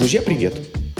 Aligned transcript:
Друзья, 0.00 0.22
привет! 0.22 0.54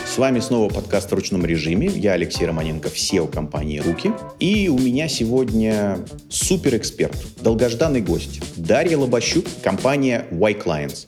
С 0.07 0.19
вами 0.19 0.41
снова 0.41 0.71
подкаст 0.71 1.11
в 1.11 1.15
ручном 1.15 1.47
режиме. 1.47 1.87
Я 1.87 2.13
Алексей 2.13 2.45
Романенко, 2.45 2.89
SEO 2.89 3.33
компании 3.33 3.79
«Руки». 3.79 4.13
И 4.41 4.69
у 4.69 4.79
меня 4.79 5.09
сегодня 5.09 5.97
суперэксперт, 6.29 7.17
долгожданный 7.41 8.03
гость 8.03 8.43
Дарья 8.57 8.99
Лобащук, 8.99 9.47
компания 9.63 10.27
Y 10.31 10.53
Clients. 10.53 11.07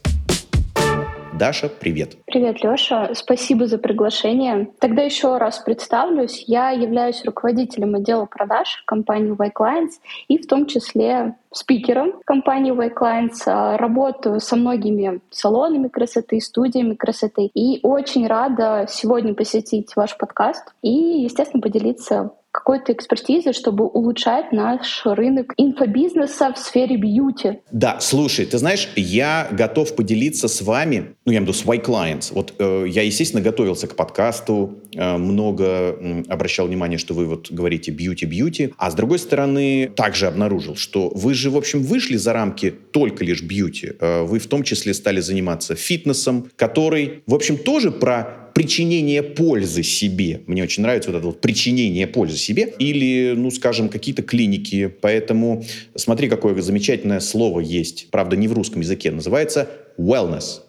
Даша, 1.42 1.68
привет. 1.68 2.18
Привет, 2.26 2.62
Леша. 2.62 3.10
Спасибо 3.14 3.66
за 3.66 3.76
приглашение. 3.76 4.68
Тогда 4.78 5.02
еще 5.02 5.38
раз 5.38 5.58
представлюсь. 5.58 6.44
Я 6.46 6.70
являюсь 6.70 7.24
руководителем 7.24 7.96
отдела 7.96 8.26
продаж 8.26 8.84
компании 8.86 9.34
Y 9.36 9.50
Clients 9.50 9.94
и 10.28 10.38
в 10.38 10.46
том 10.46 10.66
числе 10.66 11.34
спикером 11.50 12.12
компании 12.24 12.70
Y 12.70 12.90
Clients. 12.90 13.42
А, 13.46 13.76
работаю 13.76 14.38
со 14.38 14.54
многими 14.54 15.20
салонами 15.30 15.88
красоты, 15.88 16.40
студиями 16.40 16.94
красоты. 16.94 17.50
И 17.54 17.80
очень 17.82 18.28
рада 18.28 18.86
сегодня 18.88 19.34
посетить 19.34 19.96
ваш 19.96 20.16
подкаст 20.16 20.72
и, 20.80 20.92
естественно, 20.92 21.60
поделиться 21.60 22.30
какой-то 22.52 22.92
экспертизы, 22.92 23.52
чтобы 23.54 23.86
улучшать 23.86 24.52
наш 24.52 25.02
рынок 25.04 25.54
инфобизнеса 25.56 26.52
в 26.52 26.58
сфере 26.58 26.96
бьюти. 26.96 27.60
Да, 27.72 27.98
слушай, 28.00 28.44
ты 28.44 28.58
знаешь, 28.58 28.90
я 28.94 29.48
готов 29.50 29.96
поделиться 29.96 30.48
с 30.48 30.60
вами, 30.60 31.14
ну, 31.24 31.32
я 31.32 31.38
имею 31.38 31.52
в 31.52 31.56
виду 31.56 31.58
с 31.58 31.64
Y 31.64 31.78
Clients. 31.78 32.32
Вот 32.34 32.54
э, 32.58 32.84
я, 32.88 33.02
естественно, 33.02 33.42
готовился 33.42 33.86
к 33.86 33.96
подкасту, 33.96 34.78
э, 34.94 35.16
много 35.16 35.64
э, 35.64 36.22
обращал 36.28 36.66
внимание, 36.66 36.98
что 36.98 37.14
вы 37.14 37.24
вот 37.26 37.50
говорите 37.50 37.90
бьюти-бьюти, 37.90 38.74
а 38.76 38.90
с 38.90 38.94
другой 38.94 39.18
стороны 39.18 39.90
также 39.96 40.26
обнаружил, 40.26 40.76
что 40.76 41.10
вы 41.14 41.32
же, 41.32 41.50
в 41.50 41.56
общем, 41.56 41.82
вышли 41.82 42.16
за 42.16 42.34
рамки 42.34 42.70
только 42.70 43.24
лишь 43.24 43.42
бьюти. 43.42 43.92
Э, 43.98 44.24
вы 44.24 44.38
в 44.38 44.46
том 44.46 44.62
числе 44.62 44.92
стали 44.92 45.20
заниматься 45.20 45.74
фитнесом, 45.74 46.50
который, 46.56 47.22
в 47.26 47.34
общем, 47.34 47.56
тоже 47.56 47.90
про 47.90 48.41
причинение 48.54 49.22
пользы 49.22 49.82
себе. 49.82 50.42
Мне 50.46 50.62
очень 50.62 50.82
нравится 50.82 51.10
вот 51.10 51.18
это 51.18 51.26
вот 51.26 51.40
причинение 51.40 52.06
пользы 52.06 52.36
себе. 52.36 52.74
Или, 52.78 53.34
ну, 53.36 53.50
скажем, 53.50 53.88
какие-то 53.88 54.22
клиники. 54.22 54.92
Поэтому 55.00 55.64
смотри, 55.94 56.28
какое 56.28 56.60
замечательное 56.60 57.20
слово 57.20 57.60
есть. 57.60 58.08
Правда, 58.10 58.36
не 58.36 58.48
в 58.48 58.52
русском 58.52 58.80
языке. 58.80 59.10
Называется 59.10 59.68
wellness 59.98 60.62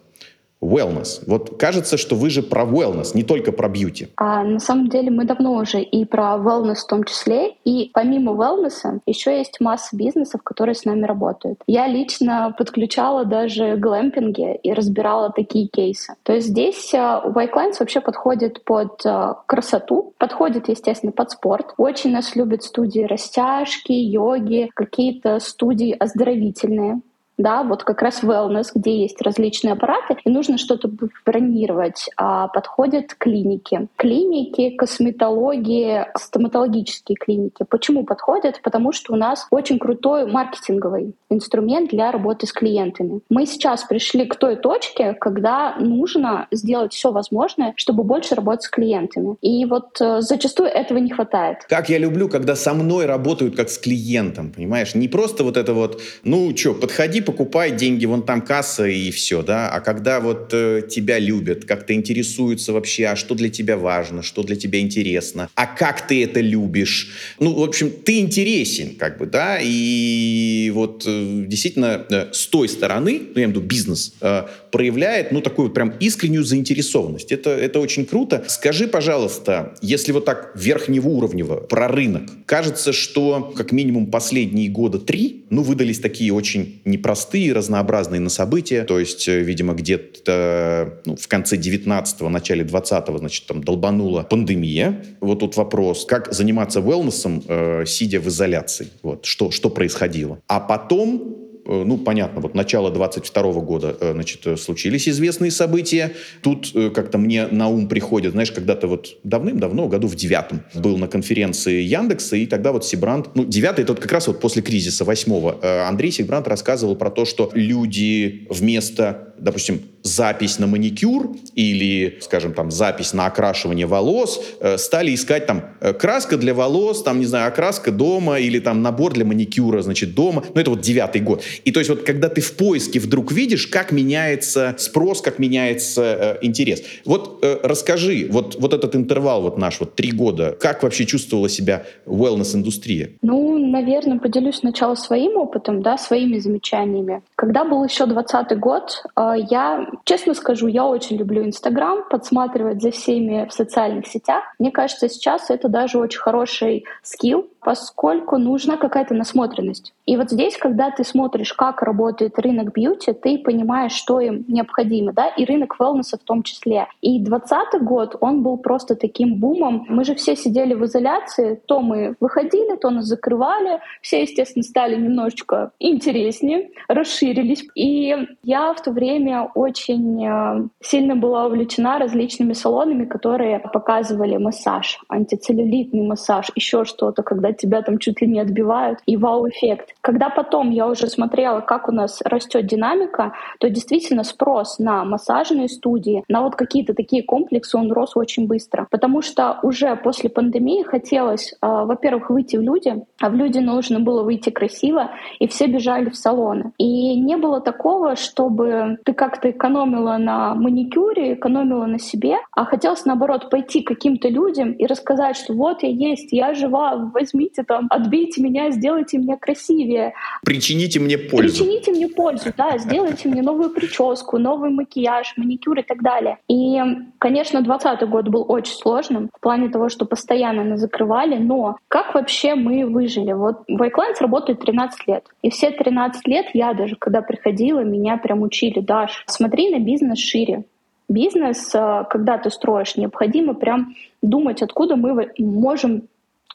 wellness. 0.63 1.23
Вот 1.27 1.57
кажется, 1.57 1.97
что 1.97 2.15
вы 2.15 2.29
же 2.29 2.41
про 2.41 2.63
wellness, 2.63 3.11
не 3.13 3.23
только 3.23 3.51
про 3.51 3.69
бьюти. 3.69 4.07
А 4.17 4.43
на 4.43 4.59
самом 4.59 4.89
деле 4.89 5.11
мы 5.11 5.25
давно 5.25 5.53
уже 5.53 5.81
и 5.81 6.05
про 6.05 6.35
wellness 6.35 6.75
в 6.75 6.87
том 6.87 7.03
числе, 7.03 7.55
и 7.63 7.91
помимо 7.93 8.33
wellness 8.33 8.99
еще 9.05 9.37
есть 9.37 9.59
масса 9.59 9.95
бизнесов, 9.95 10.41
которые 10.43 10.75
с 10.75 10.85
нами 10.85 11.05
работают. 11.05 11.59
Я 11.67 11.87
лично 11.87 12.53
подключала 12.57 13.25
даже 13.25 13.75
глэмпинги 13.77 14.55
и 14.55 14.73
разбирала 14.73 15.31
такие 15.31 15.67
кейсы. 15.67 16.15
То 16.23 16.33
есть 16.33 16.47
здесь 16.47 16.93
White 16.93 17.33
э, 17.33 17.51
Clients 17.53 17.75
вообще 17.79 18.01
подходит 18.01 18.63
под 18.63 19.05
э, 19.05 19.33
красоту, 19.45 20.13
подходит, 20.17 20.69
естественно, 20.69 21.11
под 21.11 21.31
спорт. 21.31 21.73
Очень 21.77 22.11
нас 22.11 22.35
любят 22.35 22.63
студии 22.63 23.01
растяжки, 23.01 23.91
йоги, 23.91 24.69
какие-то 24.73 25.39
студии 25.39 25.91
оздоровительные 25.91 27.01
да, 27.37 27.63
вот 27.63 27.83
как 27.83 28.01
раз 28.01 28.23
wellness, 28.23 28.67
где 28.75 29.01
есть 29.01 29.21
различные 29.21 29.73
аппараты, 29.73 30.17
и 30.23 30.29
нужно 30.29 30.57
что-то 30.57 30.89
бронировать. 31.25 32.09
А 32.17 32.47
подходят 32.47 33.13
клиники. 33.15 33.87
Клиники, 33.95 34.71
косметологии, 34.71 36.05
стоматологические 36.17 37.15
клиники. 37.15 37.65
Почему 37.67 38.03
подходят? 38.03 38.61
Потому 38.63 38.91
что 38.91 39.13
у 39.13 39.15
нас 39.15 39.47
очень 39.51 39.79
крутой 39.79 40.25
маркетинговый 40.25 41.15
инструмент 41.29 41.89
для 41.89 42.11
работы 42.11 42.45
с 42.45 42.53
клиентами. 42.53 43.21
Мы 43.29 43.45
сейчас 43.45 43.83
пришли 43.83 44.25
к 44.25 44.35
той 44.35 44.55
точке, 44.55 45.13
когда 45.13 45.75
нужно 45.79 46.47
сделать 46.51 46.93
все 46.93 47.11
возможное, 47.11 47.73
чтобы 47.75 48.03
больше 48.03 48.35
работать 48.35 48.63
с 48.63 48.69
клиентами. 48.69 49.35
И 49.41 49.65
вот 49.65 49.99
э, 49.99 50.21
зачастую 50.21 50.69
этого 50.69 50.99
не 50.99 51.09
хватает. 51.09 51.65
Как 51.67 51.89
я 51.89 51.97
люблю, 51.97 52.29
когда 52.29 52.55
со 52.55 52.73
мной 52.73 53.05
работают 53.05 53.55
как 53.55 53.69
с 53.69 53.77
клиентом, 53.77 54.51
понимаешь? 54.51 54.95
Не 54.95 55.07
просто 55.07 55.43
вот 55.43 55.57
это 55.57 55.73
вот, 55.73 56.01
ну 56.23 56.55
что, 56.55 56.73
подходи, 56.73 57.21
покупай, 57.33 57.71
деньги 57.71 58.05
вон 58.05 58.21
там 58.23 58.41
касса 58.41 58.85
и 58.85 59.09
все, 59.09 59.41
да. 59.41 59.69
А 59.69 59.79
когда 59.79 60.19
вот 60.19 60.49
э, 60.53 60.83
тебя 60.87 61.17
любят, 61.17 61.65
как-то 61.65 61.93
интересуются 61.93 62.73
вообще, 62.73 63.07
а 63.07 63.15
что 63.15 63.33
для 63.33 63.49
тебя 63.49 63.75
важно, 63.75 64.21
что 64.21 64.43
для 64.43 64.55
тебя 64.55 64.79
интересно, 64.79 65.49
а 65.55 65.65
как 65.65 66.07
ты 66.07 66.23
это 66.23 66.39
любишь. 66.41 67.11
Ну, 67.39 67.53
в 67.53 67.63
общем, 67.63 67.89
ты 67.89 68.19
интересен, 68.19 68.95
как 68.99 69.17
бы, 69.17 69.25
да, 69.25 69.57
и 69.59 70.71
вот 70.75 71.05
э, 71.07 71.45
действительно 71.47 72.05
э, 72.07 72.27
с 72.31 72.45
той 72.45 72.69
стороны, 72.69 73.19
ну, 73.19 73.39
я 73.39 73.45
имею 73.45 73.47
в 73.47 73.51
виду 73.51 73.61
бизнес, 73.61 74.13
э, 74.21 74.43
проявляет, 74.71 75.31
ну, 75.31 75.41
такую 75.41 75.71
прям 75.71 75.93
искреннюю 75.99 76.43
заинтересованность. 76.43 77.31
Это, 77.31 77.49
это 77.49 77.79
очень 77.79 78.05
круто. 78.05 78.45
Скажи, 78.47 78.87
пожалуйста, 78.87 79.73
если 79.81 80.11
вот 80.11 80.25
так 80.25 80.51
верхнего 80.55 81.07
уровня 81.07 81.45
про 81.45 81.87
рынок, 81.87 82.23
кажется, 82.45 82.93
что 82.93 83.53
как 83.57 83.71
минимум 83.71 84.07
последние 84.07 84.69
года 84.69 84.99
три, 84.99 85.45
ну, 85.49 85.63
выдались 85.63 85.99
такие 85.99 86.31
очень 86.31 86.81
непростые 86.85 87.12
простые, 87.13 87.53
разнообразные 87.53 88.19
на 88.19 88.29
события. 88.29 88.85
То 88.85 88.97
есть, 88.97 89.27
э, 89.27 89.39
видимо, 89.41 89.75
где-то 89.75 90.99
ну, 91.05 91.15
в 91.15 91.27
конце 91.27 91.57
19-го, 91.57 92.27
начале 92.27 92.63
20-го, 92.63 93.17
значит, 93.19 93.45
там 93.45 93.63
долбанула 93.63 94.23
пандемия. 94.23 95.05
Вот 95.21 95.39
тут 95.39 95.55
вопрос, 95.55 96.05
как 96.05 96.33
заниматься 96.33 96.79
wellness, 96.79 97.43
э, 97.47 97.85
сидя 97.85 98.19
в 98.19 98.27
изоляции. 98.29 98.87
Вот, 99.03 99.25
что, 99.25 99.51
что 99.51 99.69
происходило. 99.69 100.39
А 100.47 100.59
потом 100.59 101.37
ну, 101.65 101.97
понятно, 101.97 102.41
вот 102.41 102.55
начало 102.55 102.91
22 102.91 103.53
года, 103.61 103.95
э, 103.99 104.13
значит, 104.13 104.45
э, 104.45 104.57
случились 104.57 105.07
известные 105.07 105.51
события. 105.51 106.13
Тут 106.41 106.73
как-то 106.93 107.17
мне 107.17 107.47
на 107.47 107.67
ум 107.67 107.87
приходит, 107.87 108.33
знаешь, 108.33 108.51
когда-то 108.51 108.87
вот 108.87 109.17
давным-давно, 109.23 109.87
году 109.87 110.07
в 110.07 110.15
девятом, 110.15 110.61
был 110.73 110.97
на 110.97 111.07
конференции 111.07 111.81
Яндекса, 111.81 112.35
и 112.35 112.45
тогда 112.45 112.71
вот 112.71 112.85
Сибрант, 112.85 113.35
ну, 113.35 113.45
девятый, 113.45 113.83
это 113.83 113.93
вот 113.93 114.01
как 114.01 114.11
раз 114.11 114.27
вот 114.27 114.39
после 114.39 114.61
кризиса 114.61 115.05
восьмого, 115.05 115.87
Андрей 115.87 116.11
Сибрант 116.11 116.47
рассказывал 116.47 116.95
про 116.95 117.09
то, 117.09 117.25
что 117.25 117.51
люди 117.53 118.47
вместо, 118.49 119.33
допустим, 119.37 119.81
запись 120.03 120.59
на 120.59 120.67
маникюр 120.67 121.35
или, 121.55 122.19
скажем, 122.21 122.53
там, 122.53 122.69
запись 122.71 123.13
на 123.13 123.25
окрашивание 123.25 123.87
волос, 123.87 124.41
э, 124.59 124.77
стали 124.77 125.15
искать 125.15 125.45
там 125.45 125.63
э, 125.79 125.93
краска 125.93 126.37
для 126.37 126.53
волос, 126.53 127.03
там, 127.03 127.19
не 127.19 127.25
знаю, 127.25 127.47
окраска 127.47 127.91
дома 127.91 128.37
или 128.37 128.59
там 128.59 128.81
набор 128.81 129.13
для 129.13 129.25
маникюра, 129.25 129.81
значит, 129.81 130.13
дома. 130.13 130.43
Ну, 130.53 130.61
это 130.61 130.69
вот 130.71 130.81
девятый 130.81 131.21
год. 131.21 131.41
И 131.65 131.71
то 131.71 131.79
есть 131.79 131.89
вот 131.89 132.03
когда 132.03 132.29
ты 132.29 132.41
в 132.41 132.53
поиске 132.53 132.99
вдруг 132.99 133.31
видишь, 133.31 133.67
как 133.67 133.91
меняется 133.91 134.75
спрос, 134.77 135.21
как 135.21 135.39
меняется 135.39 136.37
э, 136.41 136.45
интерес. 136.45 136.83
Вот 137.05 137.39
э, 137.41 137.59
расскажи, 137.63 138.27
вот, 138.29 138.55
вот 138.59 138.73
этот 138.73 138.95
интервал 138.95 139.41
вот 139.41 139.57
наш, 139.57 139.79
вот 139.79 139.95
три 139.95 140.11
года, 140.11 140.55
как 140.59 140.83
вообще 140.83 141.05
чувствовала 141.05 141.49
себя 141.49 141.85
wellness-индустрия? 142.05 143.11
Ну, 143.21 143.57
наверное, 143.57 144.19
поделюсь 144.19 144.57
сначала 144.57 144.95
своим 144.95 145.37
опытом, 145.37 145.81
да, 145.81 145.97
своими 145.97 146.39
замечаниями. 146.39 147.21
Когда 147.35 147.63
был 147.63 147.83
еще 147.83 148.05
двадцатый 148.05 148.57
год, 148.57 149.03
э, 149.15 149.33
я 149.49 149.87
Честно 150.05 150.33
скажу, 150.33 150.67
я 150.67 150.85
очень 150.85 151.17
люблю 151.17 151.45
Инстаграм, 151.45 152.03
подсматривать 152.09 152.81
за 152.81 152.91
всеми 152.91 153.47
в 153.47 153.53
социальных 153.53 154.07
сетях. 154.07 154.43
Мне 154.59 154.71
кажется, 154.71 155.07
сейчас 155.07 155.49
это 155.49 155.69
даже 155.69 155.97
очень 155.97 156.19
хороший 156.19 156.85
скилл, 157.01 157.47
поскольку 157.63 158.37
нужна 158.37 158.77
какая-то 158.77 159.13
насмотренность. 159.13 159.93
И 160.05 160.17
вот 160.17 160.31
здесь, 160.31 160.57
когда 160.57 160.91
ты 160.91 161.03
смотришь, 161.03 161.53
как 161.53 161.81
работает 161.81 162.37
рынок 162.39 162.73
бьюти, 162.73 163.13
ты 163.13 163.37
понимаешь, 163.37 163.93
что 163.93 164.19
им 164.19 164.43
необходимо, 164.47 165.13
да, 165.13 165.27
и 165.27 165.45
рынок 165.45 165.77
wellness 165.79 166.17
в 166.19 166.23
том 166.23 166.43
числе. 166.43 166.87
И 167.01 167.19
2020 167.19 167.81
год, 167.83 168.17
он 168.19 168.43
был 168.43 168.57
просто 168.57 168.95
таким 168.95 169.35
бумом. 169.35 169.85
Мы 169.87 170.03
же 170.03 170.15
все 170.15 170.35
сидели 170.35 170.73
в 170.73 170.83
изоляции, 170.85 171.59
то 171.65 171.79
мы 171.79 172.15
выходили, 172.19 172.75
то 172.75 172.89
нас 172.89 173.05
закрывали, 173.05 173.79
все, 174.01 174.21
естественно, 174.21 174.63
стали 174.63 174.95
немножечко 174.95 175.71
интереснее, 175.79 176.71
расширились. 176.87 177.63
И 177.75 178.15
я 178.43 178.73
в 178.73 178.81
то 178.81 178.91
время 178.91 179.49
очень 179.55 180.25
э, 180.25 180.67
сильно 180.81 181.15
была 181.15 181.45
увлечена 181.45 181.99
различными 181.99 182.53
салонами, 182.53 183.05
которые 183.05 183.59
показывали 183.59 184.37
массаж, 184.37 184.99
антицеллюлитный 185.07 186.05
массаж, 186.05 186.51
еще 186.55 186.85
что-то, 186.85 187.23
когда 187.23 187.52
тебя 187.53 187.81
там 187.81 187.97
чуть 187.97 188.21
ли 188.21 188.27
не 188.27 188.39
отбивают, 188.39 188.99
и 189.05 189.17
вау-эффект. 189.17 189.95
Когда 190.01 190.29
потом 190.29 190.71
я 190.71 190.87
уже 190.87 191.07
смотрела, 191.07 191.61
как 191.61 191.89
у 191.89 191.91
нас 191.91 192.21
растет 192.23 192.65
динамика, 192.65 193.33
то 193.59 193.69
действительно 193.69 194.23
спрос 194.23 194.79
на 194.79 195.03
массажные 195.05 195.69
студии, 195.69 196.23
на 196.27 196.41
вот 196.41 196.55
какие-то 196.55 196.93
такие 196.93 197.23
комплексы, 197.23 197.77
он 197.77 197.91
рос 197.91 198.15
очень 198.15 198.47
быстро. 198.47 198.87
Потому 198.89 199.21
что 199.21 199.59
уже 199.63 199.95
после 199.95 200.29
пандемии 200.29 200.83
хотелось, 200.83 201.53
э, 201.53 201.55
во-первых, 201.61 202.29
выйти 202.29 202.57
в 202.57 202.61
люди, 202.61 203.03
а 203.19 203.29
в 203.29 203.35
люди 203.35 203.59
нужно 203.59 203.99
было 203.99 204.23
выйти 204.23 204.49
красиво, 204.49 205.11
и 205.39 205.47
все 205.47 205.67
бежали 205.67 206.09
в 206.09 206.15
салоны. 206.15 206.73
И 206.77 207.19
не 207.19 207.37
было 207.37 207.61
такого, 207.61 208.15
чтобы 208.15 208.97
ты 209.05 209.13
как-то 209.13 209.49
экономила 209.49 210.17
на 210.17 210.55
маникюре, 210.55 211.33
экономила 211.33 211.85
на 211.85 211.99
себе, 211.99 212.37
а 212.51 212.65
хотелось, 212.65 213.05
наоборот, 213.05 213.49
пойти 213.49 213.81
к 213.81 213.87
каким-то 213.87 214.29
людям 214.29 214.71
и 214.71 214.85
рассказать, 214.85 215.37
что 215.37 215.53
вот 215.53 215.83
я 215.83 215.89
есть, 215.89 216.31
я 216.31 216.53
жива, 216.53 217.11
возьми 217.13 217.42
возьмите 217.43 217.63
там, 217.63 217.87
отбейте 217.89 218.41
меня, 218.41 218.71
сделайте 218.71 219.17
меня 219.17 219.37
красивее. 219.37 220.13
Причините 220.45 220.99
мне 220.99 221.17
пользу. 221.17 221.63
Причините 221.63 221.91
мне 221.91 222.07
пользу, 222.07 222.51
да, 222.55 222.77
сделайте 222.77 223.29
мне 223.29 223.41
новую 223.41 223.69
прическу, 223.69 224.37
новый 224.37 224.69
макияж, 224.71 225.33
маникюр 225.37 225.79
и 225.79 225.83
так 225.83 226.01
далее. 226.01 226.37
И, 226.47 226.79
конечно, 227.19 227.61
2020 227.61 228.09
год 228.09 228.27
был 228.29 228.45
очень 228.47 228.73
сложным 228.73 229.29
в 229.33 229.39
плане 229.39 229.69
того, 229.69 229.89
что 229.89 230.05
постоянно 230.05 230.63
нас 230.63 230.79
закрывали, 230.79 231.37
но 231.37 231.77
как 231.87 232.13
вообще 232.13 232.55
мы 232.55 232.85
выжили? 232.85 233.33
Вот 233.33 233.63
Вайклайнс 233.67 234.21
работает 234.21 234.59
13 234.59 235.07
лет. 235.07 235.25
И 235.41 235.49
все 235.49 235.71
13 235.71 236.27
лет 236.27 236.47
я 236.53 236.73
даже, 236.73 236.95
когда 236.95 237.21
приходила, 237.21 237.79
меня 237.79 238.17
прям 238.17 238.41
учили, 238.41 238.79
Даш, 238.79 239.23
смотри 239.27 239.69
на 239.69 239.79
бизнес 239.79 240.19
шире. 240.19 240.63
Бизнес, 241.09 241.75
э, 241.75 242.05
когда 242.09 242.37
ты 242.37 242.49
строишь, 242.49 242.95
необходимо 242.95 243.53
прям 243.53 243.93
думать, 244.21 244.61
откуда 244.61 244.95
мы 244.95 245.31
можем 245.37 246.03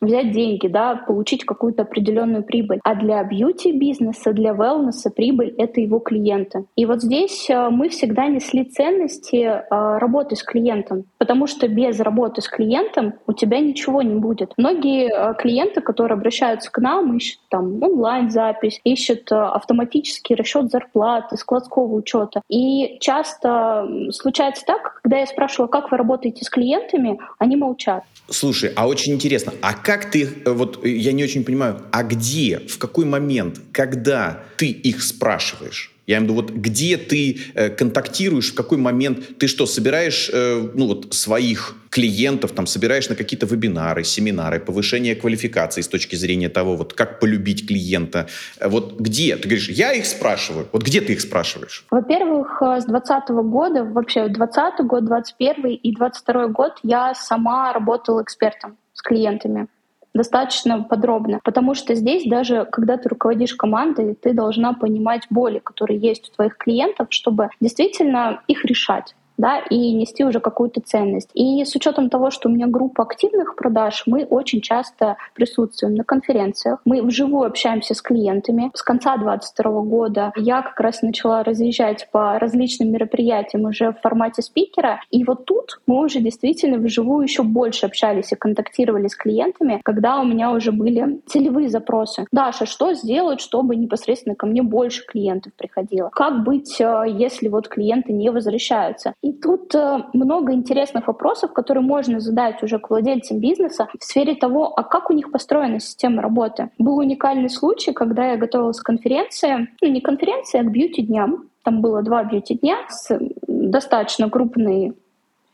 взять 0.01 0.33
деньги, 0.33 0.67
да, 0.67 0.97
получить 0.97 1.45
какую-то 1.45 1.83
определенную 1.83 2.43
прибыль. 2.43 2.81
А 2.85 2.95
для 2.95 3.23
бьюти-бизнеса, 3.23 4.33
для 4.33 4.51
wellness 4.53 5.11
прибыль— 5.15 5.55
это 5.59 5.81
его 5.81 5.99
клиенты. 5.99 6.67
И 6.77 6.87
вот 6.87 7.03
здесь 7.03 7.49
э, 7.51 7.69
мы 7.71 7.89
всегда 7.89 8.27
несли 8.27 8.65
ценности 8.65 9.37
э, 9.37 9.63
работы 9.71 10.37
с 10.37 10.43
клиентом, 10.43 11.05
потому 11.19 11.47
что 11.47 11.69
без 11.69 12.01
работы 12.01 12.43
с 12.43 12.49
клиентом 12.49 13.15
у 13.27 13.33
тебя 13.33 13.61
ничего 13.61 14.03
не 14.03 14.15
будет. 14.15 14.53
Многие 14.57 15.09
э, 15.09 15.35
клиенты, 15.35 15.81
которые 15.81 16.17
обращаются 16.17 16.71
к 16.71 16.79
нам, 16.79 17.17
ищут 17.17 17.41
там 17.49 17.83
онлайн-запись, 17.83 18.81
ищут 18.85 19.31
автоматический 19.31 20.35
расчет 20.35 20.71
зарплаты, 20.71 21.37
складского 21.37 21.95
учета. 21.95 22.43
И 22.49 22.99
часто 23.01 23.87
случается 24.11 24.65
так, 24.65 25.01
когда 25.03 25.19
я 25.19 25.27
спрашиваю, 25.27 25.69
как 25.69 25.91
вы 25.91 25.97
работаете 25.97 26.45
с 26.45 26.51
клиентами, 26.51 27.19
они 27.39 27.57
молчат. 27.57 28.05
Слушай, 28.29 28.73
а 28.77 28.87
очень 28.87 29.15
интересно, 29.15 29.53
а 29.63 29.75
как 29.89 30.11
ты, 30.11 30.29
э, 30.45 30.53
вот 30.53 30.85
э, 30.85 30.91
я 30.91 31.13
не 31.13 31.25
очень 31.25 31.45
понимаю, 31.45 31.81
а 31.93 32.03
где, 32.03 32.59
в 32.59 32.77
какой 32.77 33.07
момент, 33.07 33.59
когда 33.73 34.43
ты 34.59 34.67
их 34.67 35.03
спрашиваешь? 35.03 35.95
Я 36.07 36.19
имею 36.19 36.33
в 36.33 36.35
виду, 36.35 36.35
вот 36.43 36.51
где 36.51 36.99
ты 36.99 37.39
э, 37.55 37.71
контактируешь, 37.71 38.53
в 38.53 38.55
какой 38.55 38.77
момент 38.77 39.39
ты 39.39 39.49
что, 39.49 39.65
собираешь, 39.65 40.31
э, 40.31 40.71
ну 40.75 40.89
вот, 40.89 41.15
своих 41.15 41.75
клиентов, 41.89 42.53
там, 42.53 42.67
собираешь 42.67 43.09
на 43.09 43.15
какие-то 43.15 43.47
вебинары, 43.47 44.05
семинары, 44.05 44.61
повышение 44.61 45.15
квалификации 45.15 45.81
с 45.81 45.89
точки 45.89 46.17
зрения 46.17 46.51
того, 46.51 46.77
вот, 46.77 46.93
как 46.93 47.19
полюбить 47.19 47.67
клиента. 47.67 48.27
Э, 48.61 48.69
вот 48.69 49.01
где? 49.01 49.37
Ты 49.37 49.49
говоришь, 49.49 49.71
я 49.71 49.95
их 49.95 50.05
спрашиваю. 50.05 50.69
Вот 50.73 50.83
где 50.83 51.01
ты 51.01 51.15
их 51.15 51.21
спрашиваешь? 51.23 51.87
Во-первых, 51.91 52.61
с 52.61 52.85
2020 52.85 53.31
года, 53.31 53.85
вообще 53.85 54.29
20 54.29 54.87
год, 54.87 55.07
21 55.07 55.67
и 55.67 55.95
22 55.95 56.49
год 56.49 56.73
я 56.83 57.15
сама 57.15 57.73
работала 57.73 58.23
экспертом 58.23 58.77
с 58.93 59.01
клиентами 59.01 59.67
достаточно 60.15 60.83
подробно, 60.83 61.41
потому 61.45 61.75
что 61.75 61.95
здесь 61.95 62.25
даже, 62.25 62.67
когда 62.71 62.97
ты 62.97 63.09
руководишь 63.09 63.55
командой, 63.55 64.15
ты 64.15 64.33
должна 64.33 64.73
понимать 64.73 65.23
боли, 65.31 65.59
которые 65.59 65.99
есть 65.99 66.29
у 66.29 66.35
твоих 66.35 66.57
клиентов, 66.57 67.09
чтобы 67.11 67.51
действительно 67.61 68.43
их 68.49 68.65
решать 68.65 69.15
да, 69.39 69.61
и 69.71 69.93
нести 69.93 70.25
уже 70.25 70.41
какую-то 70.41 70.81
ценность. 70.81 71.31
И 71.33 71.65
с 71.65 71.75
учетом 71.75 72.11
того, 72.11 72.31
что 72.31 72.49
у 72.49 72.53
меня 72.53 72.67
группа 72.67 73.05
активных 73.05 73.57
продаж, 73.57 74.03
мы 74.07 74.25
очень 74.25 74.61
часто 74.61 75.17
присутствуем 75.35 75.95
на 75.95 76.05
конференциях, 76.05 76.81
мы 76.85 77.03
вживую 77.03 77.47
общаемся 77.47 77.95
с 77.95 78.03
клиентами. 78.03 78.71
С 78.75 78.83
конца 78.83 79.17
2022 79.17 79.83
года 79.83 80.33
я 80.37 80.63
как 80.63 80.79
раз 80.81 81.03
начала 81.03 81.43
разъезжать 81.43 82.09
по 82.11 82.39
различным 82.39 82.91
мероприятиям 82.91 83.65
уже 83.65 83.93
в 83.93 84.01
формате 84.01 84.43
спикера, 84.43 85.01
и 85.11 85.25
вот 85.25 85.45
тут 85.45 85.81
мы 85.87 86.05
уже 86.05 86.21
действительно 86.21 86.79
вживую 86.79 87.23
еще 87.23 87.43
больше 87.43 87.87
общались 87.87 88.33
и 88.33 88.37
контактировали 88.37 89.07
с 89.07 89.15
клиентами, 89.15 89.81
когда 89.85 90.21
у 90.21 90.25
меня 90.25 90.51
уже 90.51 90.73
были 90.73 91.21
целевые 91.27 91.69
запросы. 91.69 92.27
Даша, 92.33 92.67
что 92.67 92.93
сделать, 92.93 93.41
чтобы 93.41 93.77
непосредственно 93.77 94.35
ко 94.35 94.47
мне 94.47 94.63
больше 94.63 95.05
клиентов 95.07 95.53
приходило? 95.57 96.11
Как 96.13 96.43
быть, 96.43 96.81
э, 96.81 97.05
если 97.07 97.49
вот 97.49 97.69
клиенты 97.69 98.13
не 98.13 98.31
возвращаются? 98.31 99.15
И 99.29 99.33
тут 99.33 99.75
э, 99.75 100.05
много 100.15 100.55
интересных 100.55 101.07
вопросов, 101.07 101.53
которые 101.53 101.85
можно 101.85 102.19
задать 102.19 102.63
уже 102.63 102.79
к 102.79 102.89
владельцам 102.89 103.41
бизнеса 103.41 103.87
в 104.01 104.03
сфере 104.03 104.35
того, 104.35 104.73
а 104.75 104.83
как 104.83 105.11
у 105.11 105.13
них 105.13 105.31
построена 105.31 105.81
система 105.81 106.23
работы. 106.23 106.71
Был 106.79 106.97
уникальный 106.97 107.51
случай, 107.51 107.93
когда 107.93 108.31
я 108.31 108.39
готовилась 108.39 108.81
к 108.81 108.87
конференции, 108.87 109.69
ну 109.83 109.89
не 109.89 110.01
конференции, 110.01 110.61
а 110.61 110.65
к 110.65 110.71
бьюти-дням. 110.71 111.51
Там 111.63 111.83
было 111.83 112.01
два 112.01 112.25
бьюти-дня 112.25 112.79
с 112.89 113.19
достаточно 113.47 114.31
крупной 114.31 114.95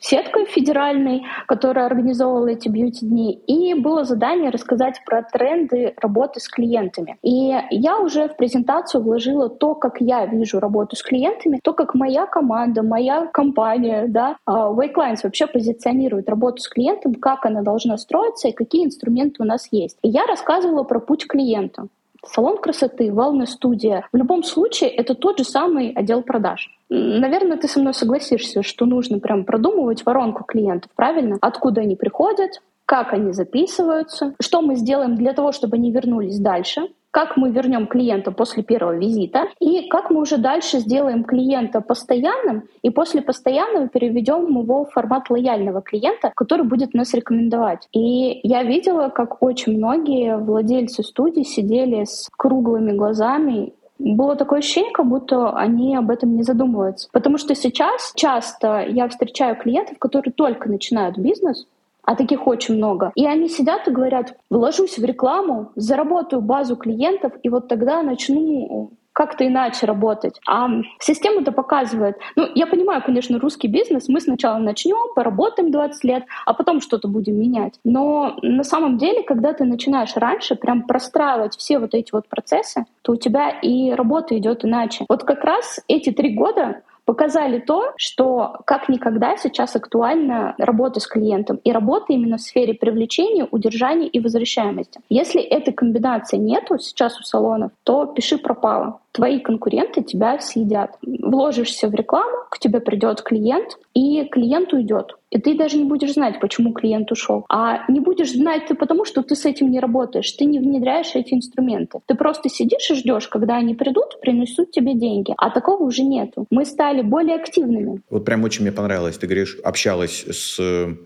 сеткой 0.04 0.44
федеральной, 0.44 1.22
которая 1.46 1.86
организовывала 1.86 2.48
эти 2.48 2.68
бьюти-дни, 2.68 3.32
и 3.46 3.74
было 3.74 4.04
задание 4.04 4.50
рассказать 4.50 5.00
про 5.06 5.22
тренды 5.22 5.94
работы 5.96 6.40
с 6.40 6.48
клиентами. 6.48 7.16
И 7.22 7.56
я 7.70 7.98
уже 7.98 8.28
в 8.28 8.36
презентацию 8.36 9.02
вложила 9.02 9.48
то, 9.48 9.74
как 9.74 10.00
я 10.00 10.26
вижу 10.26 10.60
работу 10.60 10.94
с 10.94 11.02
клиентами, 11.02 11.58
то, 11.62 11.72
как 11.72 11.94
моя 11.94 12.26
команда, 12.26 12.82
моя 12.82 13.26
компания, 13.26 14.06
да, 14.08 14.36
Wayclines 14.46 15.20
вообще 15.22 15.46
позиционирует 15.46 16.28
работу 16.28 16.60
с 16.60 16.68
клиентом, 16.68 17.14
как 17.14 17.46
она 17.46 17.62
должна 17.62 17.96
строиться 17.96 18.48
и 18.48 18.52
какие 18.52 18.84
инструменты 18.84 19.42
у 19.42 19.46
нас 19.46 19.68
есть. 19.70 19.96
И 20.02 20.08
я 20.08 20.26
рассказывала 20.26 20.82
про 20.82 21.00
путь 21.00 21.26
клиента 21.26 21.88
салон 22.26 22.58
красоты, 22.58 23.08
вellness-студия. 23.08 24.06
В 24.12 24.16
любом 24.16 24.42
случае, 24.42 24.90
это 24.90 25.14
тот 25.14 25.38
же 25.38 25.44
самый 25.44 25.92
отдел 25.92 26.22
продаж. 26.22 26.70
Наверное, 26.88 27.56
ты 27.56 27.68
со 27.68 27.80
мной 27.80 27.94
согласишься, 27.94 28.62
что 28.62 28.86
нужно 28.86 29.18
прям 29.18 29.44
продумывать 29.44 30.04
воронку 30.04 30.44
клиентов, 30.44 30.90
правильно? 30.94 31.38
Откуда 31.40 31.80
они 31.80 31.96
приходят, 31.96 32.62
как 32.86 33.12
они 33.12 33.32
записываются, 33.32 34.34
что 34.40 34.60
мы 34.60 34.76
сделаем 34.76 35.16
для 35.16 35.32
того, 35.32 35.52
чтобы 35.52 35.76
они 35.76 35.90
вернулись 35.90 36.38
дальше, 36.38 36.88
как 37.14 37.36
мы 37.36 37.50
вернем 37.50 37.86
клиента 37.86 38.32
после 38.32 38.64
первого 38.64 38.96
визита 38.96 39.44
и 39.60 39.88
как 39.88 40.10
мы 40.10 40.20
уже 40.20 40.36
дальше 40.36 40.80
сделаем 40.80 41.22
клиента 41.22 41.80
постоянным 41.80 42.64
и 42.82 42.90
после 42.90 43.22
постоянного 43.22 43.86
переведем 43.88 44.48
его 44.48 44.84
в 44.84 44.90
формат 44.90 45.30
лояльного 45.30 45.80
клиента, 45.80 46.32
который 46.34 46.66
будет 46.66 46.92
нас 46.92 47.14
рекомендовать. 47.14 47.86
И 47.92 48.40
я 48.42 48.64
видела, 48.64 49.10
как 49.10 49.40
очень 49.44 49.76
многие 49.76 50.36
владельцы 50.36 51.04
студий 51.04 51.44
сидели 51.44 52.02
с 52.02 52.28
круглыми 52.36 52.90
глазами 52.90 53.74
было 53.98 54.34
такое 54.34 54.58
ощущение, 54.58 54.90
как 54.92 55.06
будто 55.06 55.50
они 55.50 55.94
об 55.96 56.10
этом 56.10 56.34
не 56.34 56.42
задумываются. 56.42 57.08
Потому 57.12 57.38
что 57.38 57.54
сейчас 57.54 58.12
часто 58.16 58.84
я 58.88 59.08
встречаю 59.08 59.56
клиентов, 59.56 59.98
которые 59.98 60.32
только 60.32 60.68
начинают 60.68 61.16
бизнес, 61.16 61.66
а 62.04 62.16
таких 62.16 62.46
очень 62.46 62.76
много. 62.76 63.12
И 63.14 63.26
они 63.26 63.48
сидят 63.48 63.88
и 63.88 63.92
говорят, 63.92 64.36
вложусь 64.50 64.98
в 64.98 65.04
рекламу, 65.04 65.72
заработаю 65.76 66.42
базу 66.42 66.76
клиентов, 66.76 67.32
и 67.42 67.48
вот 67.48 67.68
тогда 67.68 68.02
начну 68.02 68.92
как-то 69.14 69.46
иначе 69.46 69.86
работать. 69.86 70.40
А 70.46 70.68
система 70.98 71.40
это 71.40 71.52
показывает. 71.52 72.16
Ну, 72.36 72.48
я 72.54 72.66
понимаю, 72.66 73.00
конечно, 73.00 73.38
русский 73.38 73.68
бизнес. 73.68 74.08
Мы 74.08 74.20
сначала 74.20 74.58
начнем, 74.58 75.14
поработаем 75.14 75.70
20 75.70 76.04
лет, 76.04 76.24
а 76.44 76.52
потом 76.52 76.80
что-то 76.80 77.08
будем 77.08 77.38
менять. 77.38 77.78
Но 77.84 78.36
на 78.42 78.64
самом 78.64 78.98
деле, 78.98 79.22
когда 79.22 79.52
ты 79.52 79.64
начинаешь 79.64 80.16
раньше 80.16 80.56
прям 80.56 80.82
простраивать 80.82 81.56
все 81.56 81.78
вот 81.78 81.94
эти 81.94 82.10
вот 82.12 82.28
процессы, 82.28 82.86
то 83.02 83.12
у 83.12 83.16
тебя 83.16 83.50
и 83.50 83.92
работа 83.92 84.36
идет 84.36 84.64
иначе. 84.64 85.06
Вот 85.08 85.22
как 85.22 85.44
раз 85.44 85.80
эти 85.86 86.10
три 86.10 86.34
года 86.34 86.82
показали 87.04 87.58
то, 87.58 87.92
что 87.96 88.56
как 88.66 88.88
никогда 88.88 89.36
сейчас 89.36 89.76
актуальна 89.76 90.54
работа 90.58 91.00
с 91.00 91.06
клиентом 91.06 91.60
и 91.64 91.72
работа 91.72 92.06
именно 92.08 92.36
в 92.36 92.40
сфере 92.40 92.74
привлечения, 92.74 93.46
удержания 93.50 94.08
и 94.08 94.20
возвращаемости. 94.20 95.00
Если 95.08 95.42
этой 95.42 95.72
комбинации 95.72 96.36
нету 96.36 96.78
сейчас 96.78 97.18
у 97.20 97.22
салонов, 97.22 97.70
то 97.84 98.06
пиши 98.06 98.38
пропало 98.38 99.00
твои 99.14 99.38
конкуренты 99.38 100.02
тебя 100.02 100.38
съедят. 100.40 100.98
Вложишься 101.02 101.88
в 101.88 101.94
рекламу, 101.94 102.36
к 102.50 102.58
тебе 102.58 102.80
придет 102.80 103.22
клиент, 103.22 103.78
и 103.94 104.24
клиент 104.30 104.72
уйдет. 104.72 105.16
И 105.34 105.38
ты 105.38 105.56
даже 105.56 105.76
не 105.76 105.84
будешь 105.84 106.12
знать, 106.12 106.38
почему 106.40 106.72
клиент 106.72 107.10
ушел. 107.10 107.44
А 107.48 107.90
не 107.90 107.98
будешь 107.98 108.32
знать 108.32 108.66
ты 108.68 108.76
потому, 108.76 109.04
что 109.04 109.22
ты 109.22 109.34
с 109.34 109.44
этим 109.44 109.70
не 109.70 109.80
работаешь, 109.80 110.30
ты 110.30 110.44
не 110.44 110.60
внедряешь 110.60 111.10
эти 111.14 111.34
инструменты. 111.34 111.98
Ты 112.06 112.14
просто 112.14 112.48
сидишь 112.48 112.88
и 112.90 112.94
ждешь, 112.94 113.26
когда 113.26 113.56
они 113.56 113.74
придут, 113.74 114.20
принесут 114.20 114.70
тебе 114.70 114.94
деньги. 114.94 115.34
А 115.36 115.50
такого 115.50 115.82
уже 115.82 116.04
нету. 116.04 116.46
Мы 116.50 116.64
стали 116.64 117.02
более 117.02 117.34
активными. 117.34 118.00
Вот 118.10 118.24
прям 118.24 118.44
очень 118.44 118.62
мне 118.62 118.70
понравилось. 118.70 119.18
Ты 119.18 119.26
говоришь, 119.26 119.58
общалась 119.64 120.24
с 120.30 120.56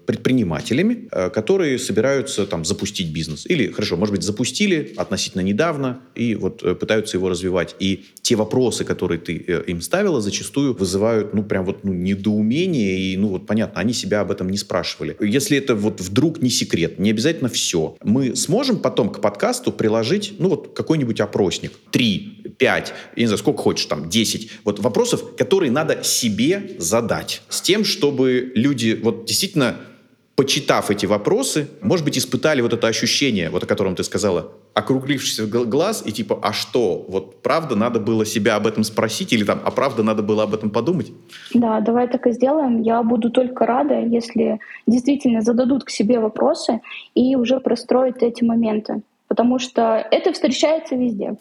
предпринимателями, 0.07 1.09
э, 1.11 1.31
которые 1.31 1.79
собираются 1.79 2.47
там 2.47 2.67
запустить 2.67 3.15
бизнес. 3.15 3.47
Или, 3.47 3.69
хорошо, 3.69 3.97
может 3.97 4.15
быть, 4.15 4.25
запустили 4.25 4.93
относительно 4.99 5.41
недавно 5.41 6.01
и 6.15 6.35
вот 6.35 6.63
э, 6.63 6.75
пытаются 6.75 7.17
его 7.17 7.31
развивать. 7.31 7.77
И 7.81 8.05
те 8.21 8.37
вопросы, 8.37 8.85
которые 8.85 9.19
ты 9.19 9.43
э, 9.47 9.63
им 9.69 9.81
ставила, 9.81 10.21
зачастую 10.21 10.75
вызывают, 10.75 11.33
ну, 11.33 11.43
прям 11.43 11.65
вот 11.65 11.85
ну, 11.85 11.95
недоумение. 11.95 12.78
И, 12.79 13.17
ну, 13.17 13.29
вот 13.29 13.47
понятно, 13.47 13.81
они 13.81 13.93
себя 13.93 14.21
об 14.21 14.31
этом 14.31 14.49
не 14.49 14.57
спрашивали. 14.57 15.17
Если 15.21 15.57
это 15.57 15.75
вот 15.75 16.01
вдруг 16.01 16.41
не 16.43 16.51
секрет, 16.51 16.99
не 16.99 17.11
обязательно 17.11 17.49
все. 17.49 17.97
Мы 18.03 18.37
сможем 18.37 18.79
потом 18.79 19.11
к 19.11 19.21
подкасту 19.21 19.73
приложить, 19.73 20.35
ну, 20.39 20.49
вот 20.51 20.73
какой-нибудь 20.75 21.21
опросник. 21.21 21.73
Три, 21.91 22.53
пять, 22.59 22.93
я 23.17 23.23
не 23.23 23.27
знаю, 23.27 23.39
сколько 23.39 23.63
хочешь, 23.63 23.87
там, 23.87 24.09
десять. 24.09 24.51
Вот 24.65 24.79
вопросов, 24.81 25.37
которые 25.37 25.71
надо 25.71 26.03
себе 26.03 26.73
задать. 26.79 27.43
С 27.49 27.61
тем, 27.61 27.85
чтобы 27.85 28.53
люди 28.55 28.99
вот 29.01 29.27
действительно 29.27 29.77
почитав 30.39 30.89
эти 30.89 31.05
вопросы, 31.05 31.67
может 31.81 32.05
быть, 32.05 32.17
испытали 32.17 32.61
вот 32.61 32.73
это 32.73 32.87
ощущение, 32.87 33.51
вот 33.51 33.65
о 33.65 33.67
котором 33.67 33.97
ты 33.97 34.05
сказала, 34.05 34.53
округлившийся 34.73 35.47
глаз 35.47 36.05
и 36.07 36.13
типа, 36.13 36.39
а 36.41 36.53
что, 36.53 37.05
вот 37.09 37.43
правда 37.43 37.75
надо 37.75 37.99
было 37.99 38.25
себя 38.25 38.55
об 38.55 38.69
этом 38.69 38.85
спросить 38.85 39.33
или 39.33 39.43
там, 39.43 39.61
а 39.65 39.73
правда 39.73 40.05
надо 40.05 40.23
было 40.23 40.45
об 40.45 40.55
этом 40.55 40.71
подумать? 40.71 41.11
Да, 41.55 41.81
давай 41.81 42.07
так 42.07 42.25
и 42.29 42.31
сделаем. 42.31 42.83
Я 42.83 43.03
буду 43.03 43.31
только 43.31 43.67
рада, 43.67 43.99
если 43.99 44.61
действительно 44.87 45.43
зададут 45.43 45.83
к 45.83 45.91
себе 45.91 46.21
вопросы 46.21 46.83
и 47.17 47.35
уже 47.35 47.59
простроить 47.59 48.23
эти 48.23 48.45
моменты, 48.45 49.03
потому 49.27 49.59
что 49.59 50.07
это 50.09 50.33
встречается 50.33 50.95
везде. 50.95 51.37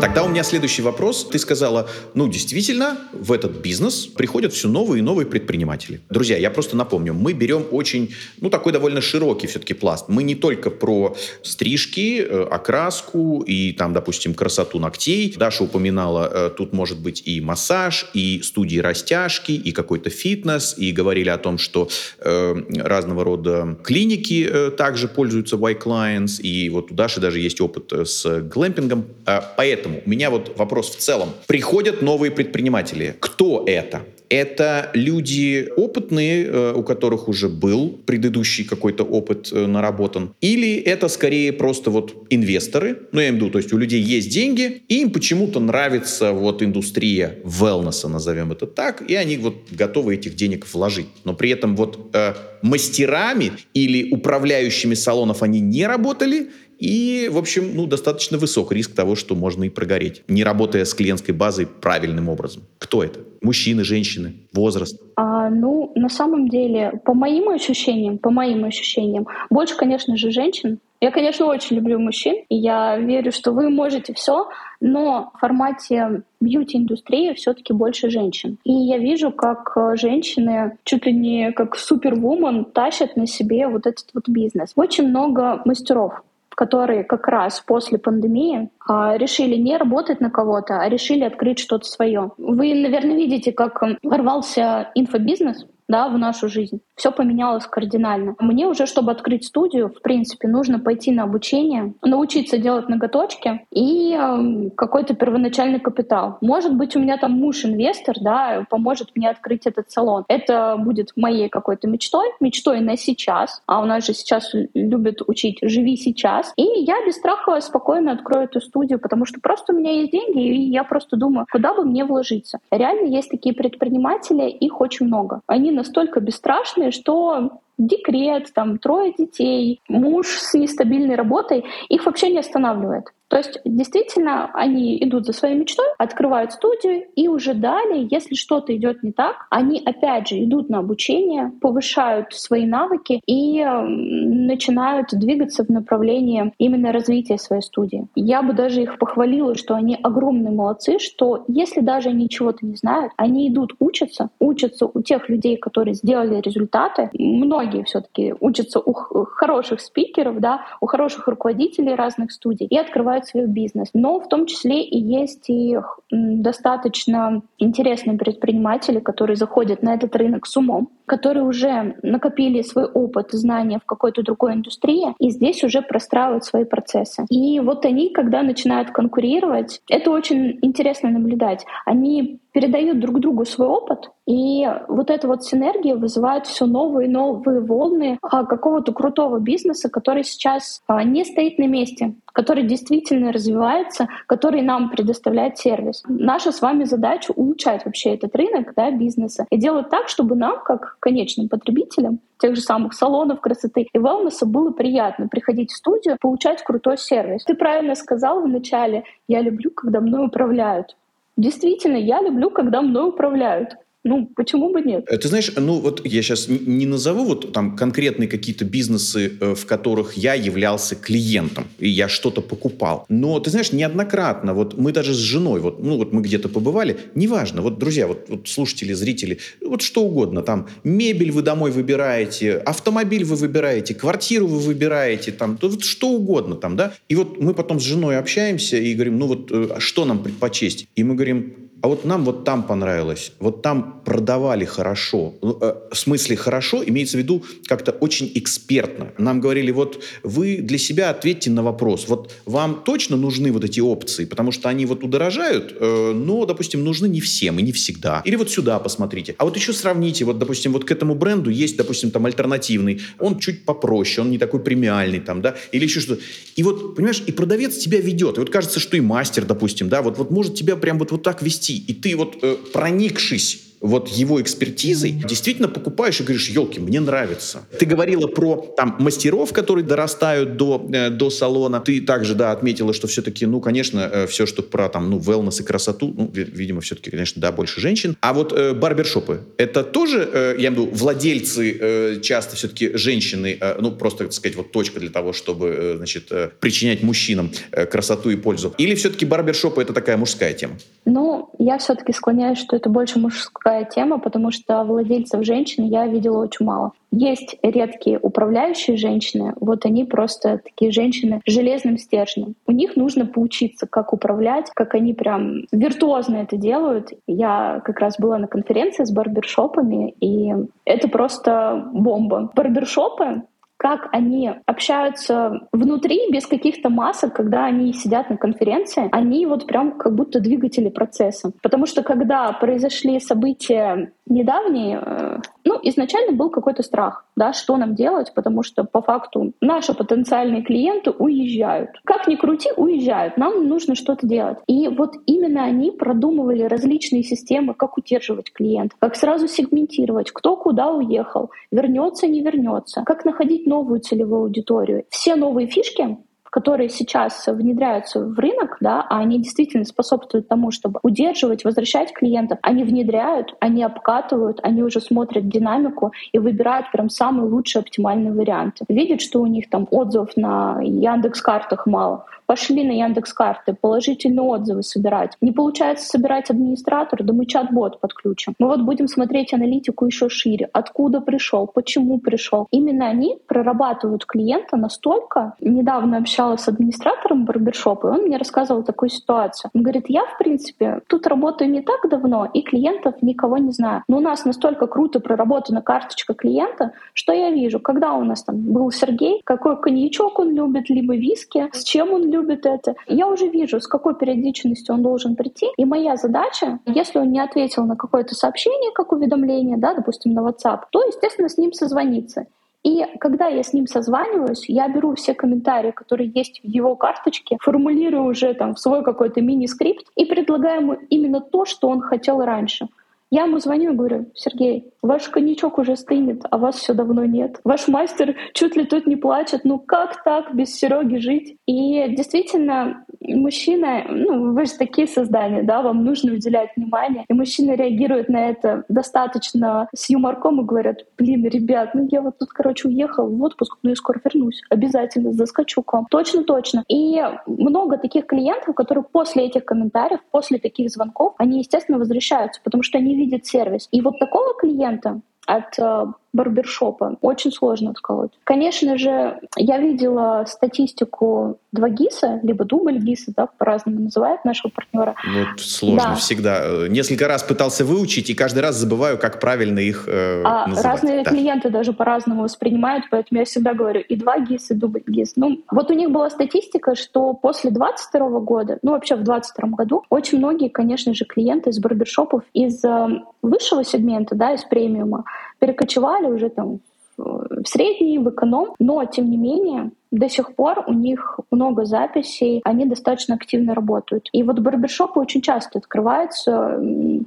Тогда 0.00 0.24
у 0.24 0.28
меня 0.28 0.42
следующий 0.44 0.80
вопрос. 0.80 1.28
Ты 1.30 1.38
сказала, 1.38 1.86
ну, 2.14 2.26
действительно, 2.26 2.96
в 3.12 3.32
этот 3.32 3.60
бизнес 3.60 4.06
приходят 4.06 4.54
все 4.54 4.66
новые 4.66 5.00
и 5.00 5.02
новые 5.02 5.26
предприниматели. 5.26 6.00
Друзья, 6.08 6.38
я 6.38 6.50
просто 6.50 6.74
напомню, 6.74 7.12
мы 7.12 7.34
берем 7.34 7.66
очень, 7.70 8.14
ну, 8.40 8.48
такой 8.48 8.72
довольно 8.72 9.02
широкий 9.02 9.46
все-таки 9.46 9.74
пласт. 9.74 10.06
Мы 10.08 10.22
не 10.22 10.34
только 10.34 10.70
про 10.70 11.14
стрижки, 11.42 12.18
э, 12.22 12.46
окраску 12.50 13.42
и 13.42 13.72
там, 13.72 13.92
допустим, 13.92 14.32
красоту 14.32 14.78
ногтей. 14.78 15.34
Даша 15.36 15.64
упоминала, 15.64 16.30
э, 16.32 16.50
тут 16.56 16.72
может 16.72 16.98
быть 16.98 17.22
и 17.26 17.42
массаж, 17.42 18.06
и 18.14 18.40
студии 18.42 18.78
растяжки, 18.78 19.52
и 19.52 19.70
какой-то 19.72 20.08
фитнес, 20.08 20.76
и 20.78 20.92
говорили 20.92 21.28
о 21.28 21.36
том, 21.36 21.58
что 21.58 21.90
э, 22.20 22.54
разного 22.78 23.22
рода 23.22 23.78
клиники 23.84 24.48
э, 24.50 24.70
также 24.70 25.08
пользуются 25.08 25.56
Y-Clients, 25.56 26.40
и 26.40 26.70
вот 26.70 26.90
у 26.90 26.94
Даши 26.94 27.20
даже 27.20 27.38
есть 27.38 27.60
опыт 27.60 27.92
э, 27.92 28.06
с 28.06 28.40
глэмпингом. 28.40 29.04
Э, 29.26 29.40
поэтому 29.58 29.89
Поэтому 29.90 30.02
у 30.06 30.10
меня 30.10 30.30
вот 30.30 30.58
вопрос 30.58 30.90
в 30.90 30.98
целом. 30.98 31.30
Приходят 31.46 32.02
новые 32.02 32.30
предприниматели. 32.30 33.14
Кто 33.20 33.64
это? 33.66 34.02
Это 34.28 34.90
люди 34.94 35.68
опытные, 35.76 36.46
э, 36.46 36.72
у 36.76 36.84
которых 36.84 37.28
уже 37.28 37.48
был 37.48 37.98
предыдущий 38.06 38.64
какой-то 38.64 39.02
опыт 39.02 39.50
э, 39.52 39.66
наработан. 39.66 40.34
Или 40.40 40.76
это 40.76 41.08
скорее 41.08 41.52
просто 41.52 41.90
вот 41.90 42.26
инвесторы, 42.30 42.98
ну 43.10 43.20
я 43.20 43.30
имею 43.30 43.34
в 43.34 43.44
виду, 43.44 43.50
то 43.50 43.58
есть 43.58 43.72
у 43.72 43.78
людей 43.78 44.00
есть 44.00 44.30
деньги, 44.30 44.82
и 44.88 45.00
им 45.00 45.10
почему-то 45.10 45.58
нравится 45.58 46.32
вот 46.32 46.62
индустрия 46.62 47.38
wellness, 47.44 48.06
назовем 48.08 48.52
это 48.52 48.66
так, 48.66 49.02
и 49.10 49.16
они 49.16 49.36
вот 49.36 49.54
готовы 49.72 50.14
этих 50.14 50.36
денег 50.36 50.64
вложить. 50.72 51.08
Но 51.24 51.34
при 51.34 51.50
этом 51.50 51.74
вот 51.74 52.10
э, 52.12 52.34
мастерами 52.62 53.50
или 53.74 54.12
управляющими 54.12 54.94
салонов 54.94 55.42
они 55.42 55.58
не 55.58 55.88
работали, 55.88 56.50
и, 56.80 57.28
в 57.30 57.36
общем, 57.36 57.72
ну, 57.74 57.86
достаточно 57.86 58.38
высок 58.38 58.72
риск 58.72 58.94
того, 58.94 59.14
что 59.14 59.34
можно 59.34 59.64
и 59.64 59.68
прогореть, 59.68 60.22
не 60.28 60.42
работая 60.42 60.86
с 60.86 60.94
клиентской 60.94 61.34
базой 61.34 61.66
правильным 61.66 62.30
образом. 62.30 62.62
Кто 62.78 63.04
это? 63.04 63.20
Мужчины, 63.42 63.84
женщины, 63.84 64.34
возраст? 64.54 64.98
А, 65.16 65.50
ну, 65.50 65.92
на 65.94 66.08
самом 66.08 66.48
деле, 66.48 67.00
по 67.04 67.12
моим 67.12 67.50
ощущениям, 67.50 68.16
по 68.16 68.30
моим 68.30 68.64
ощущениям, 68.64 69.26
больше, 69.50 69.76
конечно 69.76 70.16
же, 70.16 70.30
женщин. 70.30 70.78
Я, 71.02 71.10
конечно, 71.10 71.46
очень 71.46 71.76
люблю 71.76 71.98
мужчин, 71.98 72.44
и 72.48 72.56
я 72.56 72.96
верю, 72.98 73.32
что 73.32 73.52
вы 73.52 73.70
можете 73.70 74.14
все, 74.14 74.48
но 74.80 75.32
в 75.34 75.38
формате 75.38 76.22
бьюти-индустрии 76.40 77.34
все-таки 77.34 77.72
больше 77.72 78.10
женщин. 78.10 78.58
И 78.64 78.72
я 78.72 78.98
вижу, 78.98 79.32
как 79.32 79.76
женщины 79.94 80.78
чуть 80.84 81.06
ли 81.06 81.12
не 81.12 81.52
как 81.52 81.76
супервумен 81.76 82.64
тащат 82.64 83.16
на 83.16 83.26
себе 83.26 83.68
вот 83.68 83.86
этот 83.86 84.06
вот 84.14 84.28
бизнес. 84.28 84.72
Очень 84.76 85.08
много 85.08 85.60
мастеров 85.64 86.22
которые 86.54 87.04
как 87.04 87.28
раз 87.28 87.60
после 87.60 87.98
пандемии 87.98 88.70
решили 88.88 89.56
не 89.56 89.76
работать 89.76 90.20
на 90.20 90.30
кого-то, 90.30 90.80
а 90.80 90.88
решили 90.88 91.24
открыть 91.24 91.58
что-то 91.58 91.86
свое. 91.86 92.32
Вы, 92.38 92.74
наверное, 92.74 93.16
видите, 93.16 93.52
как 93.52 93.82
ворвался 94.02 94.90
инфобизнес 94.94 95.66
да, 95.90 96.08
в 96.08 96.16
нашу 96.16 96.48
жизнь. 96.48 96.80
Все 96.94 97.10
поменялось 97.10 97.66
кардинально. 97.66 98.36
Мне 98.38 98.68
уже, 98.68 98.86
чтобы 98.86 99.10
открыть 99.10 99.44
студию, 99.44 99.88
в 99.88 100.00
принципе, 100.02 100.46
нужно 100.46 100.78
пойти 100.78 101.10
на 101.10 101.24
обучение, 101.24 101.94
научиться 102.02 102.58
делать 102.58 102.88
ноготочки 102.88 103.66
и 103.72 104.70
какой-то 104.76 105.14
первоначальный 105.14 105.80
капитал. 105.80 106.38
Может 106.42 106.76
быть, 106.76 106.94
у 106.94 107.00
меня 107.00 107.16
там 107.16 107.32
муж-инвестор, 107.32 108.14
да, 108.20 108.64
поможет 108.70 109.10
мне 109.16 109.28
открыть 109.28 109.66
этот 109.66 109.90
салон. 109.90 110.24
Это 110.28 110.76
будет 110.78 111.10
моей 111.16 111.48
какой-то 111.48 111.88
мечтой, 111.88 112.28
мечтой 112.38 112.78
на 112.80 112.96
сейчас. 112.96 113.60
А 113.66 113.82
у 113.82 113.84
нас 113.84 114.06
же 114.06 114.14
сейчас 114.14 114.54
любят 114.74 115.22
учить 115.26 115.58
«живи 115.60 115.96
сейчас». 115.96 116.52
И 116.56 116.62
я 116.62 117.04
без 117.04 117.16
страха 117.16 117.60
спокойно 117.60 118.12
открою 118.12 118.44
эту 118.44 118.60
студию, 118.60 118.79
потому 118.98 119.24
что 119.26 119.40
просто 119.40 119.72
у 119.72 119.76
меня 119.76 119.92
есть 119.92 120.12
деньги, 120.12 120.42
и 120.42 120.70
я 120.70 120.84
просто 120.84 121.16
думаю, 121.16 121.46
куда 121.50 121.74
бы 121.74 121.84
мне 121.84 122.04
вложиться. 122.04 122.58
Реально 122.70 123.06
есть 123.06 123.30
такие 123.30 123.54
предприниматели, 123.54 124.48
их 124.48 124.80
очень 124.80 125.06
много. 125.06 125.40
Они 125.46 125.70
настолько 125.70 126.20
бесстрашные, 126.20 126.90
что 126.90 127.60
декрет, 127.78 128.52
там, 128.54 128.78
трое 128.78 129.12
детей, 129.16 129.80
муж 129.88 130.26
с 130.28 130.54
нестабильной 130.54 131.14
работой 131.14 131.64
их 131.88 132.06
вообще 132.06 132.30
не 132.30 132.38
останавливает. 132.38 133.06
То 133.30 133.36
есть 133.36 133.60
действительно 133.64 134.50
они 134.54 135.02
идут 135.04 135.24
за 135.24 135.32
своей 135.32 135.54
мечтой, 135.54 135.86
открывают 135.98 136.52
студию, 136.52 137.06
и 137.14 137.28
уже 137.28 137.54
далее, 137.54 138.08
если 138.10 138.34
что-то 138.34 138.76
идет 138.76 139.04
не 139.04 139.12
так, 139.12 139.46
они 139.50 139.80
опять 139.84 140.28
же 140.28 140.42
идут 140.42 140.68
на 140.68 140.80
обучение, 140.80 141.52
повышают 141.60 142.32
свои 142.32 142.66
навыки 142.66 143.22
и 143.26 143.60
э, 143.60 143.82
начинают 143.82 145.10
двигаться 145.12 145.64
в 145.64 145.68
направлении 145.68 146.52
именно 146.58 146.90
развития 146.90 147.38
своей 147.38 147.62
студии. 147.62 148.08
Я 148.16 148.42
бы 148.42 148.52
даже 148.52 148.82
их 148.82 148.98
похвалила, 148.98 149.54
что 149.54 149.76
они 149.76 149.96
огромные 150.02 150.52
молодцы, 150.52 150.98
что 150.98 151.44
если 151.46 151.80
даже 151.80 152.08
они 152.08 152.28
чего-то 152.28 152.66
не 152.66 152.74
знают, 152.74 153.12
они 153.16 153.48
идут 153.48 153.74
учатся, 153.78 154.30
учатся 154.40 154.90
у 154.92 155.02
тех 155.02 155.28
людей, 155.28 155.56
которые 155.56 155.94
сделали 155.94 156.40
результаты. 156.40 157.10
Многие 157.14 157.84
все-таки 157.84 158.34
учатся 158.40 158.80
у 158.80 158.92
хороших 158.92 159.80
спикеров, 159.80 160.40
да, 160.40 160.62
у 160.80 160.86
хороших 160.86 161.28
руководителей 161.28 161.94
разных 161.94 162.32
студий 162.32 162.66
и 162.66 162.76
открывают 162.76 163.19
развивают 163.20 163.26
свой 163.26 163.46
бизнес. 163.46 163.90
Но 163.94 164.20
в 164.20 164.28
том 164.28 164.46
числе 164.46 164.82
и 164.82 164.98
есть 164.98 165.48
и 165.48 165.76
достаточно 166.10 167.42
интересные 167.58 168.18
предприниматели, 168.18 169.00
которые 169.00 169.36
заходят 169.36 169.82
на 169.82 169.94
этот 169.94 170.14
рынок 170.16 170.46
с 170.46 170.56
умом, 170.56 170.88
которые 171.06 171.44
уже 171.44 171.96
накопили 172.02 172.62
свой 172.62 172.86
опыт, 172.86 173.30
знания 173.32 173.78
в 173.78 173.86
какой-то 173.86 174.22
другой 174.22 174.54
индустрии, 174.54 175.14
и 175.18 175.30
здесь 175.30 175.64
уже 175.64 175.82
простраивают 175.82 176.44
свои 176.44 176.64
процессы. 176.64 177.24
И 177.30 177.60
вот 177.60 177.84
они, 177.84 178.10
когда 178.10 178.42
начинают 178.42 178.90
конкурировать, 178.90 179.80
это 179.88 180.10
очень 180.10 180.58
интересно 180.62 181.10
наблюдать. 181.10 181.64
Они 181.86 182.40
передают 182.52 182.98
друг 183.00 183.20
другу 183.20 183.44
свой 183.44 183.68
опыт, 183.68 184.10
и 184.26 184.66
вот 184.88 185.10
эта 185.10 185.26
вот 185.26 185.44
синергия 185.44 185.96
вызывает 185.96 186.46
все 186.46 186.66
новые 186.66 187.08
и 187.08 187.10
новые 187.10 187.60
волны 187.60 188.18
а, 188.22 188.44
какого-то 188.44 188.92
крутого 188.92 189.38
бизнеса, 189.38 189.88
который 189.90 190.24
сейчас 190.24 190.82
а, 190.86 191.02
не 191.02 191.24
стоит 191.24 191.58
на 191.58 191.66
месте, 191.66 192.14
который 192.32 192.62
действительно 192.62 193.32
развивается, 193.32 194.08
который 194.26 194.62
нам 194.62 194.90
предоставляет 194.90 195.58
сервис. 195.58 196.02
Наша 196.06 196.52
с 196.52 196.60
вами 196.60 196.84
задача 196.84 197.32
улучшать 197.32 197.84
вообще 197.84 198.14
этот 198.14 198.34
рынок 198.36 198.72
да, 198.76 198.90
бизнеса 198.90 199.46
и 199.50 199.56
делать 199.56 199.88
так, 199.90 200.08
чтобы 200.08 200.36
нам, 200.36 200.62
как 200.62 200.96
конечным 201.00 201.48
потребителям, 201.48 202.20
тех 202.38 202.54
же 202.54 202.62
самых 202.62 202.94
салонов 202.94 203.40
красоты 203.40 203.88
и 203.92 203.98
wellness 203.98 204.44
было 204.44 204.70
приятно 204.70 205.28
приходить 205.28 205.72
в 205.72 205.76
студию, 205.76 206.16
получать 206.20 206.62
крутой 206.62 206.98
сервис. 206.98 207.44
Ты 207.44 207.54
правильно 207.54 207.94
сказал 207.94 208.40
вначале, 208.42 209.04
я 209.28 209.40
люблю, 209.40 209.70
когда 209.70 210.00
мной 210.00 210.26
управляют. 210.26 210.96
Действительно, 211.36 211.96
я 211.96 212.20
люблю, 212.22 212.50
когда 212.50 212.82
мной 212.82 213.08
управляют. 213.08 213.76
Ну, 214.02 214.30
почему 214.34 214.72
бы 214.72 214.80
нет? 214.80 215.04
Э, 215.08 215.18
ты 215.18 215.28
знаешь, 215.28 215.52
ну 215.56 215.78
вот 215.78 216.06
я 216.06 216.22
сейчас 216.22 216.48
не 216.48 216.86
назову 216.86 217.24
вот 217.24 217.52
там 217.52 217.76
конкретные 217.76 218.28
какие-то 218.28 218.64
бизнесы, 218.64 219.32
э, 219.40 219.54
в 219.54 219.66
которых 219.66 220.14
я 220.14 220.32
являлся 220.32 220.96
клиентом, 220.96 221.66
и 221.78 221.88
я 221.88 222.08
что-то 222.08 222.40
покупал. 222.40 223.04
Но 223.10 223.38
ты 223.40 223.50
знаешь, 223.50 223.72
неоднократно, 223.72 224.54
вот 224.54 224.78
мы 224.78 224.92
даже 224.92 225.12
с 225.12 225.18
женой, 225.18 225.60
вот, 225.60 225.82
ну 225.82 225.98
вот 225.98 226.14
мы 226.14 226.22
где-то 226.22 226.48
побывали, 226.48 226.96
неважно, 227.14 227.60
вот, 227.60 227.78
друзья, 227.78 228.06
вот, 228.06 228.24
вот 228.28 228.48
слушатели, 228.48 228.94
зрители, 228.94 229.38
вот 229.60 229.82
что 229.82 230.02
угодно, 230.02 230.40
там, 230.40 230.68
мебель 230.82 231.30
вы 231.30 231.42
домой 231.42 231.70
выбираете, 231.70 232.56
автомобиль 232.56 233.24
вы 233.24 233.36
выбираете, 233.36 233.94
квартиру 233.94 234.46
вы 234.46 234.60
выбираете, 234.60 235.30
там, 235.30 235.58
вот 235.60 235.84
что 235.84 236.08
угодно 236.08 236.56
там, 236.56 236.74
да, 236.74 236.94
и 237.10 237.16
вот 237.16 237.38
мы 237.38 237.52
потом 237.52 237.78
с 237.78 237.82
женой 237.82 238.16
общаемся 238.16 238.78
и 238.78 238.94
говорим, 238.94 239.18
ну 239.18 239.26
вот, 239.26 239.50
э, 239.52 239.74
что 239.78 240.06
нам 240.06 240.22
предпочесть? 240.22 240.88
И 240.96 241.04
мы 241.04 241.14
говорим, 241.16 241.69
а 241.82 241.88
вот 241.88 242.04
нам 242.04 242.24
вот 242.24 242.44
там 242.44 242.62
понравилось, 242.62 243.32
вот 243.40 243.62
там 243.62 244.02
продавали 244.04 244.64
хорошо. 244.64 245.34
Ну, 245.42 245.58
э, 245.60 245.74
в 245.92 245.96
смысле 245.96 246.36
хорошо 246.36 246.84
имеется 246.84 247.16
в 247.16 247.20
виду 247.20 247.42
как-то 247.66 247.92
очень 247.92 248.30
экспертно. 248.34 249.12
Нам 249.18 249.40
говорили, 249.40 249.70
вот 249.70 250.02
вы 250.22 250.58
для 250.58 250.78
себя 250.78 251.10
ответьте 251.10 251.50
на 251.50 251.62
вопрос, 251.62 252.06
вот 252.08 252.32
вам 252.44 252.82
точно 252.84 253.16
нужны 253.16 253.50
вот 253.50 253.64
эти 253.64 253.80
опции, 253.80 254.26
потому 254.26 254.52
что 254.52 254.68
они 254.68 254.84
вот 254.84 255.02
удорожают, 255.02 255.74
э, 255.78 256.12
но, 256.14 256.44
допустим, 256.44 256.84
нужны 256.84 257.06
не 257.06 257.20
всем 257.20 257.58
и 257.58 257.62
не 257.62 257.72
всегда. 257.72 258.22
Или 258.24 258.36
вот 258.36 258.50
сюда 258.50 258.78
посмотрите. 258.78 259.34
А 259.38 259.44
вот 259.44 259.56
еще 259.56 259.72
сравните, 259.72 260.24
вот, 260.24 260.38
допустим, 260.38 260.72
вот 260.72 260.84
к 260.84 260.90
этому 260.90 261.14
бренду 261.14 261.50
есть, 261.50 261.76
допустим, 261.76 262.10
там 262.10 262.26
альтернативный, 262.26 263.00
он 263.18 263.38
чуть 263.38 263.64
попроще, 263.64 264.24
он 264.24 264.30
не 264.30 264.38
такой 264.38 264.60
премиальный 264.60 265.20
там, 265.20 265.40
да, 265.40 265.56
или 265.72 265.84
еще 265.84 266.00
что-то. 266.00 266.20
И 266.56 266.62
вот, 266.62 266.94
понимаешь, 266.94 267.22
и 267.26 267.32
продавец 267.32 267.78
тебя 267.78 268.00
ведет. 268.00 268.36
И 268.36 268.40
вот 268.40 268.50
кажется, 268.50 268.80
что 268.80 268.96
и 268.96 269.00
мастер, 269.00 269.46
допустим, 269.46 269.88
да, 269.88 270.02
вот, 270.02 270.18
вот 270.18 270.30
может 270.30 270.54
тебя 270.54 270.76
прям 270.76 270.98
вот, 270.98 271.10
вот 271.10 271.22
так 271.22 271.42
вести 271.42 271.69
вести, 271.70 271.78
и 271.78 271.94
ты 271.94 272.16
вот 272.16 272.38
э, 272.42 272.56
проникшись 272.72 273.62
вот 273.80 274.08
его 274.08 274.40
экспертизой, 274.40 275.12
действительно 275.12 275.68
покупаешь 275.68 276.20
и 276.20 276.22
говоришь, 276.22 276.48
елки, 276.50 276.80
мне 276.80 277.00
нравится. 277.00 277.66
Ты 277.78 277.86
говорила 277.86 278.26
про 278.26 278.74
там 278.76 278.96
мастеров, 278.98 279.52
которые 279.52 279.84
дорастают 279.84 280.56
до, 280.56 280.86
э, 280.92 281.10
до 281.10 281.30
салона. 281.30 281.80
Ты 281.80 282.00
также, 282.00 282.34
да, 282.34 282.52
отметила, 282.52 282.92
что 282.92 283.06
все-таки, 283.06 283.46
ну, 283.46 283.60
конечно, 283.60 284.00
э, 284.00 284.26
все, 284.26 284.46
что 284.46 284.62
про 284.62 284.88
там, 284.88 285.10
ну, 285.10 285.18
wellness 285.18 285.60
и 285.60 285.64
красоту, 285.64 286.12
ну, 286.16 286.30
видимо, 286.32 286.80
все-таки, 286.80 287.10
конечно, 287.10 287.40
да, 287.40 287.52
больше 287.52 287.80
женщин. 287.80 288.16
А 288.20 288.34
вот 288.34 288.52
э, 288.52 288.74
барбершопы, 288.74 289.40
это 289.56 289.82
тоже, 289.82 290.28
э, 290.32 290.54
я 290.58 290.68
имею 290.68 290.84
в 290.84 290.86
виду, 290.86 290.96
владельцы 290.96 291.76
э, 291.80 292.20
часто 292.20 292.56
все-таки 292.56 292.96
женщины, 292.96 293.56
э, 293.60 293.76
ну, 293.80 293.92
просто, 293.92 294.24
так 294.24 294.32
сказать, 294.32 294.56
вот 294.56 294.72
точка 294.72 295.00
для 295.00 295.10
того, 295.10 295.32
чтобы, 295.32 295.68
э, 295.68 295.96
значит, 295.96 296.30
э, 296.30 296.50
причинять 296.60 297.02
мужчинам 297.02 297.50
э, 297.72 297.86
красоту 297.86 298.30
и 298.30 298.36
пользу? 298.36 298.74
Или 298.78 298.94
все-таки 298.94 299.24
барбершопы 299.24 299.80
это 299.80 299.92
такая 299.94 300.16
мужская 300.16 300.52
тема? 300.52 300.76
Ну, 301.06 301.50
я 301.58 301.78
все-таки 301.78 302.12
склоняюсь, 302.12 302.58
что 302.58 302.76
это 302.76 302.90
больше 302.90 303.18
мужская 303.18 303.69
такая 303.70 303.84
тема, 303.84 304.18
потому 304.18 304.50
что 304.50 304.82
владельцев 304.82 305.44
женщин 305.44 305.84
я 305.84 306.06
видела 306.06 306.42
очень 306.42 306.66
мало. 306.66 306.92
Есть 307.12 307.56
редкие 307.62 308.18
управляющие 308.18 308.96
женщины, 308.96 309.54
вот 309.60 309.86
они 309.86 310.04
просто 310.04 310.58
такие 310.58 310.90
женщины 310.90 311.40
с 311.46 311.52
железным 311.52 311.96
стержнем. 311.96 312.54
У 312.66 312.72
них 312.72 312.96
нужно 312.96 313.26
поучиться, 313.26 313.86
как 313.86 314.12
управлять, 314.12 314.70
как 314.74 314.94
они 314.94 315.14
прям 315.14 315.62
виртуозно 315.70 316.36
это 316.36 316.56
делают. 316.56 317.12
Я 317.26 317.80
как 317.84 318.00
раз 318.00 318.16
была 318.18 318.38
на 318.38 318.48
конференции 318.48 319.04
с 319.04 319.12
барбершопами, 319.12 320.14
и 320.20 320.52
это 320.84 321.08
просто 321.08 321.88
бомба. 321.92 322.50
Барбершопы 322.54 323.42
как 323.80 324.10
они 324.12 324.50
общаются 324.66 325.66
внутри, 325.72 326.30
без 326.30 326.46
каких-то 326.46 326.90
масок, 326.90 327.32
когда 327.32 327.64
они 327.64 327.94
сидят 327.94 328.28
на 328.28 328.36
конференции, 328.36 329.08
они 329.10 329.46
вот 329.46 329.66
прям 329.66 329.96
как 329.96 330.14
будто 330.14 330.38
двигатели 330.38 330.90
процесса. 330.90 331.52
Потому 331.62 331.86
что 331.86 332.02
когда 332.02 332.52
произошли 332.52 333.18
события 333.20 334.12
недавние, 334.30 335.02
э, 335.04 335.38
ну, 335.64 335.78
изначально 335.82 336.32
был 336.32 336.50
какой-то 336.50 336.82
страх, 336.82 337.26
да, 337.36 337.52
что 337.52 337.76
нам 337.76 337.94
делать, 337.94 338.32
потому 338.34 338.62
что 338.62 338.84
по 338.84 339.02
факту 339.02 339.52
наши 339.60 339.92
потенциальные 339.92 340.62
клиенты 340.62 341.10
уезжают. 341.10 341.90
Как 342.04 342.26
ни 342.28 342.36
крути, 342.36 342.70
уезжают. 342.76 343.36
Нам 343.36 343.68
нужно 343.68 343.94
что-то 343.94 344.26
делать. 344.26 344.58
И 344.66 344.88
вот 344.88 345.14
именно 345.26 345.64
они 345.64 345.90
продумывали 345.90 346.62
различные 346.62 347.22
системы, 347.22 347.74
как 347.74 347.98
удерживать 347.98 348.52
клиента, 348.52 348.94
как 348.98 349.16
сразу 349.16 349.48
сегментировать, 349.48 350.30
кто 350.30 350.56
куда 350.56 350.90
уехал, 350.92 351.50
вернется, 351.70 352.26
не 352.26 352.40
вернется, 352.40 353.02
как 353.04 353.24
находить 353.24 353.66
новую 353.66 354.00
целевую 354.00 354.42
аудиторию. 354.42 355.04
Все 355.10 355.34
новые 355.34 355.66
фишки 355.66 356.18
которые 356.50 356.88
сейчас 356.88 357.46
внедряются 357.46 358.24
в 358.24 358.38
рынок, 358.38 358.76
да, 358.80 359.06
а 359.08 359.18
они 359.18 359.38
действительно 359.38 359.84
способствуют 359.84 360.48
тому, 360.48 360.70
чтобы 360.70 361.00
удерживать, 361.02 361.64
возвращать 361.64 362.12
клиентов, 362.12 362.58
они 362.62 362.84
внедряют, 362.84 363.54
они 363.60 363.82
обкатывают, 363.82 364.60
они 364.62 364.82
уже 364.82 365.00
смотрят 365.00 365.48
динамику 365.48 366.12
и 366.32 366.38
выбирают 366.38 366.90
прям 366.90 367.08
самый 367.08 367.48
лучший 367.48 367.80
оптимальный 367.80 368.32
вариант. 368.32 368.78
Видят, 368.88 369.20
что 369.20 369.40
у 369.40 369.46
них 369.46 369.70
там 369.70 369.86
отзывов 369.90 370.36
на 370.36 370.80
Яндекс 370.82 371.40
картах 371.40 371.86
мало, 371.86 372.26
пошли 372.46 372.82
на 372.82 372.90
Яндекс 372.90 373.32
карты, 373.32 373.76
положительные 373.80 374.42
отзывы 374.42 374.82
собирать. 374.82 375.36
Не 375.40 375.52
получается 375.52 376.08
собирать 376.08 376.50
администратор, 376.50 377.22
да 377.22 377.32
мы 377.32 377.46
чат-бот 377.46 378.00
подключим. 378.00 378.54
Мы 378.58 378.66
вот 378.66 378.80
будем 378.82 379.06
смотреть 379.06 379.54
аналитику 379.54 380.04
еще 380.04 380.28
шире. 380.28 380.68
Откуда 380.72 381.20
пришел, 381.20 381.68
почему 381.68 382.18
пришел. 382.18 382.66
Именно 382.72 383.06
они 383.06 383.38
прорабатывают 383.46 384.26
клиента 384.26 384.76
настолько. 384.76 385.54
Недавно 385.60 386.18
общалась 386.18 386.39
с 386.56 386.68
администратором 386.68 387.44
барбершопа, 387.44 388.08
и 388.08 388.10
он 388.10 388.22
мне 388.22 388.36
рассказывал 388.36 388.82
такую 388.82 389.08
ситуацию. 389.10 389.70
Он 389.74 389.82
говорит, 389.82 390.06
я, 390.08 390.24
в 390.24 390.38
принципе, 390.38 391.00
тут 391.06 391.26
работаю 391.26 391.70
не 391.70 391.82
так 391.82 392.08
давно, 392.08 392.48
и 392.52 392.62
клиентов 392.62 393.14
никого 393.22 393.58
не 393.58 393.72
знаю. 393.72 394.02
Но 394.08 394.18
у 394.18 394.20
нас 394.20 394.44
настолько 394.44 394.86
круто 394.86 395.20
проработана 395.20 395.82
карточка 395.82 396.34
клиента, 396.34 396.92
что 397.12 397.32
я 397.32 397.50
вижу, 397.50 397.80
когда 397.80 398.14
у 398.14 398.24
нас 398.24 398.42
там 398.44 398.60
был 398.60 398.90
Сергей, 398.90 399.42
какой 399.44 399.80
коньячок 399.80 400.38
он 400.38 400.54
любит, 400.54 400.88
либо 400.88 401.14
виски, 401.14 401.68
с 401.72 401.84
чем 401.84 402.12
он 402.12 402.30
любит 402.30 402.66
это. 402.66 402.94
Я 403.06 403.26
уже 403.26 403.48
вижу, 403.48 403.80
с 403.80 403.86
какой 403.86 404.14
периодичностью 404.14 404.94
он 404.94 405.02
должен 405.02 405.36
прийти. 405.36 405.66
И 405.76 405.84
моя 405.84 406.16
задача, 406.16 406.78
если 406.86 407.18
он 407.18 407.30
не 407.30 407.40
ответил 407.40 407.84
на 407.84 407.96
какое-то 407.96 408.34
сообщение, 408.34 408.90
как 408.94 409.12
уведомление, 409.12 409.76
да, 409.76 409.94
допустим, 409.94 410.32
на 410.32 410.40
WhatsApp, 410.40 410.80
то, 410.90 411.02
естественно, 411.02 411.48
с 411.48 411.58
ним 411.58 411.72
созвониться. 411.72 412.46
И 412.82 413.04
когда 413.18 413.46
я 413.46 413.62
с 413.62 413.72
ним 413.74 413.86
созваниваюсь, 413.86 414.68
я 414.68 414.88
беру 414.88 415.14
все 415.14 415.34
комментарии, 415.34 415.90
которые 415.90 416.30
есть 416.34 416.60
в 416.62 416.66
его 416.66 416.96
карточке, 416.96 417.58
формулирую 417.60 418.24
уже 418.24 418.54
там 418.54 418.74
в 418.74 418.80
свой 418.80 419.04
какой-то 419.04 419.42
мини-скрипт 419.42 420.06
и 420.16 420.24
предлагаю 420.24 420.80
ему 420.80 420.94
именно 421.10 421.40
то, 421.40 421.66
что 421.66 421.88
он 421.88 422.00
хотел 422.00 422.42
раньше. 422.42 422.88
Я 423.30 423.44
ему 423.44 423.58
звоню 423.60 423.92
и 423.92 423.96
говорю, 423.96 424.26
Сергей, 424.34 424.92
ваш 425.02 425.28
коньячок 425.28 425.78
уже 425.78 425.96
стынет, 425.96 426.42
а 426.50 426.58
вас 426.58 426.76
все 426.76 426.94
давно 426.94 427.24
нет. 427.24 427.60
Ваш 427.62 427.86
мастер 427.86 428.34
чуть 428.54 428.76
ли 428.76 428.84
тут 428.84 429.06
не 429.06 429.14
плачет. 429.16 429.60
Ну 429.64 429.78
как 429.78 430.24
так 430.24 430.54
без 430.54 430.74
Сереги 430.74 431.16
жить? 431.18 431.56
И 431.66 432.08
действительно, 432.16 433.04
мужчина, 433.20 434.04
ну 434.08 434.52
вы 434.52 434.66
же 434.66 434.72
такие 434.72 435.06
создания, 435.06 435.62
да, 435.62 435.82
вам 435.82 436.04
нужно 436.04 436.32
уделять 436.32 436.70
внимание. 436.76 437.24
И 437.28 437.32
мужчина 437.32 437.76
реагирует 437.76 438.28
на 438.28 438.50
это 438.50 438.84
достаточно 438.88 439.88
с 439.94 440.10
юморком 440.10 440.60
и 440.60 440.64
говорят, 440.64 441.04
блин, 441.16 441.46
ребят, 441.46 441.94
ну 441.94 442.08
я 442.10 442.22
вот 442.22 442.38
тут, 442.38 442.48
короче, 442.48 442.88
уехал 442.88 443.28
в 443.28 443.42
отпуск, 443.42 443.76
но 443.82 443.90
я 443.90 443.96
скоро 443.96 444.20
вернусь. 444.24 444.62
Обязательно 444.70 445.32
заскочу 445.32 445.82
к 445.82 445.92
вам. 445.92 446.06
Точно, 446.10 446.42
точно. 446.42 446.84
И 446.88 447.22
много 447.46 447.96
таких 447.96 448.26
клиентов, 448.26 448.74
которые 448.74 449.04
после 449.04 449.46
этих 449.46 449.64
комментариев, 449.64 450.20
после 450.32 450.58
таких 450.58 450.90
звонков, 450.90 451.34
они, 451.38 451.58
естественно, 451.58 451.98
возвращаются, 451.98 452.60
потому 452.64 452.82
что 452.82 452.98
они 452.98 453.19
видит 453.20 453.46
сервис. 453.46 453.88
И 453.92 454.00
вот 454.00 454.18
такого 454.18 454.54
клиента 454.54 455.20
от 455.46 455.78
э, 455.78 456.06
барбершопа 456.32 457.16
очень 457.20 457.50
сложно 457.50 457.90
отколоть. 457.90 458.30
Конечно 458.44 458.96
же, 458.96 459.40
я 459.56 459.78
видела 459.78 460.44
статистику 460.46 461.58
два 461.72 461.88
ГИСа, 461.88 462.40
либо 462.42 462.64
дубль 462.64 462.98
ГИСа, 462.98 463.32
да, 463.36 463.46
по-разному 463.46 464.00
называют 464.00 464.44
нашего 464.44 464.70
партнера. 464.70 465.16
Вот 465.34 465.60
сложно 465.60 466.10
да. 466.10 466.14
всегда. 466.14 466.88
Несколько 466.88 467.26
раз 467.26 467.42
пытался 467.42 467.84
выучить, 467.84 468.30
и 468.30 468.34
каждый 468.34 468.60
раз 468.60 468.76
забываю, 468.76 469.18
как 469.18 469.40
правильно 469.40 469.80
их 469.80 470.04
э, 470.06 470.42
а 470.44 470.68
называть. 470.68 470.84
Разные 470.84 471.24
да. 471.24 471.30
клиенты 471.30 471.70
даже 471.70 471.92
по-разному 471.92 472.42
воспринимают, 472.42 473.06
поэтому 473.10 473.40
я 473.40 473.44
всегда 473.44 473.74
говорю 473.74 474.00
и 474.00 474.16
два 474.16 474.38
ГИС, 474.38 474.70
и 474.70 474.74
дубль 474.74 475.02
ГИС. 475.06 475.32
Ну, 475.36 475.62
вот 475.70 475.90
у 475.90 475.94
них 475.94 476.10
была 476.10 476.30
статистика, 476.30 476.94
что 476.94 477.34
после 477.34 477.70
22 477.70 478.40
года, 478.40 478.78
ну 478.82 478.92
вообще 478.92 479.16
в 479.16 479.24
22 479.24 479.68
году, 479.70 480.04
очень 480.10 480.38
многие, 480.38 480.68
конечно 480.68 481.12
же, 481.14 481.24
клиенты 481.24 481.70
из 481.70 481.80
барбершопов 481.80 482.42
из 482.52 482.84
э, 482.84 483.08
высшего 483.42 483.84
сегмента, 483.84 484.34
да, 484.34 484.52
из 484.52 484.62
премиума, 484.64 485.24
перекочевали 485.58 486.26
уже 486.26 486.48
там 486.48 486.80
в 487.16 487.66
средний, 487.66 488.18
в 488.18 488.28
эконом, 488.30 488.74
но 488.78 489.04
тем 489.04 489.30
не 489.30 489.36
менее 489.36 489.90
до 490.10 490.28
сих 490.28 490.54
пор 490.54 490.84
у 490.86 490.92
них 490.92 491.38
много 491.50 491.84
записей, 491.84 492.60
они 492.64 492.84
достаточно 492.84 493.34
активно 493.36 493.74
работают. 493.74 494.28
И 494.32 494.42
вот 494.42 494.58
барбершопы 494.58 495.20
очень 495.20 495.40
часто 495.40 495.78
открываются, 495.78 496.80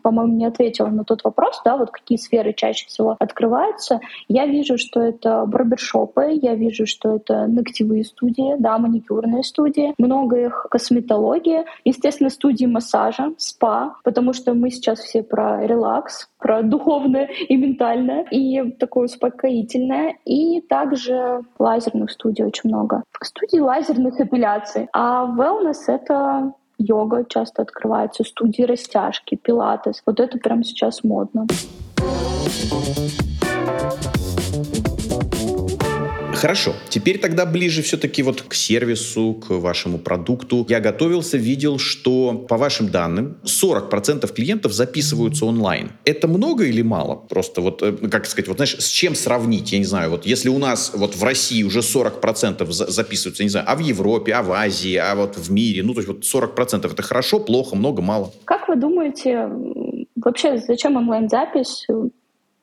по-моему, 0.03 0.33
не 0.33 0.45
ответила 0.45 0.87
на 0.87 1.03
тот 1.03 1.23
вопрос, 1.23 1.61
да, 1.63 1.77
вот 1.77 1.91
какие 1.91 2.17
сферы 2.17 2.53
чаще 2.53 2.87
всего 2.87 3.15
открываются. 3.19 4.01
Я 4.27 4.45
вижу, 4.45 4.77
что 4.77 5.01
это 5.01 5.45
барбершопы, 5.45 6.39
я 6.41 6.55
вижу, 6.55 6.85
что 6.85 7.15
это 7.15 7.47
ногтевые 7.47 8.03
студии, 8.03 8.55
да, 8.59 8.77
маникюрные 8.77 9.43
студии, 9.43 9.93
много 9.97 10.37
их 10.37 10.67
косметология, 10.69 11.65
естественно, 11.85 12.29
студии 12.29 12.65
массажа, 12.65 13.33
спа, 13.37 13.95
потому 14.03 14.33
что 14.33 14.53
мы 14.53 14.69
сейчас 14.69 14.99
все 14.99 15.23
про 15.23 15.65
релакс, 15.65 16.27
про 16.39 16.61
духовное 16.61 17.29
и 17.47 17.55
ментальное, 17.55 18.25
и 18.29 18.71
такое 18.71 19.05
успокоительное, 19.05 20.17
и 20.25 20.61
также 20.61 21.41
лазерных 21.57 22.11
студий 22.11 22.43
очень 22.43 22.72
много. 22.73 23.03
Студии 23.21 23.59
лазерных 23.59 24.19
эпиляций. 24.19 24.89
А 24.93 25.25
wellness— 25.25 25.83
это 25.87 26.53
йога 26.77 27.25
часто 27.25 27.61
открывается, 27.61 28.23
студии 28.23 28.63
растяжки, 28.63 29.35
пилатес. 29.35 30.01
Вот 30.05 30.19
это 30.19 30.37
прямо 30.37 30.63
сейчас 30.63 31.03
модно. 31.03 31.45
Хорошо. 36.43 36.73
Теперь 36.89 37.19
тогда 37.19 37.45
ближе 37.45 37.81
все-таки 37.81 38.21
вот 38.21 38.41
к 38.41 38.53
сервису, 38.53 39.35
к 39.35 39.51
вашему 39.51 39.97
продукту. 39.97 40.65
Я 40.67 40.81
готовился, 40.81 41.37
видел, 41.37 41.79
что 41.79 42.33
по 42.33 42.57
вашим 42.57 42.89
данным 42.89 43.37
40% 43.45 44.29
клиентов 44.33 44.73
записываются 44.73 45.45
онлайн. 45.45 45.93
Это 46.03 46.27
много 46.27 46.65
или 46.65 46.81
мало? 46.81 47.15
Просто 47.15 47.61
вот, 47.61 47.81
э, 47.81 47.93
как 48.09 48.25
сказать, 48.25 48.49
вот 48.49 48.57
знаешь, 48.57 48.75
с 48.77 48.89
чем 48.89 49.15
сравнить? 49.15 49.71
Я 49.71 49.77
не 49.77 49.85
знаю, 49.85 50.09
вот 50.09 50.25
если 50.25 50.49
у 50.49 50.57
нас 50.57 50.91
вот 50.93 51.15
в 51.15 51.23
России 51.23 51.63
уже 51.63 51.79
40% 51.79 52.69
записываются, 52.69 53.43
не 53.43 53.49
знаю, 53.49 53.65
а 53.69 53.77
в 53.77 53.79
Европе, 53.79 54.33
а 54.33 54.43
в 54.43 54.51
Азии, 54.51 54.95
а 54.95 55.15
вот 55.15 55.37
в 55.37 55.49
мире, 55.49 55.81
ну 55.81 55.93
то 55.93 56.01
есть 56.01 56.09
вот 56.09 56.23
40% 56.23 56.91
это 56.91 57.03
хорошо, 57.03 57.39
плохо, 57.39 57.77
много, 57.77 58.01
мало? 58.01 58.33
Как 58.43 58.67
вы 58.67 58.75
думаете, 58.75 59.49
вообще 60.17 60.57
зачем 60.57 60.97
онлайн-запись? 60.97 61.87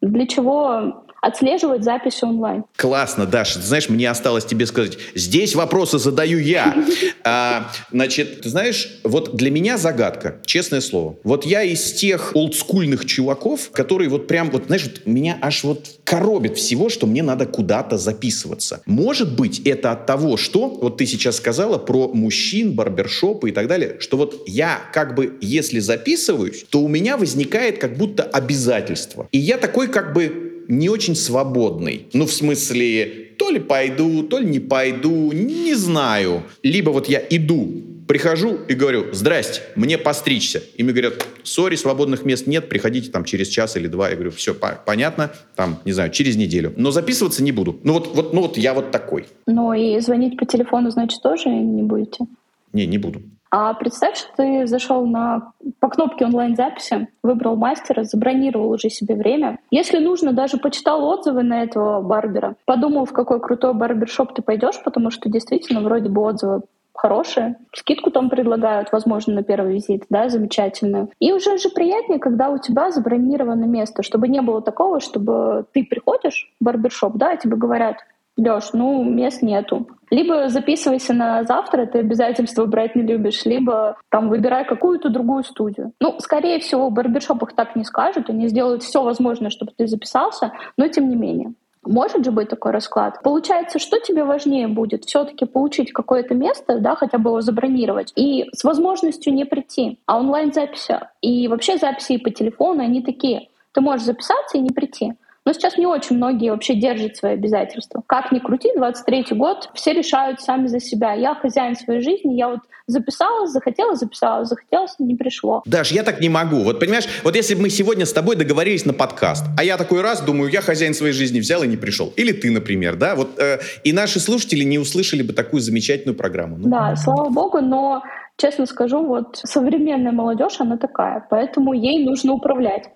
Для 0.03 0.27
чего 0.27 1.03
отслеживать 1.21 1.85
записи 1.85 2.25
онлайн. 2.25 2.65
Классно, 2.77 3.27
Даша. 3.27 3.61
Знаешь, 3.61 3.89
мне 3.89 4.09
осталось 4.09 4.45
тебе 4.45 4.67
сказать, 4.67 4.97
здесь 5.15 5.55
вопросы 5.55 5.99
задаю 5.99 6.39
я. 6.39 6.75
А, 7.23 7.71
значит, 7.93 8.43
ты 8.43 8.49
знаешь, 8.49 9.01
вот 9.05 9.37
для 9.37 9.51
меня 9.51 9.77
загадка, 9.77 10.41
честное 10.47 10.81
слово. 10.81 11.17
Вот 11.23 11.45
я 11.45 11.63
из 11.63 11.93
тех 11.93 12.33
олдскульных 12.35 13.05
чуваков, 13.05 13.71
которые 13.73 14.09
вот 14.09 14.27
прям, 14.27 14.51
вот 14.51 14.67
знаешь, 14.67 14.85
вот 14.85 15.03
меня 15.05 15.37
аж 15.43 15.63
вот 15.65 16.01
коробит 16.05 16.57
всего, 16.57 16.89
что 16.89 17.07
мне 17.07 17.23
надо 17.23 17.45
куда-то 17.45 17.99
записываться. 17.99 18.81
Может 18.87 19.37
быть, 19.37 19.61
это 19.67 19.93
от 19.93 20.07
того, 20.07 20.39
что, 20.39 20.69
вот 20.69 20.97
ты 20.97 21.07
сейчас 21.07 21.37
сказала 21.37 21.77
про 21.79 22.09
мужчин, 22.09 22.73
барбершопы 22.73 23.51
и 23.51 23.53
так 23.53 23.69
далее, 23.69 23.97
что 24.01 24.17
вот 24.17 24.43
я 24.47 24.81
как 24.93 25.15
бы, 25.15 25.37
если 25.43 25.79
записываюсь, 25.79 26.65
то 26.71 26.81
у 26.81 26.89
меня 26.89 27.19
возникает 27.19 27.79
как 27.79 27.97
будто 27.97 28.23
обязательство. 28.23 29.29
И 29.31 29.39
я 29.39 29.59
такой 29.59 29.89
как 29.89 30.15
бы 30.15 30.50
не 30.71 30.89
очень 30.89 31.15
свободный. 31.17 32.07
Ну, 32.13 32.27
в 32.27 32.33
смысле, 32.33 33.31
то 33.39 33.51
ли 33.51 33.59
пойду, 33.61 34.23
то 34.23 34.39
ли 34.39 34.47
не 34.47 34.61
пойду, 34.61 35.33
не 35.33 35.75
знаю. 35.75 36.43
Либо 36.63 36.91
вот 36.91 37.09
я 37.09 37.23
иду, 37.31 37.83
прихожу 38.07 38.59
и 38.69 38.75
говорю, 38.75 39.13
здрасте, 39.13 39.63
мне 39.77 39.97
постричься. 39.99 40.63
И 40.77 40.83
мне 40.83 40.93
говорят, 40.93 41.27
сори, 41.43 41.77
свободных 41.77 42.25
мест 42.25 42.47
нет, 42.47 42.69
приходите 42.69 43.11
там 43.11 43.25
через 43.25 43.49
час 43.49 43.77
или 43.77 43.87
два. 43.87 44.09
Я 44.11 44.15
говорю, 44.17 44.31
все, 44.31 44.55
по- 44.55 44.81
понятно, 44.85 45.33
там, 45.55 45.79
не 45.85 45.93
знаю, 45.93 46.11
через 46.11 46.37
неделю. 46.37 46.73
Но 46.77 46.91
записываться 46.91 47.43
не 47.43 47.53
буду. 47.53 47.79
Ну 47.85 47.93
вот, 47.95 48.15
вот, 48.15 48.33
ну 48.35 48.41
вот 48.43 48.57
я 48.57 48.75
вот 48.75 48.91
такой. 48.91 49.27
Ну 49.47 49.73
и 49.73 50.01
звонить 50.01 50.37
по 50.37 50.45
телефону, 50.47 50.91
значит, 50.91 51.23
тоже 51.23 51.49
не 51.51 51.83
будете? 51.83 52.27
Не, 52.73 52.87
не 52.87 52.99
буду. 52.99 53.23
А 53.51 53.75
представь, 53.75 54.17
что 54.17 54.29
ты 54.37 54.67
зашел 54.67 55.05
на, 55.07 55.53
по 55.81 55.89
кнопке 55.89 56.25
онлайн-записи, 56.25 57.09
выбрал 57.23 57.57
мастера, 57.57 58.05
забронировал 58.05 58.71
уже 58.71 58.91
себе 58.91 59.17
время. 59.17 59.59
Если 59.71 59.99
нужно, 59.99 60.33
даже 60.33 60.57
почитал 60.57 61.05
отзывы 61.05 61.43
на 61.43 61.63
этого 61.65 62.01
барбера, 62.01 62.55
подумал, 62.65 63.07
в 63.07 63.13
какой 63.13 63.41
крутой 63.41 63.75
барбершоп 63.75 64.35
ты 64.35 64.43
пойдешь, 64.43 64.81
потому 64.85 65.11
что 65.11 65.29
действительно 65.29 65.81
вроде 65.81 66.09
бы 66.09 66.23
отзывы 66.23 66.63
хорошие. 66.95 67.57
Скидку 67.75 68.11
там 68.11 68.29
предлагают, 68.29 68.93
возможно, 68.93 69.35
на 69.35 69.43
первый 69.43 69.75
визит, 69.75 70.05
да, 70.11 70.29
замечательную. 70.29 71.11
И 71.19 71.33
уже 71.33 71.57
же 71.59 71.71
приятнее, 71.71 72.19
когда 72.19 72.51
у 72.51 72.59
тебя 72.59 72.91
забронировано 72.91 73.65
место, 73.65 74.03
чтобы 74.03 74.29
не 74.29 74.43
было 74.43 74.61
такого, 74.61 75.01
чтобы 75.01 75.65
ты 75.73 75.83
приходишь 75.83 76.53
в 76.61 76.65
барбершоп, 76.65 77.17
да, 77.17 77.33
и 77.33 77.39
тебе 77.39 77.57
говорят, 77.57 77.97
Леш, 78.37 78.73
ну, 78.73 79.03
мест 79.05 79.43
нету. 79.43 79.89
Либо 80.11 80.49
записывайся 80.49 81.13
на 81.15 81.45
завтра, 81.45 81.87
ты 81.87 82.01
обязательства 82.01 82.67
брать 82.67 82.97
не 82.97 83.03
любишь, 83.03 83.45
либо 83.45 83.97
там 84.09 84.29
выбирай 84.29 84.65
какую-то 84.65 85.09
другую 85.09 85.45
студию. 85.45 85.93
Ну, 86.01 86.19
скорее 86.19 86.59
всего, 86.59 86.89
в 86.89 86.93
барбершопах 86.93 87.53
так 87.55 87.77
не 87.77 87.85
скажут, 87.85 88.29
они 88.29 88.49
сделают 88.49 88.83
все 88.83 89.03
возможное, 89.03 89.51
чтобы 89.51 89.73
ты 89.77 89.87
записался, 89.87 90.53
но 90.77 90.89
тем 90.89 91.09
не 91.09 91.17
менее. 91.17 91.55
Может 91.83 92.27
же 92.27 92.31
быть 92.31 92.51
такой 92.51 92.73
расклад. 92.73 93.23
Получается, 93.23 93.79
что 93.79 93.99
тебе 94.01 94.25
важнее 94.25 94.69
будет? 94.69 95.05
Все-таки 95.05 95.47
получить 95.47 95.93
какое-то 95.93 96.35
место, 96.35 96.79
да, 96.79 96.95
хотя 96.95 97.17
бы 97.17 97.31
его 97.31 97.41
забронировать, 97.41 98.13
и 98.17 98.51
с 98.53 98.65
возможностью 98.65 99.33
не 99.33 99.47
прийти. 99.47 99.99
А 100.05 100.19
онлайн-записи 100.19 101.01
и 101.23 101.49
вообще 101.49 101.79
записи 101.79 102.19
по 102.19 102.31
телефону, 102.31 102.83
они 102.83 103.03
такие. 103.03 103.49
Ты 103.73 103.81
можешь 103.81 104.05
записаться 104.05 104.59
и 104.59 104.61
не 104.61 104.71
прийти. 104.71 105.15
Но 105.47 105.53
сейчас 105.55 105.79
не 105.79 105.87
очень 105.87 106.17
многие 106.17 106.51
вообще 106.51 106.75
держат 106.75 107.17
свои 107.17 107.33
обязательства. 107.33 108.03
Как 108.07 108.31
ни 108.31 108.39
крути, 108.41 108.71
23-й 108.77 109.35
год, 109.35 109.71
все 109.75 109.93
решают 109.95 110.41
сами 110.41 110.67
за 110.67 110.81
себя. 110.81 111.15
Я 111.15 111.35
хозяин 111.35 111.77
своей 111.77 112.03
жизни, 112.03 112.35
я 112.35 112.49
вот 112.49 112.61
записалась, 112.87 113.51
захотела, 113.51 113.95
записалась, 113.95 114.49
захотелось, 114.49 114.97
не 114.99 115.15
пришло. 115.15 115.63
Даш, 115.65 115.93
я 115.93 116.03
так 116.03 116.21
не 116.21 116.29
могу. 116.29 116.63
Вот 116.63 116.79
понимаешь, 116.79 117.07
вот 117.25 117.37
если 117.37 117.55
бы 117.55 117.63
мы 117.63 117.71
сегодня 117.71 118.05
с 118.05 118.13
тобой 118.13 118.37
договорились 118.37 118.85
на 118.85 118.93
подкаст, 118.93 119.45
а 119.57 119.65
я 119.65 119.79
такой 119.79 120.03
раз 120.03 120.21
думаю, 120.21 120.51
я 120.51 120.61
хозяин 120.61 120.93
своей 120.93 121.15
жизни 121.15 121.41
взял 121.41 121.63
и 121.63 121.67
не 121.69 121.77
пришел. 121.77 122.13
Или 122.17 122.33
ты, 122.33 122.51
например, 122.51 122.97
да? 122.97 123.15
Вот 123.15 123.39
э, 123.39 123.61
и 123.83 123.93
наши 123.93 124.21
слушатели 124.21 124.65
не 124.65 124.79
услышали 124.79 125.23
бы 125.23 125.33
такую 125.33 125.61
замечательную 125.61 126.17
программу. 126.17 126.59
Ну. 126.59 126.69
Да, 126.69 126.97
слава 126.97 127.31
богу, 127.31 127.61
но 127.61 128.03
честно 128.37 128.67
скажу, 128.67 129.05
вот 129.07 129.41
современная 129.45 130.13
молодежь, 130.13 130.57
она 130.59 130.77
такая, 130.77 131.27
поэтому 131.31 131.73
ей 131.73 132.05
нужно 132.05 132.33
управлять. 132.33 132.91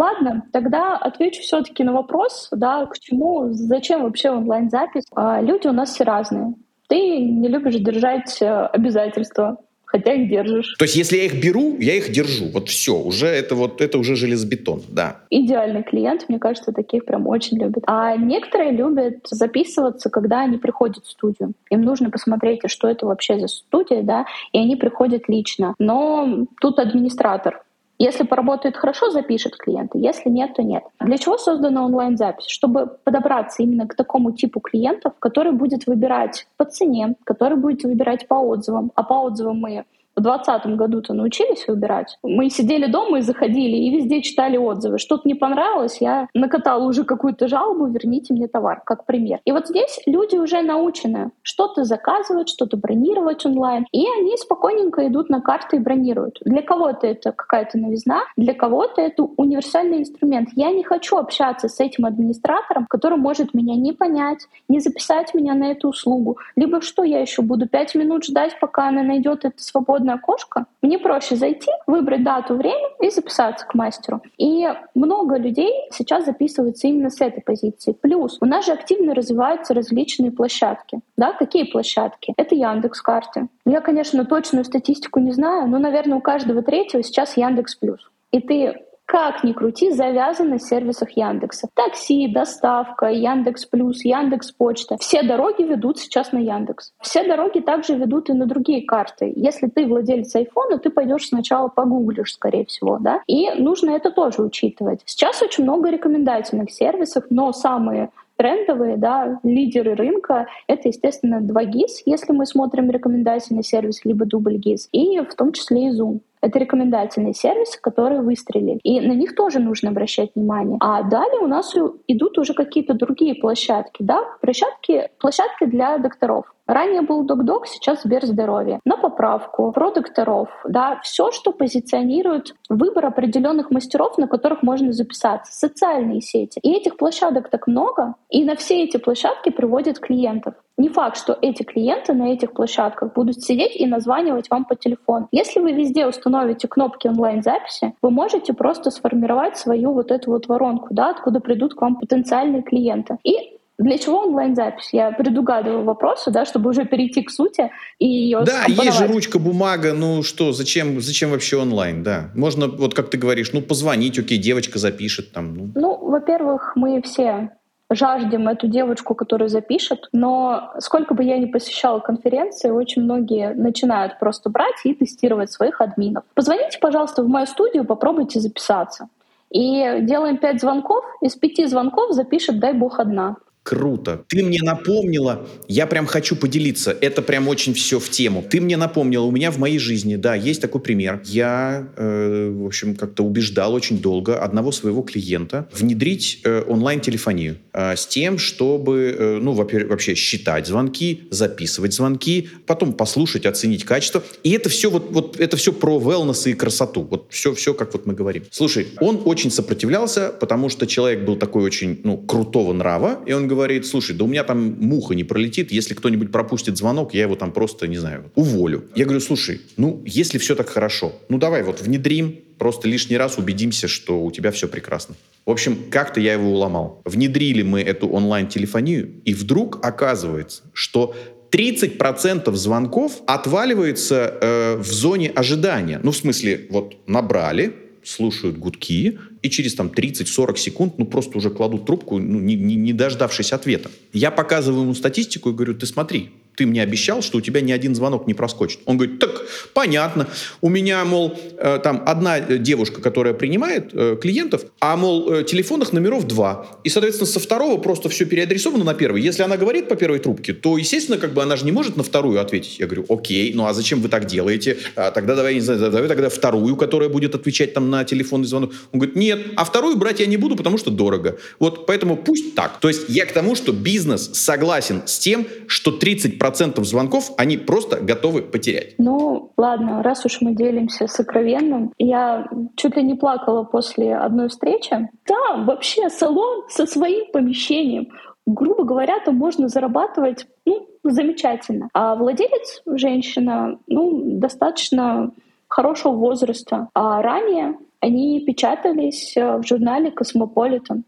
Ладно, 0.00 0.44
тогда 0.50 0.96
отвечу 0.96 1.42
все-таки 1.42 1.84
на 1.84 1.92
вопрос, 1.92 2.48
да, 2.52 2.86
к 2.86 2.98
чему, 2.98 3.52
зачем 3.52 4.04
вообще 4.04 4.30
онлайн-запись. 4.30 5.04
А, 5.14 5.42
люди 5.42 5.66
у 5.66 5.72
нас 5.72 5.92
все 5.92 6.04
разные. 6.04 6.54
Ты 6.88 6.96
не 7.18 7.48
любишь 7.48 7.74
держать 7.74 8.40
э, 8.40 8.48
обязательства, 8.48 9.58
хотя 9.84 10.14
их 10.14 10.30
держишь. 10.30 10.74
То 10.78 10.86
есть, 10.86 10.96
если 10.96 11.18
я 11.18 11.24
их 11.24 11.44
беру, 11.44 11.76
я 11.78 11.96
их 11.96 12.12
держу. 12.12 12.46
Вот 12.50 12.70
все, 12.70 12.96
уже 12.96 13.26
это 13.26 13.54
вот 13.54 13.82
это 13.82 13.98
уже 13.98 14.16
железобетон, 14.16 14.80
да. 14.88 15.18
Идеальный 15.28 15.82
клиент, 15.82 16.30
мне 16.30 16.38
кажется, 16.38 16.72
таких 16.72 17.04
прям 17.04 17.26
очень 17.26 17.58
любят. 17.58 17.84
А 17.86 18.16
некоторые 18.16 18.72
любят 18.72 19.18
записываться, 19.28 20.08
когда 20.08 20.40
они 20.40 20.56
приходят 20.56 21.04
в 21.04 21.10
студию. 21.10 21.52
Им 21.68 21.82
нужно 21.82 22.08
посмотреть, 22.08 22.62
что 22.68 22.88
это 22.88 23.04
вообще 23.04 23.38
за 23.38 23.48
студия, 23.48 24.02
да, 24.02 24.24
и 24.52 24.58
они 24.60 24.76
приходят 24.76 25.28
лично. 25.28 25.74
Но 25.78 26.46
тут 26.58 26.78
администратор 26.78 27.60
если 28.02 28.24
поработает 28.24 28.78
хорошо, 28.78 29.10
запишет 29.10 29.56
клиента. 29.56 29.98
Если 29.98 30.30
нет, 30.30 30.54
то 30.54 30.62
нет. 30.62 30.84
Для 31.00 31.18
чего 31.18 31.36
создана 31.36 31.84
онлайн-запись? 31.84 32.46
Чтобы 32.46 32.86
подобраться 33.04 33.62
именно 33.62 33.86
к 33.86 33.94
такому 33.94 34.32
типу 34.32 34.60
клиентов, 34.60 35.12
который 35.18 35.52
будет 35.52 35.86
выбирать 35.86 36.46
по 36.56 36.64
цене, 36.64 37.14
который 37.24 37.58
будет 37.58 37.84
выбирать 37.84 38.26
по 38.26 38.36
отзывам. 38.36 38.90
А 38.94 39.02
по 39.02 39.14
отзывам 39.14 39.60
мы 39.60 39.84
в 40.20 40.22
2020 40.22 40.76
году-то 40.76 41.14
научились 41.14 41.66
выбирать. 41.66 42.18
Мы 42.22 42.50
сидели 42.50 42.86
дома 42.86 43.18
и 43.18 43.22
заходили, 43.22 43.76
и 43.76 43.96
везде 43.96 44.22
читали 44.22 44.56
отзывы. 44.56 44.98
Что-то 44.98 45.22
не 45.26 45.34
понравилось, 45.34 45.98
я 46.00 46.28
накатала 46.34 46.84
уже 46.84 47.04
какую-то 47.04 47.48
жалобу, 47.48 47.86
верните 47.86 48.34
мне 48.34 48.46
товар, 48.46 48.82
как 48.84 49.06
пример. 49.06 49.40
И 49.44 49.52
вот 49.52 49.68
здесь 49.68 50.00
люди 50.06 50.36
уже 50.36 50.62
научены 50.62 51.30
что-то 51.42 51.84
заказывать, 51.84 52.48
что-то 52.48 52.76
бронировать 52.76 53.46
онлайн, 53.46 53.86
и 53.92 54.04
они 54.18 54.36
спокойненько 54.36 55.06
идут 55.08 55.30
на 55.30 55.40
карты 55.40 55.76
и 55.76 55.80
бронируют. 55.80 56.38
Для 56.44 56.62
кого-то 56.62 57.06
это 57.06 57.32
какая-то 57.32 57.78
новизна, 57.78 58.22
для 58.36 58.54
кого-то 58.54 59.00
это 59.00 59.22
универсальный 59.22 59.98
инструмент. 59.98 60.50
Я 60.54 60.70
не 60.70 60.82
хочу 60.82 61.16
общаться 61.16 61.68
с 61.68 61.80
этим 61.80 62.04
администратором, 62.04 62.86
который 62.88 63.18
может 63.18 63.54
меня 63.54 63.74
не 63.74 63.92
понять, 63.92 64.46
не 64.68 64.80
записать 64.80 65.34
меня 65.34 65.54
на 65.54 65.70
эту 65.70 65.88
услугу. 65.88 66.38
Либо 66.56 66.80
что 66.82 67.04
я 67.04 67.20
еще 67.20 67.42
буду 67.42 67.68
пять 67.68 67.94
минут 67.94 68.24
ждать, 68.24 68.58
пока 68.60 68.88
она 68.88 69.02
найдет 69.02 69.44
это 69.44 69.62
свободное 69.62 70.09
свободное 70.10 70.14
окошко, 70.14 70.66
мне 70.82 70.98
проще 70.98 71.36
зайти, 71.36 71.70
выбрать 71.86 72.24
дату, 72.24 72.54
время 72.54 72.88
и 73.00 73.10
записаться 73.10 73.66
к 73.66 73.74
мастеру. 73.74 74.20
И 74.38 74.66
много 74.94 75.36
людей 75.36 75.72
сейчас 75.92 76.24
записываются 76.24 76.88
именно 76.88 77.10
с 77.10 77.20
этой 77.20 77.42
позиции. 77.42 77.92
Плюс 77.92 78.38
у 78.40 78.46
нас 78.46 78.66
же 78.66 78.72
активно 78.72 79.14
развиваются 79.14 79.74
различные 79.74 80.30
площадки. 80.30 81.00
Да, 81.16 81.32
какие 81.32 81.64
площадки? 81.64 82.34
Это 82.36 82.54
Яндекс 82.54 83.02
карты. 83.02 83.48
Я, 83.66 83.80
конечно, 83.80 84.24
точную 84.24 84.64
статистику 84.64 85.20
не 85.20 85.32
знаю, 85.32 85.68
но, 85.68 85.78
наверное, 85.78 86.18
у 86.18 86.20
каждого 86.20 86.62
третьего 86.62 87.02
сейчас 87.02 87.36
Яндекс 87.36 87.76
Плюс. 87.76 88.10
И 88.32 88.40
ты 88.40 88.74
как 89.10 89.42
ни 89.42 89.52
крути, 89.52 89.90
завязаны 89.90 90.58
в 90.58 90.62
сервисах 90.62 91.10
Яндекса. 91.16 91.68
Такси, 91.74 92.28
доставка, 92.28 93.06
Яндекс 93.06 93.66
Плюс, 93.66 94.04
Яндекс 94.04 94.52
Почта. 94.52 94.98
Все 95.00 95.24
дороги 95.24 95.62
ведут 95.64 95.98
сейчас 95.98 96.30
на 96.30 96.38
Яндекс. 96.38 96.92
Все 97.00 97.26
дороги 97.26 97.58
также 97.58 97.96
ведут 97.96 98.30
и 98.30 98.34
на 98.34 98.46
другие 98.46 98.86
карты. 98.86 99.32
Если 99.34 99.66
ты 99.66 99.88
владелец 99.88 100.36
айфона, 100.36 100.78
ты 100.78 100.90
пойдешь 100.90 101.26
сначала 101.26 101.66
погуглишь, 101.66 102.34
скорее 102.34 102.66
всего, 102.66 102.98
да? 103.00 103.20
И 103.26 103.50
нужно 103.50 103.90
это 103.90 104.12
тоже 104.12 104.42
учитывать. 104.42 105.00
Сейчас 105.06 105.42
очень 105.42 105.64
много 105.64 105.90
рекомендательных 105.90 106.70
сервисов, 106.70 107.24
но 107.30 107.52
самые 107.52 108.10
трендовые, 108.40 108.96
да, 108.96 109.38
лидеры 109.42 109.94
рынка— 109.94 110.46
это, 110.66 110.88
естественно, 110.88 111.42
2GIS, 111.42 112.04
если 112.06 112.32
мы 112.32 112.46
смотрим 112.46 112.90
рекомендательный 112.90 113.62
сервис, 113.62 114.02
либо 114.06 114.24
дубль 114.24 114.56
GIS, 114.56 114.88
и 114.92 115.20
в 115.20 115.34
том 115.34 115.52
числе 115.52 115.88
и 115.88 115.90
Zoom. 115.90 116.20
Это 116.40 116.58
рекомендательные 116.58 117.34
сервисы, 117.34 117.78
которые 117.78 118.22
выстрелили. 118.22 118.80
И 118.82 118.98
на 119.00 119.12
них 119.12 119.34
тоже 119.34 119.58
нужно 119.58 119.90
обращать 119.90 120.30
внимание. 120.34 120.78
А 120.80 121.02
далее 121.02 121.40
у 121.40 121.46
нас 121.46 121.76
идут 122.08 122.38
уже 122.38 122.54
какие-то 122.54 122.94
другие 122.94 123.34
площадки. 123.34 124.02
Да? 124.02 124.24
Площадки, 124.40 125.10
площадки 125.18 125.66
для 125.66 125.98
докторов. 125.98 126.46
Ранее 126.70 127.02
был 127.02 127.24
док-док, 127.24 127.66
сейчас 127.66 128.02
Сберздоровье. 128.02 128.78
На 128.84 128.96
поправку, 128.96 129.72
про 129.72 129.90
докторов, 129.90 130.48
да, 130.64 131.00
все, 131.02 131.32
что 131.32 131.50
позиционирует 131.50 132.54
выбор 132.68 133.06
определенных 133.06 133.72
мастеров, 133.72 134.16
на 134.18 134.28
которых 134.28 134.62
можно 134.62 134.92
записаться, 134.92 135.52
социальные 135.52 136.20
сети. 136.20 136.60
И 136.62 136.72
этих 136.72 136.96
площадок 136.96 137.50
так 137.50 137.66
много, 137.66 138.14
и 138.28 138.44
на 138.44 138.54
все 138.54 138.84
эти 138.84 138.98
площадки 138.98 139.50
приводят 139.50 139.98
клиентов. 139.98 140.54
Не 140.78 140.90
факт, 140.90 141.16
что 141.16 141.36
эти 141.42 141.64
клиенты 141.64 142.12
на 142.12 142.32
этих 142.32 142.52
площадках 142.52 143.14
будут 143.14 143.42
сидеть 143.42 143.74
и 143.74 143.84
названивать 143.88 144.48
вам 144.48 144.64
по 144.64 144.76
телефону. 144.76 145.26
Если 145.32 145.58
вы 145.58 145.72
везде 145.72 146.06
установите 146.06 146.68
кнопки 146.68 147.08
онлайн-записи, 147.08 147.94
вы 148.00 148.10
можете 148.10 148.52
просто 148.52 148.92
сформировать 148.92 149.56
свою 149.56 149.92
вот 149.92 150.12
эту 150.12 150.30
вот 150.30 150.46
воронку, 150.46 150.86
да, 150.90 151.10
откуда 151.10 151.40
придут 151.40 151.74
к 151.74 151.82
вам 151.82 151.96
потенциальные 151.96 152.62
клиенты. 152.62 153.18
И 153.24 153.59
для 153.80 153.96
чего 153.98 154.20
онлайн-запись? 154.20 154.90
Я 154.92 155.10
предугадываю 155.10 155.84
вопросы, 155.84 156.30
да, 156.30 156.44
чтобы 156.44 156.70
уже 156.70 156.84
перейти 156.84 157.22
к 157.22 157.30
сути 157.30 157.70
и 157.98 158.06
ее 158.06 158.42
Да, 158.44 158.64
есть 158.66 158.98
же 158.98 159.06
ручка, 159.06 159.38
бумага, 159.38 159.94
ну 159.94 160.22
что, 160.22 160.52
зачем, 160.52 161.00
зачем 161.00 161.30
вообще 161.30 161.56
онлайн, 161.56 162.02
да? 162.02 162.30
Можно, 162.34 162.68
вот 162.68 162.94
как 162.94 163.08
ты 163.08 163.16
говоришь, 163.16 163.52
ну 163.52 163.62
позвонить, 163.62 164.18
окей, 164.18 164.38
девочка 164.38 164.78
запишет 164.78 165.32
там. 165.32 165.54
Ну, 165.54 165.70
ну 165.74 165.96
во-первых, 165.96 166.72
мы 166.76 167.00
все 167.00 167.50
жаждем 167.90 168.48
эту 168.48 168.68
девочку, 168.68 169.14
которая 169.14 169.48
запишет, 169.48 170.08
но 170.12 170.72
сколько 170.78 171.14
бы 171.14 171.24
я 171.24 171.38
ни 171.38 171.46
посещала 171.46 172.00
конференции, 172.00 172.70
очень 172.70 173.02
многие 173.02 173.54
начинают 173.54 174.18
просто 174.18 174.50
брать 174.50 174.76
и 174.84 174.94
тестировать 174.94 175.50
своих 175.50 175.80
админов. 175.80 176.24
Позвоните, 176.34 176.78
пожалуйста, 176.80 177.22
в 177.22 177.28
мою 177.28 177.46
студию, 177.46 177.84
попробуйте 177.84 178.40
записаться. 178.40 179.08
И 179.50 180.00
делаем 180.02 180.36
пять 180.36 180.60
звонков, 180.60 181.04
из 181.20 181.34
пяти 181.34 181.66
звонков 181.66 182.12
запишет, 182.12 182.60
дай 182.60 182.72
бог, 182.74 183.00
одна. 183.00 183.36
Круто. 183.62 184.24
Ты 184.28 184.42
мне 184.42 184.60
напомнила, 184.62 185.46
я 185.68 185.86
прям 185.86 186.06
хочу 186.06 186.34
поделиться, 186.34 186.96
это 186.98 187.20
прям 187.20 187.46
очень 187.46 187.74
все 187.74 188.00
в 188.00 188.08
тему. 188.08 188.42
Ты 188.48 188.58
мне 188.58 188.78
напомнила, 188.78 189.24
у 189.24 189.30
меня 189.30 189.50
в 189.50 189.58
моей 189.58 189.78
жизни, 189.78 190.16
да, 190.16 190.34
есть 190.34 190.62
такой 190.62 190.80
пример. 190.80 191.20
Я, 191.26 191.92
э, 191.96 192.50
в 192.50 192.64
общем, 192.64 192.96
как-то 192.96 193.22
убеждал 193.22 193.74
очень 193.74 194.00
долго 194.00 194.38
одного 194.38 194.72
своего 194.72 195.02
клиента 195.02 195.68
внедрить 195.72 196.40
э, 196.44 196.64
онлайн-телефонию 196.66 197.58
э, 197.74 197.96
с 197.96 198.06
тем, 198.06 198.38
чтобы, 198.38 199.14
э, 199.16 199.38
ну, 199.42 199.52
вообще 199.52 200.14
считать 200.14 200.66
звонки, 200.66 201.28
записывать 201.30 201.92
звонки, 201.92 202.48
потом 202.66 202.94
послушать, 202.94 203.44
оценить 203.44 203.84
качество. 203.84 204.22
И 204.42 204.52
это 204.52 204.70
все 204.70 204.88
вот, 204.90 205.12
вот 205.12 205.38
это 205.38 205.58
все 205.58 205.74
про 205.74 206.00
wellness 206.00 206.50
и 206.50 206.54
красоту. 206.54 207.02
Вот 207.02 207.26
все, 207.28 207.54
все, 207.54 207.74
как 207.74 207.92
вот 207.92 208.06
мы 208.06 208.14
говорим. 208.14 208.44
Слушай, 208.50 208.88
он 209.00 209.20
очень 209.26 209.50
сопротивлялся, 209.50 210.30
потому 210.40 210.70
что 210.70 210.86
человек 210.86 211.26
был 211.26 211.36
такой 211.36 211.62
очень, 211.62 212.00
ну, 212.04 212.16
крутого 212.16 212.72
нрава, 212.72 213.20
и 213.26 213.32
он 213.34 213.49
говорит, 213.50 213.86
слушай, 213.86 214.14
да 214.14 214.24
у 214.24 214.28
меня 214.28 214.44
там 214.44 214.76
муха 214.80 215.14
не 215.14 215.24
пролетит, 215.24 215.72
если 215.72 215.94
кто-нибудь 215.94 216.30
пропустит 216.30 216.76
звонок, 216.76 217.14
я 217.14 217.22
его 217.22 217.34
там 217.34 217.52
просто, 217.52 217.88
не 217.88 217.98
знаю, 217.98 218.30
уволю. 218.34 218.84
Я 218.94 219.04
говорю, 219.04 219.20
слушай, 219.20 219.60
ну, 219.76 220.02
если 220.06 220.38
все 220.38 220.54
так 220.54 220.68
хорошо, 220.68 221.12
ну, 221.28 221.38
давай 221.38 221.62
вот 221.62 221.82
внедрим, 221.82 222.36
просто 222.58 222.88
лишний 222.88 223.16
раз 223.16 223.38
убедимся, 223.38 223.88
что 223.88 224.22
у 224.22 224.30
тебя 224.30 224.50
все 224.50 224.68
прекрасно. 224.68 225.16
В 225.46 225.50
общем, 225.50 225.76
как-то 225.90 226.20
я 226.20 226.34
его 226.34 226.50
уломал. 226.50 227.02
Внедрили 227.04 227.62
мы 227.62 227.80
эту 227.80 228.08
онлайн-телефонию, 228.08 229.10
и 229.24 229.34
вдруг 229.34 229.84
оказывается, 229.84 230.62
что 230.72 231.14
30% 231.50 232.54
звонков 232.54 233.22
отваливается 233.26 234.38
э, 234.40 234.76
в 234.76 234.86
зоне 234.86 235.30
ожидания. 235.30 236.00
Ну, 236.02 236.12
в 236.12 236.16
смысле, 236.16 236.66
вот 236.70 236.96
набрали, 237.08 237.74
слушают 238.04 238.58
гудки, 238.58 239.18
и 239.42 239.50
через 239.50 239.74
там 239.74 239.88
30-40 239.88 240.56
секунд, 240.56 240.94
ну, 240.98 241.06
просто 241.06 241.38
уже 241.38 241.50
кладут 241.50 241.86
трубку, 241.86 242.18
ну, 242.18 242.40
не, 242.40 242.54
не, 242.54 242.74
не 242.76 242.92
дождавшись 242.92 243.52
ответа. 243.52 243.90
Я 244.12 244.30
показываю 244.30 244.82
ему 244.82 244.94
статистику 244.94 245.50
и 245.50 245.52
говорю, 245.52 245.74
ты 245.74 245.86
смотри, 245.86 246.30
ты 246.60 246.66
мне 246.66 246.82
обещал, 246.82 247.22
что 247.22 247.38
у 247.38 247.40
тебя 247.40 247.62
ни 247.62 247.72
один 247.72 247.94
звонок 247.94 248.26
не 248.26 248.34
проскочит. 248.34 248.80
Он 248.84 248.98
говорит, 248.98 249.18
так, 249.18 249.30
понятно. 249.72 250.26
У 250.60 250.68
меня, 250.68 251.02
мол, 251.06 251.34
э, 251.56 251.80
там 251.82 252.02
одна 252.04 252.38
девушка, 252.40 253.00
которая 253.00 253.32
принимает 253.32 253.94
э, 253.94 254.18
клиентов, 254.20 254.66
а, 254.78 254.94
мол, 254.98 255.32
э, 255.32 255.44
телефонных 255.44 255.94
номеров 255.94 256.26
два. 256.26 256.66
И, 256.84 256.90
соответственно, 256.90 257.26
со 257.30 257.40
второго 257.40 257.78
просто 257.80 258.10
все 258.10 258.26
переадресовано 258.26 258.84
на 258.84 258.92
первый. 258.92 259.22
Если 259.22 259.42
она 259.42 259.56
говорит 259.56 259.88
по 259.88 259.96
первой 259.96 260.18
трубке, 260.18 260.52
то, 260.52 260.76
естественно, 260.76 261.16
как 261.16 261.32
бы 261.32 261.42
она 261.42 261.56
же 261.56 261.64
не 261.64 261.72
может 261.72 261.96
на 261.96 262.02
вторую 262.02 262.38
ответить. 262.42 262.78
Я 262.78 262.84
говорю, 262.84 263.06
окей, 263.08 263.54
ну 263.54 263.64
а 263.64 263.72
зачем 263.72 264.02
вы 264.02 264.10
так 264.10 264.26
делаете? 264.26 264.76
А, 264.96 265.12
тогда 265.12 265.36
давай, 265.36 265.54
не 265.54 265.60
знаю, 265.60 265.80
давай 265.90 266.08
тогда 266.08 266.28
вторую, 266.28 266.76
которая 266.76 267.08
будет 267.08 267.34
отвечать 267.34 267.72
там 267.72 267.88
на 267.88 268.04
телефонный 268.04 268.46
звонок. 268.46 268.72
Он 268.92 269.00
говорит, 269.00 269.16
нет, 269.16 269.46
а 269.56 269.64
вторую 269.64 269.96
брать 269.96 270.20
я 270.20 270.26
не 270.26 270.36
буду, 270.36 270.56
потому 270.56 270.76
что 270.76 270.90
дорого. 270.90 271.38
Вот 271.58 271.86
поэтому 271.86 272.18
пусть 272.18 272.54
так. 272.54 272.80
То 272.80 272.88
есть 272.88 273.08
я 273.08 273.24
к 273.24 273.32
тому, 273.32 273.56
что 273.56 273.72
бизнес 273.72 274.28
согласен 274.34 275.00
с 275.06 275.18
тем, 275.18 275.46
что 275.66 275.90
30% 275.90 276.36
процентов 276.50 276.84
звонков 276.84 277.30
они 277.36 277.56
просто 277.56 278.00
готовы 278.00 278.42
потерять. 278.42 278.94
Ну, 278.98 279.52
ладно, 279.56 280.02
раз 280.02 280.24
уж 280.26 280.40
мы 280.40 280.56
делимся 280.56 281.06
сокровенным, 281.06 281.92
я 281.96 282.48
чуть 282.74 282.96
ли 282.96 283.04
не 283.04 283.14
плакала 283.14 283.62
после 283.62 284.16
одной 284.16 284.48
встречи. 284.48 285.08
Да, 285.28 285.62
вообще 285.64 286.10
салон 286.10 286.64
со 286.68 286.86
своим 286.86 287.30
помещением. 287.32 288.08
Грубо 288.46 288.82
говоря, 288.82 289.20
там 289.24 289.36
можно 289.36 289.68
зарабатывать 289.68 290.46
ну, 290.66 290.88
замечательно. 291.04 291.88
А 291.94 292.16
владелец, 292.16 292.82
женщина, 292.84 293.78
ну, 293.86 294.20
достаточно 294.40 295.30
хорошего 295.68 296.14
возраста. 296.14 296.88
А 296.94 297.22
ранее 297.22 297.78
они 298.00 298.40
печатались 298.44 299.34
в 299.36 299.62
журнале 299.64 300.10
«Cosmopolitan». 300.10 301.04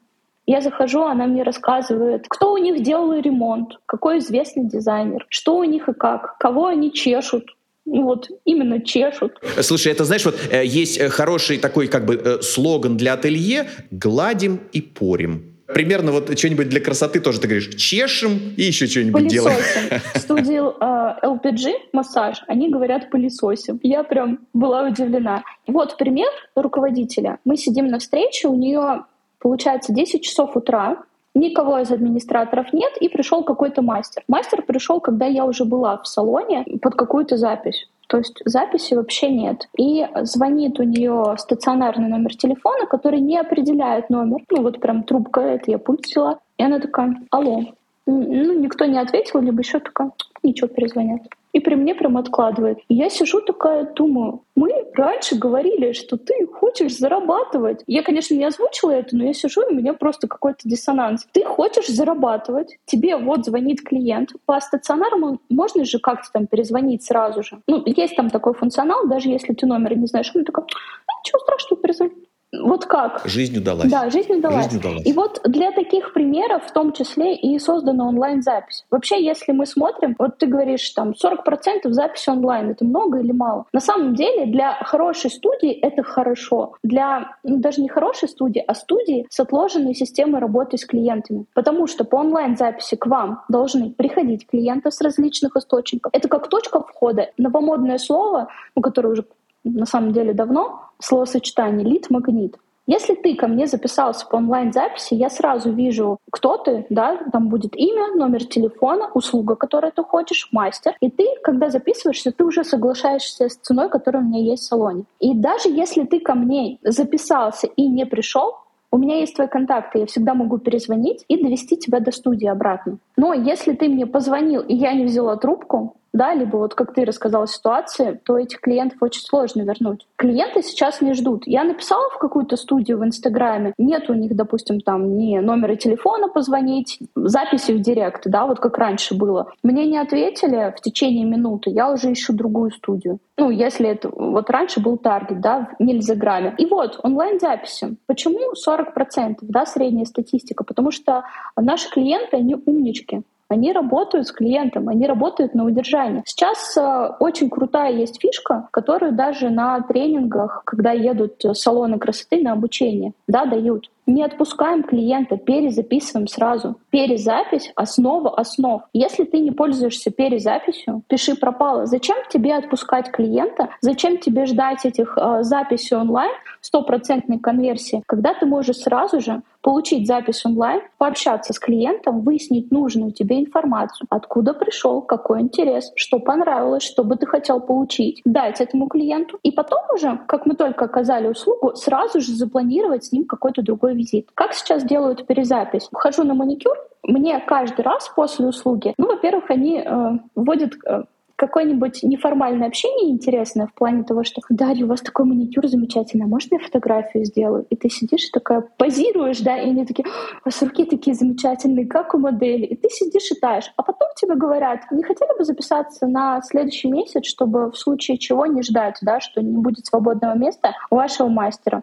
Я 0.47 0.61
захожу, 0.61 1.05
она 1.05 1.27
мне 1.27 1.43
рассказывает, 1.45 2.27
кто 2.29 2.53
у 2.53 2.59
них 2.59 2.83
делал 2.83 3.13
ремонт, 3.19 3.79
какой 3.87 4.19
известный 4.19 4.67
дизайнер, 4.67 5.27
что 5.29 5.57
у 5.57 5.65
них 5.65 5.89
и 5.89 5.93
как, 5.93 6.37
кого 6.39 6.67
они 6.67 6.93
чешут, 6.93 7.45
ну 7.85 8.05
вот 8.05 8.29
именно 8.45 8.81
чешут. 8.81 9.33
Слушай, 9.61 9.93
это 9.93 10.05
знаешь, 10.05 10.25
вот 10.25 10.37
э, 10.51 10.65
есть 10.65 10.99
э, 10.99 11.09
хороший 11.09 11.59
такой 11.59 11.89
как 11.89 12.07
бы 12.07 12.15
э, 12.15 12.43
слоган 12.43 12.97
для 12.97 13.15
ателье 13.15 13.69
«гладим 13.91 14.61
и 14.73 14.81
порим». 14.81 15.53
Примерно 15.67 16.13
вот 16.13 16.39
что-нибудь 16.39 16.69
для 16.69 16.81
красоты 16.81 17.21
тоже 17.21 17.41
ты 17.41 17.49
говоришь 17.49 17.75
«чешем» 17.77 18.55
и 18.57 18.63
еще 18.63 18.87
что-нибудь 18.87 19.27
делаем. 19.29 19.59
В 20.15 20.19
студии 20.19 20.59
э, 20.59 21.27
LPG 21.27 21.73
массаж 21.93 22.43
они 22.47 22.71
говорят 22.71 23.11
«пылесосим». 23.11 23.81
Я 23.83 24.05
прям 24.05 24.41
была 24.53 24.85
удивлена. 24.85 25.43
Вот 25.67 25.97
пример 25.97 26.29
руководителя. 26.55 27.39
Мы 27.45 27.57
сидим 27.57 27.89
на 27.89 27.99
встрече, 27.99 28.49
у 28.49 28.55
нее 28.55 29.05
Получается, 29.43 29.93
10 29.93 30.23
часов 30.23 30.57
утра, 30.57 31.03
никого 31.35 31.79
из 31.81 31.91
администраторов 31.91 32.73
нет, 32.73 32.93
и 33.01 33.09
пришел 33.09 33.43
какой-то 33.43 33.83
мастер. 33.83 34.23
Мастер 34.29 34.63
пришел, 34.63 35.01
когда 35.01 35.27
я 35.27 35.45
уже 35.45 35.65
была 35.65 35.99
в 35.99 36.07
салоне 36.07 36.65
под 36.81 36.95
какую-то 36.95 37.37
запись. 37.37 37.89
То 38.07 38.19
есть 38.19 38.41
записи 38.45 38.95
вообще 38.95 39.31
нет. 39.31 39.69
И 39.77 40.07
звонит 40.23 40.79
у 40.79 40.85
нее 40.85 41.35
стационарный 41.39 42.09
номер 42.09 42.37
телефона, 42.37 42.87
который 42.87 43.19
не 43.19 43.37
определяет 43.37 44.11
номер. 44.11 44.45
Ну 44.51 44.63
вот 44.63 44.81
прям 44.81 45.03
трубка, 45.03 45.41
это 45.41 45.73
я 45.73 45.79
пульт 45.79 46.07
взяла. 46.07 46.39
И 46.59 46.63
она 46.63 46.79
такая, 46.79 47.17
алло. 47.31 47.63
Ну, 48.07 48.61
никто 48.61 48.85
не 48.85 48.99
ответил, 48.99 49.41
либо 49.41 49.61
еще 49.61 49.81
такая, 49.81 50.13
ничего, 50.43 50.69
перезвонят 50.69 51.23
и 51.53 51.61
при 51.61 51.75
мне 51.75 51.95
прям 51.95 52.17
откладывает. 52.17 52.79
И 52.89 52.95
я 52.95 53.11
сижу 53.11 53.41
такая, 53.41 53.85
думаю, 53.93 54.45
мы 54.55 54.91
раньше 54.95 55.37
говорили, 55.37 55.93
что 55.93 56.17
ты 56.17 56.47
хочешь 56.47 56.97
зарабатывать. 56.97 57.83
Я, 57.87 58.03
конечно, 58.03 58.35
не 58.35 58.45
озвучила 58.45 58.91
это, 58.91 59.17
но 59.17 59.25
я 59.25 59.35
сижу, 59.35 59.63
и 59.63 59.73
у 59.73 59.77
меня 59.77 59.95
просто 59.95 60.29
какой-то 60.29 60.61
диссонанс. 60.65 61.27
Ты 61.33 61.45
хочешь 61.45 61.89
зарабатывать, 61.89 62.77
тебе 62.87 63.17
вот 63.17 63.45
звонит 63.45 63.83
клиент. 63.83 64.31
По 64.47 64.61
стационару 64.61 65.39
можно 65.49 65.85
же 65.85 65.99
как-то 65.99 66.29
там 66.33 66.47
перезвонить 66.47 67.05
сразу 67.05 67.43
же. 67.43 67.61
Ну, 67.67 67.83
есть 67.87 68.17
там 68.17 68.31
такой 68.31 68.55
функционал, 68.55 69.07
даже 69.07 69.29
если 69.29 69.53
ты 69.53 69.67
номер 69.67 69.97
не 69.97 70.07
знаешь. 70.07 70.33
Он 70.35 70.45
такой, 70.45 70.65
«А, 70.65 71.13
ничего 71.21 71.39
страшного, 71.41 71.83
перезвони. 71.83 72.13
Вот 72.53 72.85
как? 72.85 73.23
Жизнь 73.25 73.59
удалась. 73.59 73.91
Да, 73.91 74.11
жизнь 74.11 74.35
удалась. 74.35 74.65
жизнь 74.65 74.79
удалась. 74.79 75.07
И 75.07 75.13
вот 75.13 75.41
для 75.45 75.73
таких 75.73 76.13
примеров 76.13 76.65
в 76.67 76.73
том 76.73 76.93
числе 76.93 77.35
и 77.35 77.59
создана 77.59 78.07
онлайн-запись. 78.07 78.85
Вообще, 78.91 79.25
если 79.25 79.53
мы 79.53 79.65
смотрим, 79.65 80.15
вот 80.19 80.37
ты 80.37 80.47
говоришь, 80.47 80.89
там, 80.91 81.13
40% 81.13 81.91
записи 81.91 82.29
онлайн, 82.29 82.71
это 82.71 82.85
много 82.85 83.21
или 83.21 83.33
мало? 83.33 83.65
На 83.73 83.81
самом 83.81 84.15
деле, 84.15 84.47
для 84.47 84.75
хорошей 84.83 85.31
студии 85.31 85.71
это 85.71 86.03
хорошо. 86.03 86.75
Для 86.83 87.37
ну, 87.43 87.59
даже 87.59 87.81
не 87.81 87.89
хорошей 87.89 88.29
студии, 88.29 88.63
а 88.67 88.75
студии 88.75 89.27
с 89.31 89.41
отложенной 89.41 89.95
системой 89.95 90.41
работы 90.41 90.77
с 90.77 90.85
клиентами. 90.85 91.47
Потому 91.55 91.87
что 91.87 92.05
по 92.05 92.17
онлайн-записи 92.17 92.97
к 92.97 93.07
вам 93.07 93.43
должны 93.49 93.91
приходить 93.91 94.47
клиенты 94.47 94.91
с 94.91 95.01
различных 95.01 95.57
источников. 95.57 96.13
Это 96.15 96.29
как 96.29 96.49
точка 96.49 96.83
входа. 96.83 97.31
Новомодное 97.39 97.99
слово, 97.99 98.49
ну, 98.77 98.83
которое 98.83 99.09
уже 99.09 99.25
на 99.65 99.87
самом 99.87 100.13
деле 100.13 100.35
давно, 100.35 100.91
словосочетание 100.99 101.87
лид-магнит. 101.87 102.57
Если 102.87 103.15
ты 103.15 103.37
ко 103.37 103.47
мне 103.47 103.69
записался 103.69 104.27
по 104.27 104.37
онлайн-записи, 104.37 105.15
я 105.15 105.31
сразу 105.31 105.73
вижу, 105.73 106.19
кто 106.33 106.57
ты, 106.57 106.85
да, 106.91 107.17
там 107.33 107.49
будет 107.49 107.77
имя, 107.77 108.09
номер 108.17 108.45
телефона, 108.45 109.09
услуга, 109.15 109.55
которую 109.55 109.93
ты 109.93 110.03
хочешь, 110.03 110.49
мастер. 110.51 110.97
И 111.01 111.09
ты, 111.09 111.27
когда 111.45 111.71
записываешься, 111.71 112.33
ты 112.33 112.45
уже 112.45 112.65
соглашаешься 112.65 113.49
с 113.49 113.57
ценой, 113.57 113.89
которая 113.89 114.23
у 114.23 114.27
меня 114.27 114.41
есть 114.41 114.65
в 114.65 114.67
салоне. 114.67 115.05
И 115.21 115.33
даже 115.33 115.69
если 115.69 116.05
ты 116.05 116.19
ко 116.19 116.35
мне 116.35 116.79
записался 116.83 117.69
и 117.69 117.87
не 117.87 118.05
пришел, 118.05 118.57
у 118.91 118.99
меня 118.99 119.21
есть 119.21 119.37
твои 119.37 119.49
контакты, 119.49 120.01
я 120.01 120.07
всегда 120.07 120.35
могу 120.35 120.59
перезвонить 120.59 121.25
и 121.29 121.43
довести 121.43 121.77
тебя 121.77 122.01
до 122.01 122.11
студии 122.11 122.47
обратно. 122.47 122.99
Но 123.17 123.33
если 123.33 123.73
ты 123.75 123.89
мне 123.89 124.07
позвонил, 124.07 124.61
и 124.61 124.75
я 124.75 124.93
не 124.93 125.05
взяла 125.05 125.37
трубку, 125.37 125.97
да, 126.13 126.35
либо 126.35 126.57
вот 126.57 126.75
как 126.75 126.95
ты 126.95 127.05
рассказала 127.05 127.47
ситуации, 127.47 128.21
то 128.25 128.39
этих 128.39 128.61
клиентов 128.61 129.03
очень 129.03 129.23
сложно 129.23 129.63
вернуть. 129.63 130.07
Клиенты 130.17 130.63
сейчас 130.63 131.01
не 131.01 131.15
ждут. 131.15 131.43
Я 131.47 131.65
написала 131.65 132.09
в 132.11 132.19
какую-то 132.19 132.57
студию 132.57 132.99
в 132.99 133.05
Инстаграме, 133.05 133.73
нет 133.79 134.09
у 134.11 134.15
них, 134.15 134.35
допустим, 134.37 134.81
там 134.81 135.17
ни 135.17 135.39
номера 135.39 135.77
телефона 135.77 136.29
позвонить, 136.29 136.99
записи 137.15 137.73
в 137.73 137.81
директ, 137.81 138.23
да, 138.27 138.47
вот 138.47 138.61
как 138.61 138.79
раньше 138.79 139.15
было. 139.15 139.53
Мне 139.63 139.87
не 139.87 139.99
ответили 139.99 140.75
в 140.77 140.81
течение 140.81 141.25
минуты, 141.25 141.71
я 141.71 141.91
уже 141.91 142.13
ищу 142.13 142.33
другую 142.33 142.71
студию. 142.73 143.19
Ну, 143.39 143.51
если 143.51 143.89
это... 143.89 144.09
Вот 144.09 144.51
раньше 144.51 144.81
был 144.81 144.99
таргет, 144.99 145.41
да, 145.41 145.71
в 145.79 145.83
мильзаграмме. 145.83 146.55
И 146.59 146.67
вот, 146.67 147.01
онлайн-записи. 147.03 147.97
Почему 148.07 148.53
40%, 148.53 149.39
да, 149.43 149.67
средняя 149.67 150.05
статистика? 150.05 150.65
Потому 150.65 150.91
что 150.91 151.25
наши 151.57 151.91
клиенты, 151.91 152.37
они 152.37 152.55
умнички 152.55 153.23
они 153.53 153.73
работают 153.73 154.27
с 154.27 154.33
клиентом, 154.33 154.89
они 154.89 155.07
работают 155.07 155.55
на 155.55 155.65
удержание. 155.65 156.23
Сейчас 156.27 156.77
э, 156.77 157.11
очень 157.21 157.51
крутая 157.51 157.93
есть 157.93 158.21
фишка, 158.21 158.69
которую 158.73 159.13
даже 159.13 159.51
на 159.51 159.81
тренингах, 159.83 160.63
когда 160.65 160.93
едут 160.93 161.43
салоны 161.53 161.99
красоты 161.99 162.43
на 162.43 162.53
обучение, 162.53 163.13
да, 163.27 163.45
дают. 163.45 163.91
Не 164.07 164.25
отпускаем 164.25 164.83
клиента, 164.83 165.37
перезаписываем 165.37 166.27
сразу. 166.27 166.77
Перезапись— 166.91 167.73
основа 167.77 168.35
основ. 168.37 168.83
Если 168.93 169.25
ты 169.25 169.39
не 169.39 169.53
пользуешься 169.53 170.11
перезаписью, 170.11 171.03
пиши 171.07 171.37
пропало. 171.37 171.87
Зачем 171.87 172.17
тебе 172.29 172.55
отпускать 172.57 173.13
клиента? 173.13 173.69
Зачем 173.81 174.19
тебе 174.19 174.47
ждать 174.47 174.85
этих 174.85 175.17
э, 175.17 175.43
записей 175.43 175.97
онлайн, 175.97 176.33
стопроцентной 176.61 177.39
конверсии, 177.39 178.03
когда 178.07 178.35
ты 178.35 178.45
можешь 178.45 178.79
сразу 178.79 179.21
же 179.21 179.43
получить 179.63 180.07
запись 180.07 180.45
онлайн, 180.45 180.83
пообщаться 180.99 181.53
с 181.53 181.59
клиентом, 181.59 182.21
выяснить 182.23 182.71
нужную 182.71 183.13
тебе 183.13 183.41
информацию, 183.41 184.07
откуда 184.11 184.55
пришел, 184.55 185.01
какой 185.01 185.41
интерес, 185.41 185.93
что 185.95 186.19
понравилось, 186.19 186.83
что 186.83 187.05
бы 187.05 187.17
ты 187.17 187.27
хотел 187.27 187.61
получить, 187.61 188.21
дать 188.25 188.61
этому 188.61 188.89
клиенту. 188.89 189.39
И 189.43 189.53
потом 189.53 189.81
уже, 189.95 190.21
как 190.27 190.47
мы 190.47 190.55
только 190.55 190.85
оказали 190.85 191.29
услугу, 191.29 191.75
сразу 191.75 192.21
же 192.21 192.33
запланировать 192.33 193.05
с 193.05 193.13
ним 193.13 193.25
какой-то 193.25 193.63
другой 193.63 193.92
визит. 193.93 194.31
Как 194.35 194.55
сейчас 194.55 194.85
делают 194.85 195.27
перезапись? 195.27 195.89
Хожу 195.93 196.25
на 196.25 196.35
маникюр, 196.35 196.77
мне 197.03 197.41
каждый 197.41 197.83
раз 197.83 198.11
после 198.15 198.47
услуги, 198.47 198.95
ну, 198.97 199.09
во-первых, 199.09 199.51
они 199.51 199.83
э, 199.85 200.11
вводят 200.35 200.75
э, 200.87 201.03
какое-нибудь 201.43 202.05
неформальное 202.05 202.69
общение 202.69 203.11
интересное 203.11 203.67
в 203.67 203.75
плане 203.75 204.05
того, 204.05 204.23
что 204.23 204.41
Дарья, 204.49 204.85
у 204.85 204.89
вас 204.89 205.01
такой 205.01 205.25
маникюр 205.25 205.67
замечательный, 205.67 206.25
а 206.25 206.29
можно 206.29 206.55
я 206.55 206.61
фотографию 206.61 207.25
сделаю? 207.25 207.67
И 207.69 207.75
ты 207.75 207.91
сидишь 207.91 208.29
такая, 208.31 208.61
позируешь, 208.77 209.41
да, 209.41 209.59
и 209.59 209.71
они 209.71 209.85
такие, 209.85 210.07
у 210.07 210.45
вас 210.45 210.63
руки 210.63 210.85
такие 210.85 211.17
замечательные, 211.17 211.87
как 211.87 212.15
у 212.15 212.19
модели. 212.19 212.67
И 212.67 212.77
ты 212.77 212.89
сидишь 212.91 213.33
и 213.33 213.35
таешь. 213.35 213.73
А 213.77 213.83
потом 213.83 214.09
тебе 214.15 214.37
говорят, 214.37 214.83
не 214.93 215.03
хотели 215.03 215.37
бы 215.37 215.45
записаться 215.45 216.07
на 216.07 216.41
следующий 216.43 216.89
месяц, 216.89 217.27
чтобы 217.27 217.73
в 217.73 217.77
случае 217.77 218.19
чего 218.19 218.47
не 218.47 218.63
ждать, 218.63 218.99
да, 219.03 219.19
что 219.19 219.43
не 219.43 219.59
будет 219.59 219.87
свободного 219.87 220.39
места 220.39 220.77
у 220.91 220.95
вашего 220.97 221.27
мастера. 221.27 221.83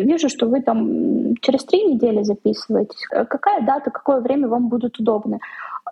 Вижу, 0.00 0.28
что 0.28 0.46
вы 0.46 0.60
там 0.60 1.34
через 1.40 1.64
три 1.64 1.82
недели 1.84 2.22
записываетесь. 2.22 3.06
Какая 3.08 3.64
дата, 3.66 3.90
какое 3.90 4.20
время 4.20 4.48
вам 4.48 4.68
будут 4.68 4.98
удобны? 5.00 5.38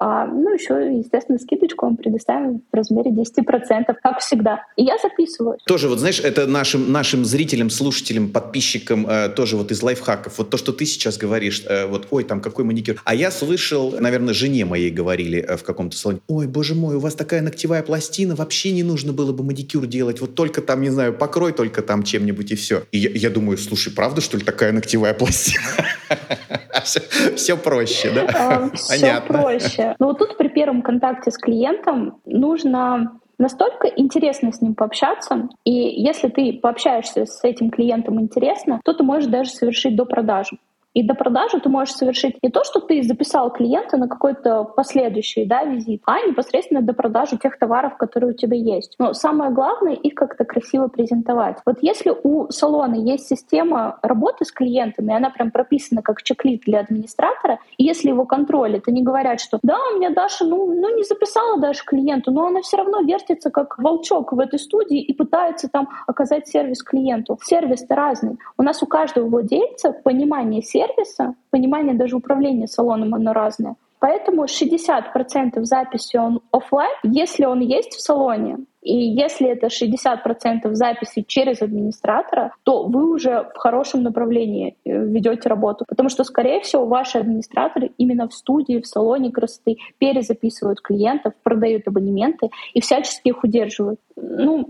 А, 0.02 0.24
ну, 0.24 0.54
еще, 0.54 0.96
естественно, 0.96 1.38
скидочку 1.38 1.84
вам 1.84 1.98
предоставим 1.98 2.62
в 2.72 2.74
размере 2.74 3.10
10%, 3.10 3.94
как 4.02 4.20
всегда. 4.20 4.64
И 4.76 4.82
я 4.82 4.96
записываюсь. 4.96 5.60
Тоже, 5.66 5.90
вот 5.90 5.98
знаешь, 5.98 6.20
это 6.20 6.46
нашим, 6.46 6.90
нашим 6.90 7.26
зрителям, 7.26 7.68
слушателям, 7.68 8.30
подписчикам 8.30 9.06
э, 9.06 9.28
тоже 9.28 9.58
вот 9.58 9.70
из 9.70 9.82
лайфхаков. 9.82 10.38
Вот 10.38 10.48
то, 10.48 10.56
что 10.56 10.72
ты 10.72 10.86
сейчас 10.86 11.18
говоришь, 11.18 11.62
э, 11.68 11.84
вот, 11.86 12.08
ой, 12.12 12.24
там 12.24 12.40
какой 12.40 12.64
маникюр. 12.64 12.96
А 13.04 13.14
я 13.14 13.30
слышал, 13.30 13.94
наверное, 14.00 14.32
жене 14.32 14.64
моей 14.64 14.90
говорили 14.90 15.44
э, 15.46 15.58
в 15.58 15.64
каком-то 15.64 15.98
салоне, 15.98 16.20
ой, 16.28 16.46
боже 16.46 16.74
мой, 16.74 16.96
у 16.96 17.00
вас 17.00 17.14
такая 17.14 17.42
ногтевая 17.42 17.82
пластина, 17.82 18.34
вообще 18.34 18.72
не 18.72 18.82
нужно 18.82 19.12
было 19.12 19.32
бы 19.32 19.44
маникюр 19.44 19.86
делать, 19.86 20.22
вот 20.22 20.34
только 20.34 20.62
там, 20.62 20.80
не 20.80 20.88
знаю, 20.88 21.12
покрой 21.12 21.52
только 21.52 21.82
там 21.82 22.04
чем-нибудь 22.04 22.50
и 22.52 22.54
все. 22.54 22.84
И 22.90 22.98
я, 22.98 23.10
я 23.10 23.28
думаю, 23.28 23.58
слушай, 23.58 23.92
правда, 23.92 24.22
что 24.22 24.38
ли, 24.38 24.44
такая 24.44 24.72
ногтевая 24.72 25.12
пластина? 25.12 25.62
Все 27.36 27.56
проще, 27.56 28.10
да? 28.10 28.70
Все 28.74 29.20
проще. 29.20 29.89
Но 29.98 30.08
вот 30.08 30.18
тут 30.18 30.36
при 30.36 30.48
первом 30.48 30.82
контакте 30.82 31.30
с 31.30 31.38
клиентом 31.38 32.20
нужно 32.24 33.18
настолько 33.38 33.88
интересно 33.88 34.52
с 34.52 34.60
ним 34.60 34.74
пообщаться, 34.74 35.48
и 35.64 35.72
если 35.72 36.28
ты 36.28 36.58
пообщаешься 36.60 37.24
с 37.24 37.42
этим 37.42 37.70
клиентом 37.70 38.20
интересно, 38.20 38.80
то 38.84 38.92
ты 38.92 39.02
можешь 39.02 39.30
даже 39.30 39.50
совершить 39.50 39.96
до 39.96 40.04
продажу. 40.04 40.58
И 40.92 41.04
до 41.04 41.14
продажи 41.14 41.60
ты 41.60 41.68
можешь 41.68 41.94
совершить 41.94 42.36
не 42.42 42.50
то, 42.50 42.64
что 42.64 42.80
ты 42.80 43.02
записал 43.02 43.50
клиента 43.52 43.96
на 43.96 44.08
какой-то 44.08 44.64
последующий 44.64 45.46
да, 45.46 45.62
визит, 45.62 46.02
а 46.06 46.20
непосредственно 46.26 46.82
до 46.82 46.94
продажи 46.94 47.38
тех 47.38 47.58
товаров, 47.58 47.96
которые 47.96 48.32
у 48.32 48.36
тебя 48.36 48.56
есть. 48.56 48.96
Но 48.98 49.12
самое 49.14 49.52
главное 49.52 49.94
их 49.94 50.14
как-то 50.14 50.44
красиво 50.44 50.88
презентовать. 50.88 51.58
Вот 51.64 51.76
если 51.80 52.12
у 52.22 52.50
салона 52.50 52.96
есть 52.96 53.28
система 53.28 53.98
работы 54.02 54.44
с 54.44 54.50
клиентами, 54.50 55.14
она 55.14 55.30
прям 55.30 55.52
прописана 55.52 56.02
как 56.02 56.22
чек-лист 56.22 56.64
для 56.64 56.80
администратора, 56.80 57.60
и 57.78 57.84
если 57.84 58.08
его 58.08 58.24
контролят, 58.24 58.88
они 58.88 59.02
говорят, 59.02 59.40
что 59.40 59.60
да, 59.62 59.78
у 59.92 59.98
меня 59.98 60.10
Даша, 60.10 60.44
ну, 60.44 60.66
ну 60.74 60.96
не 60.96 61.04
записала 61.04 61.60
даже 61.60 61.84
клиенту, 61.84 62.32
но 62.32 62.46
она 62.46 62.62
все 62.62 62.78
равно 62.78 63.02
вертится 63.02 63.50
как 63.50 63.78
волчок 63.78 64.32
в 64.32 64.40
этой 64.40 64.58
студии 64.58 65.00
и 65.00 65.12
пытается 65.12 65.68
там 65.68 65.88
оказать 66.08 66.48
сервис 66.48 66.82
клиенту. 66.82 67.38
Сервис-то 67.42 67.94
разный. 67.94 68.38
У 68.58 68.62
нас 68.62 68.82
у 68.82 68.86
каждого 68.86 69.28
владельца 69.28 69.92
понимание 69.92 70.62
сервиса 70.62 70.79
сервиса, 70.80 71.34
понимание 71.50 71.94
даже 71.94 72.16
управления 72.16 72.66
салоном, 72.66 73.14
оно 73.14 73.32
разное. 73.32 73.76
Поэтому 73.98 74.44
60% 74.44 75.62
записи 75.62 76.16
он 76.16 76.40
офлайн, 76.52 76.90
если 77.02 77.44
он 77.44 77.60
есть 77.60 77.94
в 77.94 78.00
салоне, 78.00 78.56
и 78.82 78.96
если 78.96 79.50
это 79.50 79.66
60% 79.66 80.72
записи 80.72 81.22
через 81.28 81.60
администратора, 81.60 82.54
то 82.62 82.84
вы 82.84 83.12
уже 83.12 83.50
в 83.54 83.58
хорошем 83.58 84.02
направлении 84.02 84.74
э, 84.86 85.04
ведете 85.04 85.50
работу. 85.50 85.84
Потому 85.86 86.08
что, 86.08 86.24
скорее 86.24 86.60
всего, 86.62 86.86
ваши 86.86 87.18
администраторы 87.18 87.90
именно 87.98 88.26
в 88.26 88.32
студии, 88.32 88.80
в 88.80 88.86
салоне 88.86 89.30
красоты 89.30 89.76
перезаписывают 89.98 90.80
клиентов, 90.80 91.34
продают 91.42 91.86
абонементы 91.86 92.48
и 92.72 92.80
всячески 92.80 93.28
их 93.28 93.44
удерживают. 93.44 94.00
Ну, 94.16 94.66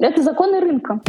это 0.00 0.22
законы 0.22 0.60
рынка. 0.60 1.00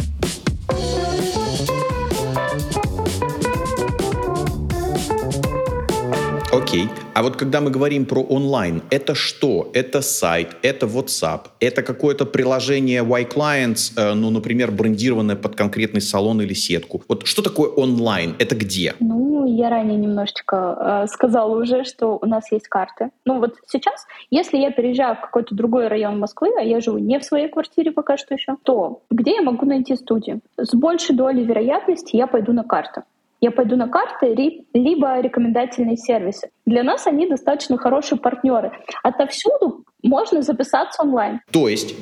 Окей. 6.70 6.88
А 7.14 7.22
вот 7.24 7.34
когда 7.34 7.60
мы 7.60 7.70
говорим 7.70 8.06
про 8.06 8.22
онлайн, 8.22 8.82
это 8.90 9.16
что? 9.16 9.68
Это 9.74 10.02
сайт, 10.02 10.56
это 10.62 10.86
WhatsApp, 10.86 11.40
это 11.58 11.82
какое-то 11.82 12.26
приложение 12.26 13.02
Y-Clients, 13.02 13.92
э, 13.96 14.14
ну, 14.14 14.30
например, 14.30 14.70
брендированное 14.70 15.34
под 15.34 15.56
конкретный 15.56 16.00
салон 16.00 16.40
или 16.40 16.54
сетку. 16.54 17.02
Вот 17.08 17.26
что 17.26 17.42
такое 17.42 17.70
онлайн? 17.70 18.36
Это 18.38 18.54
где? 18.54 18.94
Ну, 19.00 19.46
я 19.46 19.68
ранее 19.68 19.98
немножечко 19.98 20.56
э, 20.56 21.06
сказала 21.08 21.60
уже, 21.60 21.82
что 21.82 22.20
у 22.22 22.26
нас 22.26 22.52
есть 22.52 22.68
карты. 22.68 23.10
Ну 23.26 23.40
вот 23.40 23.56
сейчас, 23.66 24.06
если 24.30 24.56
я 24.58 24.70
переезжаю 24.70 25.16
в 25.16 25.22
какой-то 25.22 25.56
другой 25.56 25.88
район 25.88 26.20
Москвы, 26.20 26.50
а 26.56 26.62
я 26.62 26.80
живу 26.80 26.98
не 26.98 27.18
в 27.18 27.24
своей 27.24 27.48
квартире 27.48 27.90
пока 27.90 28.16
что 28.16 28.34
еще, 28.34 28.56
то 28.62 29.02
где 29.10 29.34
я 29.34 29.42
могу 29.42 29.66
найти 29.66 29.96
студию? 29.96 30.40
С 30.56 30.72
большей 30.72 31.16
долей 31.16 31.42
вероятности 31.42 32.14
я 32.14 32.28
пойду 32.28 32.52
на 32.52 32.62
карту 32.62 33.02
я 33.40 33.50
пойду 33.50 33.76
на 33.76 33.88
карты, 33.88 34.34
либо 34.74 35.20
рекомендательные 35.20 35.96
сервисы. 35.96 36.50
Для 36.66 36.82
нас 36.82 37.06
они 37.06 37.26
достаточно 37.26 37.78
хорошие 37.78 38.18
партнеры. 38.18 38.72
Отовсюду 39.02 39.84
можно 40.02 40.42
записаться 40.42 41.02
онлайн. 41.02 41.40
То 41.50 41.68
есть, 41.68 41.94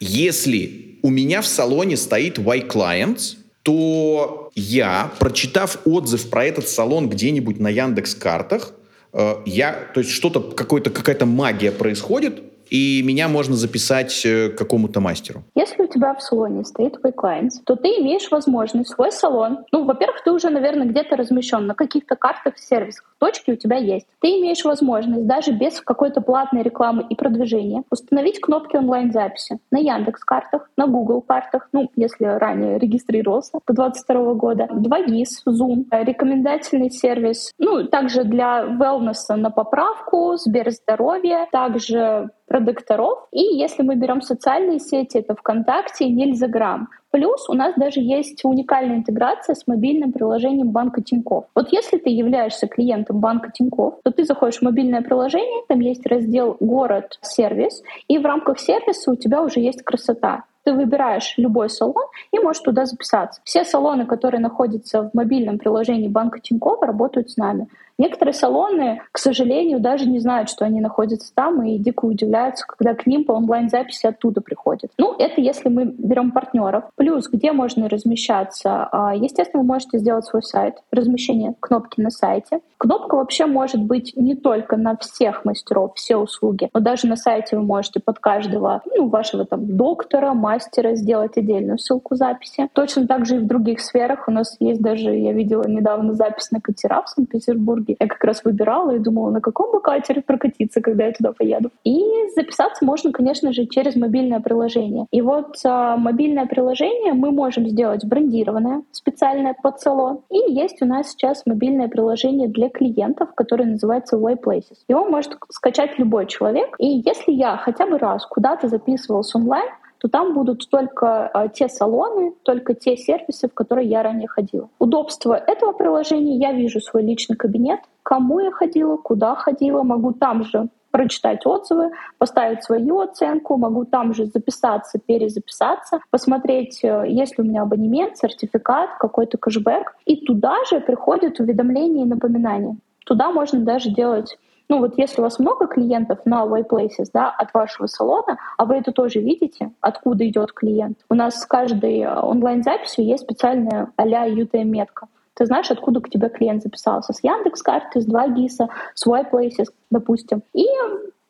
если 0.00 0.98
у 1.02 1.10
меня 1.10 1.40
в 1.40 1.46
салоне 1.46 1.96
стоит 1.96 2.38
Y-Clients, 2.38 3.36
то 3.62 4.50
я, 4.54 5.10
прочитав 5.18 5.78
отзыв 5.86 6.30
про 6.30 6.44
этот 6.44 6.68
салон 6.68 7.08
где-нибудь 7.08 7.60
на 7.60 7.68
Яндекс 7.68 8.14
картах, 8.14 8.72
э, 9.12 9.36
я, 9.46 9.72
то 9.94 10.00
есть 10.00 10.10
что-то, 10.10 10.40
какая-то 10.40 11.26
магия 11.26 11.70
происходит, 11.70 12.42
и 12.72 13.02
меня 13.02 13.28
можно 13.28 13.54
записать 13.54 14.24
э, 14.24 14.48
к 14.48 14.56
какому-то 14.56 15.00
мастеру. 15.00 15.42
Если 15.54 15.82
у 15.82 15.86
тебя 15.86 16.14
в 16.14 16.22
салоне 16.22 16.64
стоит 16.64 16.98
твой 16.98 17.12
клиент, 17.12 17.52
то 17.66 17.76
ты 17.76 17.88
имеешь 17.98 18.30
возможность 18.30 18.88
свой 18.88 19.12
салон, 19.12 19.58
ну, 19.72 19.84
во-первых, 19.84 20.24
ты 20.24 20.32
уже, 20.32 20.48
наверное, 20.48 20.86
где-то 20.86 21.16
размещен 21.16 21.66
на 21.66 21.74
каких-то 21.74 22.16
картах, 22.16 22.56
сервисах, 22.56 23.14
точки 23.18 23.50
у 23.50 23.56
тебя 23.56 23.76
есть. 23.76 24.06
Ты 24.20 24.28
имеешь 24.40 24.64
возможность 24.64 25.26
даже 25.26 25.52
без 25.52 25.82
какой-то 25.82 26.22
платной 26.22 26.62
рекламы 26.62 27.04
и 27.10 27.14
продвижения 27.14 27.82
установить 27.90 28.40
кнопки 28.40 28.76
онлайн-записи 28.76 29.58
на 29.70 29.76
Яндекс 29.76 30.24
картах, 30.24 30.70
на 30.78 30.86
Google 30.86 31.20
картах, 31.20 31.68
ну, 31.72 31.90
если 31.94 32.24
ранее 32.24 32.78
регистрировался 32.78 33.58
до 33.66 33.74
2022 33.74 34.34
года, 34.34 34.68
2GIS, 34.72 35.46
Zoom, 35.46 35.84
рекомендательный 35.90 36.90
сервис, 36.90 37.52
ну, 37.58 37.86
также 37.86 38.24
для 38.24 38.62
wellness 38.64 39.36
на 39.36 39.50
поправку, 39.50 40.36
Сберздоровье, 40.38 41.48
также 41.52 42.30
продукторов. 42.46 43.26
И 43.32 43.40
если 43.40 43.82
мы 43.82 43.96
берем 43.96 44.20
социальные 44.20 44.78
сети, 44.78 45.18
это 45.18 45.34
ВКонтакте 45.34 46.04
и 46.04 46.12
Нельзаграм. 46.12 46.88
Плюс 47.10 47.48
у 47.48 47.52
нас 47.52 47.74
даже 47.76 48.00
есть 48.00 48.44
уникальная 48.44 48.96
интеграция 48.96 49.54
с 49.54 49.66
мобильным 49.66 50.12
приложением 50.12 50.70
банка 50.70 51.02
Тинькофф. 51.02 51.44
Вот 51.54 51.70
если 51.70 51.98
ты 51.98 52.08
являешься 52.08 52.66
клиентом 52.66 53.20
банка 53.20 53.50
Тинькофф, 53.52 53.94
то 54.02 54.10
ты 54.10 54.24
заходишь 54.24 54.60
в 54.60 54.62
мобильное 54.62 55.02
приложение, 55.02 55.62
там 55.68 55.80
есть 55.80 56.06
раздел 56.06 56.56
«Город», 56.58 57.18
«Сервис», 57.20 57.82
и 58.08 58.18
в 58.18 58.24
рамках 58.24 58.58
сервиса 58.58 59.10
у 59.10 59.16
тебя 59.16 59.42
уже 59.42 59.60
есть 59.60 59.82
красота. 59.82 60.44
Ты 60.64 60.72
выбираешь 60.72 61.34
любой 61.38 61.68
салон 61.68 62.06
и 62.30 62.38
можешь 62.38 62.62
туда 62.62 62.86
записаться. 62.86 63.40
Все 63.44 63.64
салоны, 63.64 64.06
которые 64.06 64.40
находятся 64.40 65.02
в 65.02 65.14
мобильном 65.14 65.58
приложении 65.58 66.08
банка 66.08 66.40
Тинькофф, 66.40 66.82
работают 66.82 67.30
с 67.30 67.36
нами 67.36 67.68
Некоторые 68.02 68.34
салоны, 68.34 69.00
к 69.12 69.18
сожалению, 69.18 69.78
даже 69.78 70.08
не 70.08 70.18
знают, 70.18 70.50
что 70.50 70.64
они 70.64 70.80
находятся 70.80 71.32
там, 71.32 71.62
и 71.62 71.78
дико 71.78 72.04
удивляются, 72.06 72.66
когда 72.66 72.96
к 72.96 73.06
ним 73.06 73.24
по 73.24 73.30
онлайн-записи 73.30 74.08
оттуда 74.08 74.40
приходят. 74.40 74.90
Ну, 74.98 75.14
это 75.16 75.40
если 75.40 75.68
мы 75.68 75.84
берем 75.84 76.32
партнеров. 76.32 76.82
Плюс, 76.96 77.28
где 77.28 77.52
можно 77.52 77.88
размещаться? 77.88 78.88
А, 78.90 79.14
естественно, 79.14 79.62
вы 79.62 79.68
можете 79.68 79.98
сделать 79.98 80.24
свой 80.24 80.42
сайт, 80.42 80.78
размещение 80.90 81.54
кнопки 81.60 82.00
на 82.00 82.10
сайте. 82.10 82.58
Кнопка 82.76 83.14
вообще 83.14 83.46
может 83.46 83.80
быть 83.80 84.14
не 84.16 84.34
только 84.34 84.76
на 84.76 84.96
всех 84.96 85.44
мастеров, 85.44 85.92
все 85.94 86.16
услуги, 86.16 86.70
но 86.74 86.80
даже 86.80 87.06
на 87.06 87.14
сайте 87.14 87.56
вы 87.56 87.62
можете 87.62 88.00
под 88.00 88.18
каждого, 88.18 88.82
ну, 88.96 89.06
вашего 89.06 89.44
там 89.44 89.76
доктора, 89.76 90.34
мастера 90.34 90.96
сделать 90.96 91.36
отдельную 91.36 91.78
ссылку 91.78 92.16
записи. 92.16 92.68
Точно 92.72 93.06
так 93.06 93.26
же 93.26 93.36
и 93.36 93.38
в 93.38 93.46
других 93.46 93.78
сферах. 93.78 94.26
У 94.26 94.32
нас 94.32 94.56
есть 94.58 94.82
даже, 94.82 95.14
я 95.14 95.32
видела 95.32 95.62
недавно 95.68 96.14
запись 96.14 96.50
на 96.50 96.60
катера 96.60 97.02
в 97.02 97.08
Санкт-Петербурге. 97.08 97.91
Я 97.98 98.06
как 98.06 98.22
раз 98.24 98.44
выбирала 98.44 98.92
и 98.92 98.98
думала, 98.98 99.30
на 99.30 99.40
каком 99.40 99.72
бы 99.72 99.80
катере 99.80 100.22
прокатиться, 100.22 100.80
когда 100.80 101.06
я 101.06 101.12
туда 101.12 101.32
поеду. 101.32 101.70
И 101.84 102.00
записаться 102.34 102.84
можно, 102.84 103.12
конечно 103.12 103.52
же, 103.52 103.66
через 103.66 103.96
мобильное 103.96 104.40
приложение. 104.40 105.06
И 105.10 105.20
вот 105.20 105.56
а, 105.64 105.96
мобильное 105.96 106.46
приложение 106.46 107.12
мы 107.12 107.30
можем 107.30 107.68
сделать 107.68 108.04
брендированное, 108.04 108.82
специальное 108.92 109.54
под 109.62 109.80
салон. 109.80 110.20
И 110.30 110.52
есть 110.52 110.82
у 110.82 110.86
нас 110.86 111.10
сейчас 111.10 111.42
мобильное 111.46 111.88
приложение 111.88 112.48
для 112.48 112.68
клиентов, 112.68 113.34
который 113.34 113.66
называется 113.66 114.16
Wayplaces. 114.16 114.78
Его 114.88 115.04
может 115.04 115.36
скачать 115.50 115.98
любой 115.98 116.26
человек. 116.26 116.74
И 116.78 117.02
если 117.04 117.32
я 117.32 117.56
хотя 117.56 117.86
бы 117.86 117.98
раз 117.98 118.26
куда-то 118.26 118.68
записывался 118.68 119.38
онлайн, 119.38 119.68
то 120.02 120.08
там 120.08 120.34
будут 120.34 120.68
только 120.68 121.28
а, 121.28 121.46
те 121.46 121.68
салоны, 121.68 122.34
только 122.42 122.74
те 122.74 122.96
сервисы, 122.96 123.48
в 123.48 123.54
которые 123.54 123.88
я 123.88 124.02
ранее 124.02 124.26
ходила. 124.26 124.68
Удобство 124.80 125.34
этого 125.34 125.72
приложения, 125.72 126.38
я 126.38 126.52
вижу 126.52 126.80
свой 126.80 127.04
личный 127.04 127.36
кабинет, 127.36 127.78
кому 128.02 128.40
я 128.40 128.50
ходила, 128.50 128.96
куда 128.96 129.36
ходила, 129.36 129.84
могу 129.84 130.12
там 130.12 130.42
же 130.42 130.68
прочитать 130.90 131.46
отзывы, 131.46 131.92
поставить 132.18 132.64
свою 132.64 132.98
оценку, 132.98 133.56
могу 133.56 133.84
там 133.84 134.12
же 134.12 134.26
записаться, 134.26 134.98
перезаписаться, 134.98 136.00
посмотреть, 136.10 136.82
э, 136.82 137.04
есть 137.06 137.38
ли 137.38 137.44
у 137.44 137.46
меня 137.46 137.62
абонемент, 137.62 138.18
сертификат, 138.18 138.90
какой-то 138.98 139.38
кэшбэк. 139.38 139.94
И 140.04 140.26
туда 140.26 140.56
же 140.68 140.80
приходят 140.80 141.38
уведомления 141.38 142.02
и 142.02 142.08
напоминания. 142.08 142.76
Туда 143.06 143.30
можно 143.30 143.60
даже 143.60 143.90
делать 143.90 144.36
ну 144.72 144.78
вот 144.78 144.94
если 144.96 145.20
у 145.20 145.24
вас 145.24 145.38
много 145.38 145.66
клиентов 145.66 146.20
на 146.24 146.46
Wayplaces, 146.46 147.10
да, 147.12 147.28
от 147.28 147.52
вашего 147.52 147.86
салона, 147.86 148.38
а 148.56 148.64
вы 148.64 148.76
это 148.76 148.90
тоже 148.90 149.20
видите, 149.20 149.70
откуда 149.82 150.26
идет 150.26 150.54
клиент. 150.54 150.98
У 151.10 151.14
нас 151.14 151.40
с 151.40 151.44
каждой 151.44 151.98
э, 151.98 152.20
онлайн-записью 152.20 153.04
есть 153.04 153.24
специальная 153.24 153.92
а-ля 153.96 154.26
UTM-метка. 154.26 155.08
Ты 155.34 155.44
знаешь, 155.44 155.70
откуда 155.70 156.00
к 156.00 156.08
тебе 156.08 156.30
клиент 156.30 156.62
записался. 156.62 157.12
С 157.12 157.22
Яндекс 157.22 157.62
карты, 157.62 158.00
с 158.00 158.06
2 158.06 158.28
гиса, 158.28 158.70
с 158.94 159.06
Wayplaces, 159.06 159.68
допустим. 159.90 160.42
И 160.54 160.64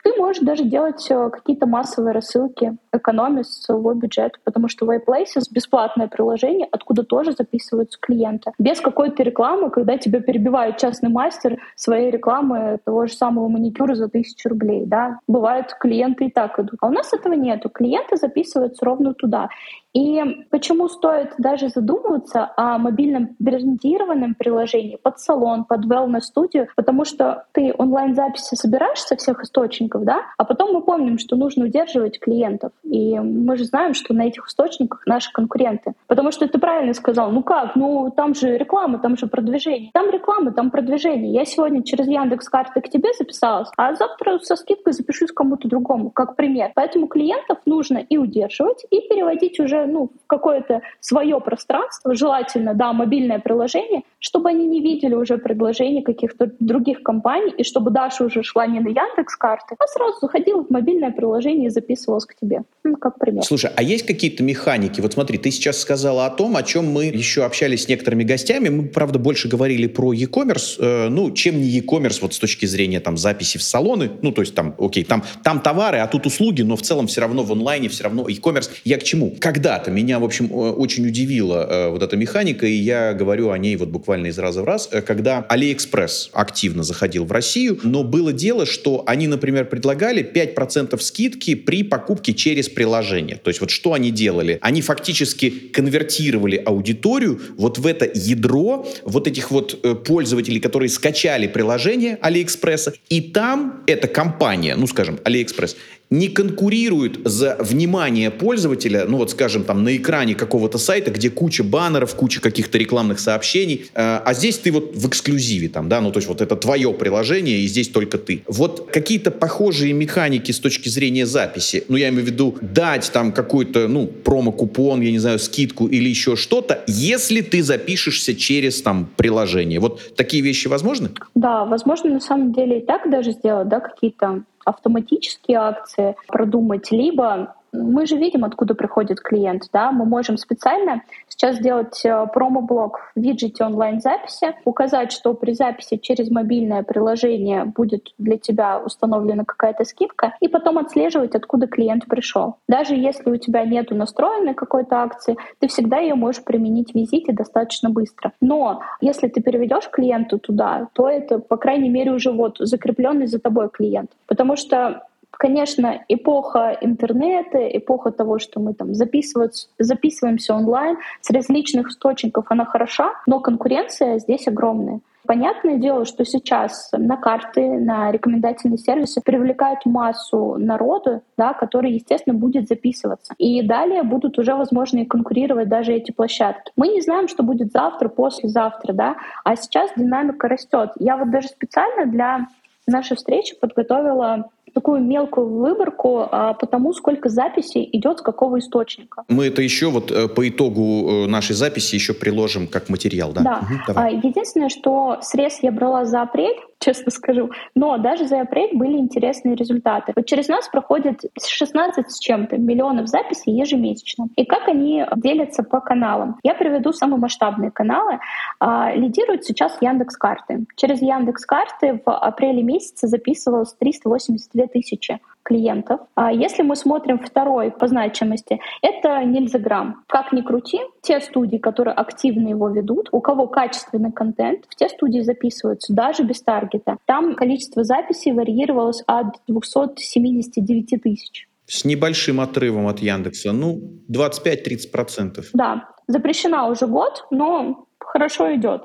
ты 0.03 0.15
можешь 0.17 0.43
даже 0.43 0.65
делать 0.65 1.07
э, 1.11 1.31
какие-то 1.31 1.67
массовые 1.67 2.13
рассылки, 2.13 2.77
экономя 2.93 3.45
свой 3.45 3.95
бюджет, 3.95 4.39
потому 4.45 4.69
что 4.69 4.87
Wayplaces— 4.87 5.45
бесплатное 5.51 6.09
приложение, 6.09 6.69
откуда 6.71 7.05
тоже 7.05 7.33
записываются 7.33 7.99
клиенты. 8.01 8.53
Без 8.59 8.81
какой-то 8.81 9.23
рекламы, 9.23 9.71
когда 9.71 9.97
тебя 9.99 10.21
перебивает 10.21 10.79
частный 10.79 11.09
мастер 11.09 11.59
своей 11.77 12.11
рекламы 12.11 12.79
того 12.85 13.07
же 13.07 13.15
самого 13.15 13.49
маникюра 13.49 13.95
за 13.95 14.09
тысячу 14.09 14.49
рублей. 14.49 14.85
Да? 14.87 15.19
Бывают 15.27 15.75
клиенты 15.79 16.27
и 16.27 16.31
так 16.31 16.59
идут. 16.59 16.79
А 16.81 16.89
у 16.89 16.91
нас 16.91 17.13
этого 17.13 17.35
нету. 17.35 17.69
Клиенты 17.69 18.17
записываются 18.17 18.85
ровно 18.85 19.15
туда. 19.15 19.49
И 19.95 20.23
почему 20.51 20.89
стоит 20.89 21.35
даже 21.39 21.69
задумываться 21.69 22.53
о 22.57 22.79
мобильном 22.79 23.37
брендированном 23.39 24.35
приложении 24.35 24.97
под 24.97 25.19
салон, 25.19 25.65
под 25.65 25.85
wellness 25.87 26.23
студию, 26.23 26.69
потому 26.77 27.05
что 27.05 27.45
ты 27.53 27.75
онлайн-записи 27.77 28.55
собираешь 28.55 29.01
со 29.01 29.17
всех 29.17 29.43
источников, 29.43 30.05
да, 30.05 30.23
а 30.39 30.45
потом 30.45 30.73
мы 30.73 30.83
помним, 30.83 31.19
что 31.19 31.37
нужно 31.37 31.67
удерживать 31.67 32.19
клиентов. 32.21 32.73
И 32.85 33.19
мы 33.19 33.57
же 33.57 33.65
знаем, 33.65 33.95
что 33.95 34.15
на 34.15 34.23
этих 34.23 34.47
источниках 34.47 35.03
наши 35.07 35.31
конкуренты. 35.33 35.93
Потому 36.07 36.33
что 36.33 36.49
ты 36.49 36.59
правильно 36.59 36.95
сказал, 36.95 37.31
ну 37.31 37.43
как, 37.43 37.77
ну 37.77 38.11
там 38.15 38.35
же 38.35 38.57
реклама, 38.57 38.99
там 38.99 39.17
же 39.17 39.27
продвижение. 39.27 39.91
Там 39.93 40.11
реклама, 40.11 40.53
там 40.53 40.71
продвижение. 40.71 41.33
Я 41.33 41.45
сегодня 41.45 41.83
через 41.83 42.07
Яндекс 42.07 42.49
карты 42.49 42.81
к 42.81 42.89
тебе 42.89 43.11
записалась, 43.19 43.69
а 43.77 43.95
завтра 43.95 44.39
со 44.39 44.57
скидкой 44.57 44.93
запишусь 44.95 45.33
кому-то 45.33 45.69
другому, 45.69 46.11
как 46.11 46.37
пример. 46.37 46.73
Поэтому 46.75 47.09
клиентов 47.09 47.59
нужно 47.67 47.99
и 47.99 48.17
удерживать, 48.17 48.85
и 48.91 49.01
переводить 49.09 49.61
уже 49.61 49.82
ну, 49.87 50.11
какое-то 50.27 50.81
свое 51.01 51.41
пространство, 51.41 52.15
желательно, 52.15 52.75
да, 52.75 52.93
мобильное 52.93 53.39
приложение, 53.39 54.03
чтобы 54.19 54.51
они 54.51 54.67
не 54.67 54.81
видели 54.81 55.15
уже 55.15 55.39
предложений 55.39 56.03
каких-то 56.03 56.51
других 56.61 57.03
компаний, 57.03 57.53
и 57.57 57.65
чтобы 57.65 57.91
Даша 57.91 58.25
уже 58.25 58.43
шла 58.43 58.67
не 58.67 58.81
на 58.81 58.89
Яндекс 58.89 59.37
карты, 59.37 59.77
а 59.79 59.87
сразу 59.87 60.19
заходила 60.21 60.65
в 60.65 60.71
мобильное 60.71 61.11
приложение 61.11 61.67
и 61.67 61.71
записывалась 61.71 62.27
к 62.27 62.35
тебе. 62.35 62.63
Ну, 62.85 62.97
как 62.97 63.19
пример. 63.19 63.43
Слушай, 63.45 63.71
а 63.77 63.83
есть 63.83 64.07
какие-то 64.07 64.43
механики? 64.43 65.01
Вот 65.01 65.13
смотри, 65.13 65.39
ты 65.39 65.51
сейчас 65.51 65.79
сказала 65.79 66.27
о 66.27 66.31
том, 66.31 66.57
о 66.57 66.63
чем 66.63 66.91
мы 66.91 67.07
еще 67.07 67.45
общались 67.45 67.85
с 67.85 67.89
некоторыми 67.89 68.25
гостями. 68.25 68.69
Мы, 68.69 68.89
правда, 68.89 69.19
больше 69.19 69.49
говорили 69.49 69.87
про 69.87 70.13
e-commerce, 70.13 70.77
э, 70.79 71.09
ну, 71.09 71.31
чем 71.33 71.61
не 71.61 71.69
e-commerce 71.69 72.19
вот 72.23 72.35
с 72.35 72.39
точки 72.39 72.67
зрения 72.67 73.01
там 73.01 73.17
записи 73.17 73.59
в 73.59 73.63
салоны. 73.63 74.11
Ну, 74.23 74.33
то 74.33 74.43
есть 74.43 74.55
там, 74.55 74.75
окей, 74.79 75.05
там, 75.05 75.23
там 75.43 75.61
товары, 75.61 75.99
а 75.99 76.07
тут 76.07 76.27
услуги, 76.27 76.63
но 76.63 76.77
в 76.77 76.83
целом 76.83 77.07
все 77.07 77.21
равно 77.21 77.43
в 77.43 77.53
онлайне, 77.53 77.89
все 77.89 78.05
равно 78.05 78.29
e-commerce. 78.29 78.71
Я 78.85 78.99
к 78.99 79.03
чему? 79.03 79.35
Когда 79.39 79.72
когда 79.79 79.91
Меня, 79.91 80.19
в 80.19 80.25
общем, 80.25 80.51
очень 80.53 81.07
удивила 81.07 81.67
э, 81.69 81.89
вот 81.89 82.03
эта 82.03 82.17
механика, 82.17 82.67
и 82.67 82.73
я 82.73 83.15
говорю 83.15 83.51
о 83.51 83.59
ней 83.59 83.77
вот 83.77 83.89
буквально 83.89 84.29
из 84.29 84.39
раза 84.39 84.63
в 84.63 84.65
раз, 84.65 84.89
э, 84.93 85.01
когда 85.01 85.47
AliExpress 85.49 86.31
активно 86.33 86.83
заходил 86.83 87.25
в 87.25 87.33
Россию, 87.33 87.79
но 87.83 88.05
было 88.05 88.33
дело, 88.33 88.67
что 88.67 89.03
они, 89.07 89.29
например, 89.29 89.67
предлагали 89.67 90.23
5% 90.23 91.01
скидки 91.01 91.55
при 91.55 91.83
покупке 91.83 92.35
через 92.35 92.69
приложение. 92.69 93.37
То 93.37 93.49
есть 93.49 93.61
вот 93.61 93.71
что 93.71 93.93
они 93.93 94.11
делали? 94.11 94.59
Они 94.61 94.83
фактически 94.83 95.51
конвертировали 95.51 96.57
аудиторию 96.57 97.41
вот 97.57 97.79
в 97.79 97.87
это 97.87 98.11
ядро 98.13 98.87
вот 99.05 99.27
этих 99.27 99.51
вот 99.51 99.79
э, 99.83 99.95
пользователей, 99.95 100.61
которые 100.61 100.89
скачали 100.89 101.47
приложение 101.47 102.19
AliExpress, 102.23 102.95
и 103.09 103.21
там 103.21 103.83
эта 103.87 104.09
компания, 104.09 104.77
ну, 104.77 104.87
скажем, 104.87 105.19
AliExpress, 105.25 105.77
не 106.13 106.29
конкурируют 106.29 107.21
за 107.25 107.57
внимание 107.59 108.31
пользователя, 108.31 109.07
ну 109.09 109.17
вот 109.17 109.31
скажем 109.31 109.65
там 109.65 109.83
на 109.83 109.97
экране 109.97 110.35
какого-то 110.35 110.77
сайта, 110.77 111.11
где 111.11 111.31
куча 111.31 111.65
баннеров, 111.65 112.15
куча 112.15 112.43
каких-то 112.43 112.77
рекламных 112.77 113.19
сообщений, 113.19 113.87
э, 113.95 114.21
а 114.23 114.35
здесь 114.35 114.59
ты 114.59 114.71
вот 114.73 114.95
в 114.95 115.09
эксклюзиве 115.09 115.71
там, 115.71 115.89
да, 115.89 116.03
ну 116.03 116.13
то 116.13 116.19
есть 116.19 116.29
вот 116.29 116.43
это 116.43 116.55
твое 116.55 116.93
приложение 116.93 117.61
и 117.61 117.67
здесь 117.67 117.89
только 117.89 118.19
ты. 118.19 118.43
Вот 118.47 118.91
какие-то 118.93 119.31
похожие 119.31 119.95
механики 119.95 120.53
с 120.53 120.61
точки 120.61 120.91
зрения 120.91 121.25
записи, 121.25 121.85
ну 121.89 121.97
я 121.97 122.11
имею 122.11 122.25
в 122.25 122.27
виду 122.27 122.57
дать 122.61 123.11
там 123.11 123.33
какой-то, 123.33 123.89
ну, 123.89 124.07
промо-купон, 124.07 125.01
я 125.01 125.13
не 125.13 125.19
знаю, 125.19 125.39
скидку 125.39 125.87
или 125.87 126.11
еще 126.11 126.37
что-то, 126.37 126.85
если 126.87 127.41
ты 127.41 127.63
запишешься 127.63 128.35
через 128.35 128.83
там 128.83 129.09
приложение. 129.17 129.81
Вот 129.81 130.15
такие 130.15 130.43
вещи 130.43 130.69
возможны? 130.69 131.09
Да, 131.35 131.65
возможно 131.65 132.11
на 132.11 132.21
самом 132.21 132.53
деле 132.53 132.81
и 132.81 132.85
так 132.85 133.11
даже 133.11 133.33
сделать, 133.33 133.69
да, 133.69 133.81
какие-то 133.81 134.43
автоматические 134.65 135.59
акции 135.59 136.17
продумать, 136.29 136.91
либо 136.91 137.55
мы 137.73 138.07
же 138.07 138.17
видим, 138.17 138.45
откуда 138.45 138.75
приходит 138.75 139.21
клиент, 139.21 139.69
да, 139.73 139.93
мы 139.93 140.05
можем 140.05 140.37
специально 140.37 141.03
сейчас 141.29 141.57
сделать 141.57 142.05
э, 142.05 142.27
промо-блок 142.33 143.01
в 143.17 143.21
виджете 143.21 143.65
онлайн-записи, 143.65 144.55
указать, 144.65 145.13
что 145.13 145.35
при 145.35 145.53
записи 145.53 145.97
через 145.97 146.31
мобильное 146.31 146.83
приложение 146.83 147.65
будет 147.65 148.13
для 148.19 148.37
тебя 148.37 148.79
установлена 148.79 149.45
какая-то 149.45 149.85
скидка, 149.85 150.35
и 150.41 150.49
потом 150.49 150.79
отслеживать, 150.79 151.35
откуда 151.35 151.67
клиент 151.67 152.07
пришел. 152.07 152.57
Даже 152.69 152.95
если 152.95 153.31
у 153.31 153.37
тебя 153.37 153.65
нет 153.65 153.91
настроенной 153.91 154.55
какой-то 154.55 155.03
акции, 155.03 155.37
ты 155.59 155.69
всегда 155.69 155.99
ее 155.99 156.15
можешь 156.15 156.45
применить 156.45 156.93
в 156.93 156.95
визите 156.95 157.33
достаточно 157.33 157.91
быстро. 157.91 158.33
Но 158.41 158.81
если 159.01 159.29
ты 159.29 159.41
переведешь 159.41 159.89
клиенту 159.91 160.39
туда, 160.39 160.89
то 160.93 161.09
это, 161.09 161.39
по 161.39 161.57
крайней 161.57 161.89
мере, 161.89 162.13
уже 162.13 162.33
вот 162.33 162.57
закрепленный 162.59 163.27
за 163.27 163.39
тобой 163.39 163.71
клиент. 163.71 164.11
Потому 164.27 164.57
что 164.57 165.07
Конечно, 165.43 166.05
эпоха 166.07 166.79
интернета, 166.83 167.59
эпоха 167.77 168.13
того, 168.13 168.39
что 168.39 168.61
мы 168.61 168.75
там 168.75 168.95
записываемся 168.95 170.55
онлайн 170.55 170.99
с 171.21 171.31
различных 171.31 171.89
источников, 171.89 172.45
она 172.49 172.65
хороша, 172.65 173.11
но 173.27 173.41
конкуренция 173.41 174.21
здесь 174.21 174.47
огромная. 174.47 175.01
Понятное 175.27 175.79
дело, 175.79 176.05
что 176.05 176.25
сейчас 176.25 176.91
на 176.93 177.17
карты, 177.17 177.77
на 177.77 178.13
рекомендательные 178.13 178.79
сервисы 178.79 179.21
привлекают 179.21 179.85
массу 179.85 180.55
народу, 180.59 181.23
да, 181.37 181.55
который, 181.55 181.91
естественно, 181.91 182.39
будет 182.39 182.69
записываться. 182.69 183.35
И 183.37 183.63
далее 183.63 184.05
будут 184.05 184.39
уже, 184.39 184.55
возможно, 184.55 184.99
и 184.99 185.07
конкурировать 185.07 185.69
даже 185.69 185.93
эти 185.93 186.13
площадки. 186.13 186.71
Мы 186.77 186.87
не 186.87 187.01
знаем, 187.01 187.27
что 187.27 187.43
будет 187.43 187.73
завтра, 187.73 188.09
послезавтра, 188.09 188.93
да, 188.93 189.17
а 189.43 189.57
сейчас 189.57 189.91
динамика 189.97 190.47
растет. 190.47 190.93
Я 191.01 191.17
вот 191.17 191.33
даже 191.33 191.49
специально 191.49 192.07
для 192.07 192.47
нашей 192.87 193.17
встречи 193.17 193.59
подготовила 193.59 194.49
такую 194.73 195.03
мелкую 195.03 195.49
выборку 195.49 196.29
а, 196.31 196.55
по 196.55 196.67
тому, 196.67 196.93
сколько 196.93 197.29
записей 197.29 197.89
идет 197.93 198.19
с 198.19 198.23
какого 198.23 198.59
источника. 198.59 199.25
Мы 199.29 199.47
это 199.47 199.63
еще 199.63 199.91
вот 199.91 200.11
э, 200.11 200.29
по 200.29 200.49
итогу 200.49 201.09
э, 201.09 201.27
нашей 201.27 201.55
записи 201.55 201.95
еще 201.95 202.15
приложим 202.15 202.67
как 202.67 202.89
материал, 202.89 203.33
да? 203.33 203.43
Да. 203.43 203.59
Угу, 203.63 203.75
давай. 203.87 204.17
Единственное, 204.17 204.69
что 204.69 205.19
срез 205.23 205.59
я 205.63 205.73
брала 205.73 206.05
за 206.05 206.23
апрель, 206.23 206.57
честно 206.83 207.11
скажу. 207.11 207.51
Но 207.75 207.97
даже 207.99 208.27
за 208.27 208.41
апрель 208.41 208.77
были 208.77 208.99
интересные 208.99 209.55
результаты. 209.55 210.13
Вот 210.15 210.27
через 210.27 210.49
нас 210.49 210.69
проходит 210.69 211.21
16 211.43 212.11
с 212.11 212.19
чем-то 212.19 212.59
миллионов 212.59 213.09
записей 213.09 213.53
ежемесячно. 213.53 214.29
И 214.37 214.45
как 214.45 214.69
они 214.69 215.05
делятся 215.17 215.63
по 215.63 215.81
каналам? 215.81 216.39
Я 216.43 216.55
приведу 216.55 216.93
самые 216.93 217.21
масштабные 217.21 217.71
каналы. 217.71 218.19
А, 218.59 218.93
лидируют 218.95 219.45
сейчас 219.45 219.79
Яндекс 219.81 220.17
Карты. 220.17 220.67
Через 220.77 221.01
Яндекс 221.01 221.47
Карты 221.47 222.01
в 222.05 222.11
апреле 222.11 222.63
месяце 222.63 223.07
записывалось 223.07 223.75
382 223.75 224.67
тысячи 224.67 225.21
клиентов. 225.43 226.01
А 226.15 226.33
если 226.33 226.63
мы 226.63 226.77
смотрим 226.77 227.19
второй 227.19 227.71
по 227.71 227.87
значимости, 227.89 228.61
это 228.81 229.25
Нильзаграм. 229.25 230.03
Как 230.09 230.33
ни 230.33 230.41
крути, 230.43 230.81
те 231.03 231.21
студии, 231.21 231.59
которые 231.59 231.95
активно 231.95 232.49
его 232.49 232.69
ведут, 232.69 233.09
у 233.13 233.21
кого 233.21 233.47
качественный 233.47 234.13
контент, 234.13 234.65
в 234.69 234.77
те 234.77 234.89
студии 234.89 235.21
записываются 235.21 235.93
даже 235.93 236.23
без 236.23 236.43
таргета. 236.43 236.97
Там 237.07 237.35
количество 237.35 237.85
записей 237.85 238.33
варьировалось 238.33 239.03
от 239.07 239.37
279 239.47 241.03
тысяч. 241.03 241.49
С 241.67 241.85
небольшим 241.85 242.41
отрывом 242.41 242.87
от 242.89 243.01
Яндекса, 243.01 243.53
ну, 243.53 243.81
25-30%. 244.11 245.45
Да, 245.55 245.89
запрещена 246.07 246.69
уже 246.69 246.87
год, 246.87 247.25
но 247.31 247.87
хорошо 248.13 248.55
идет. 248.55 248.85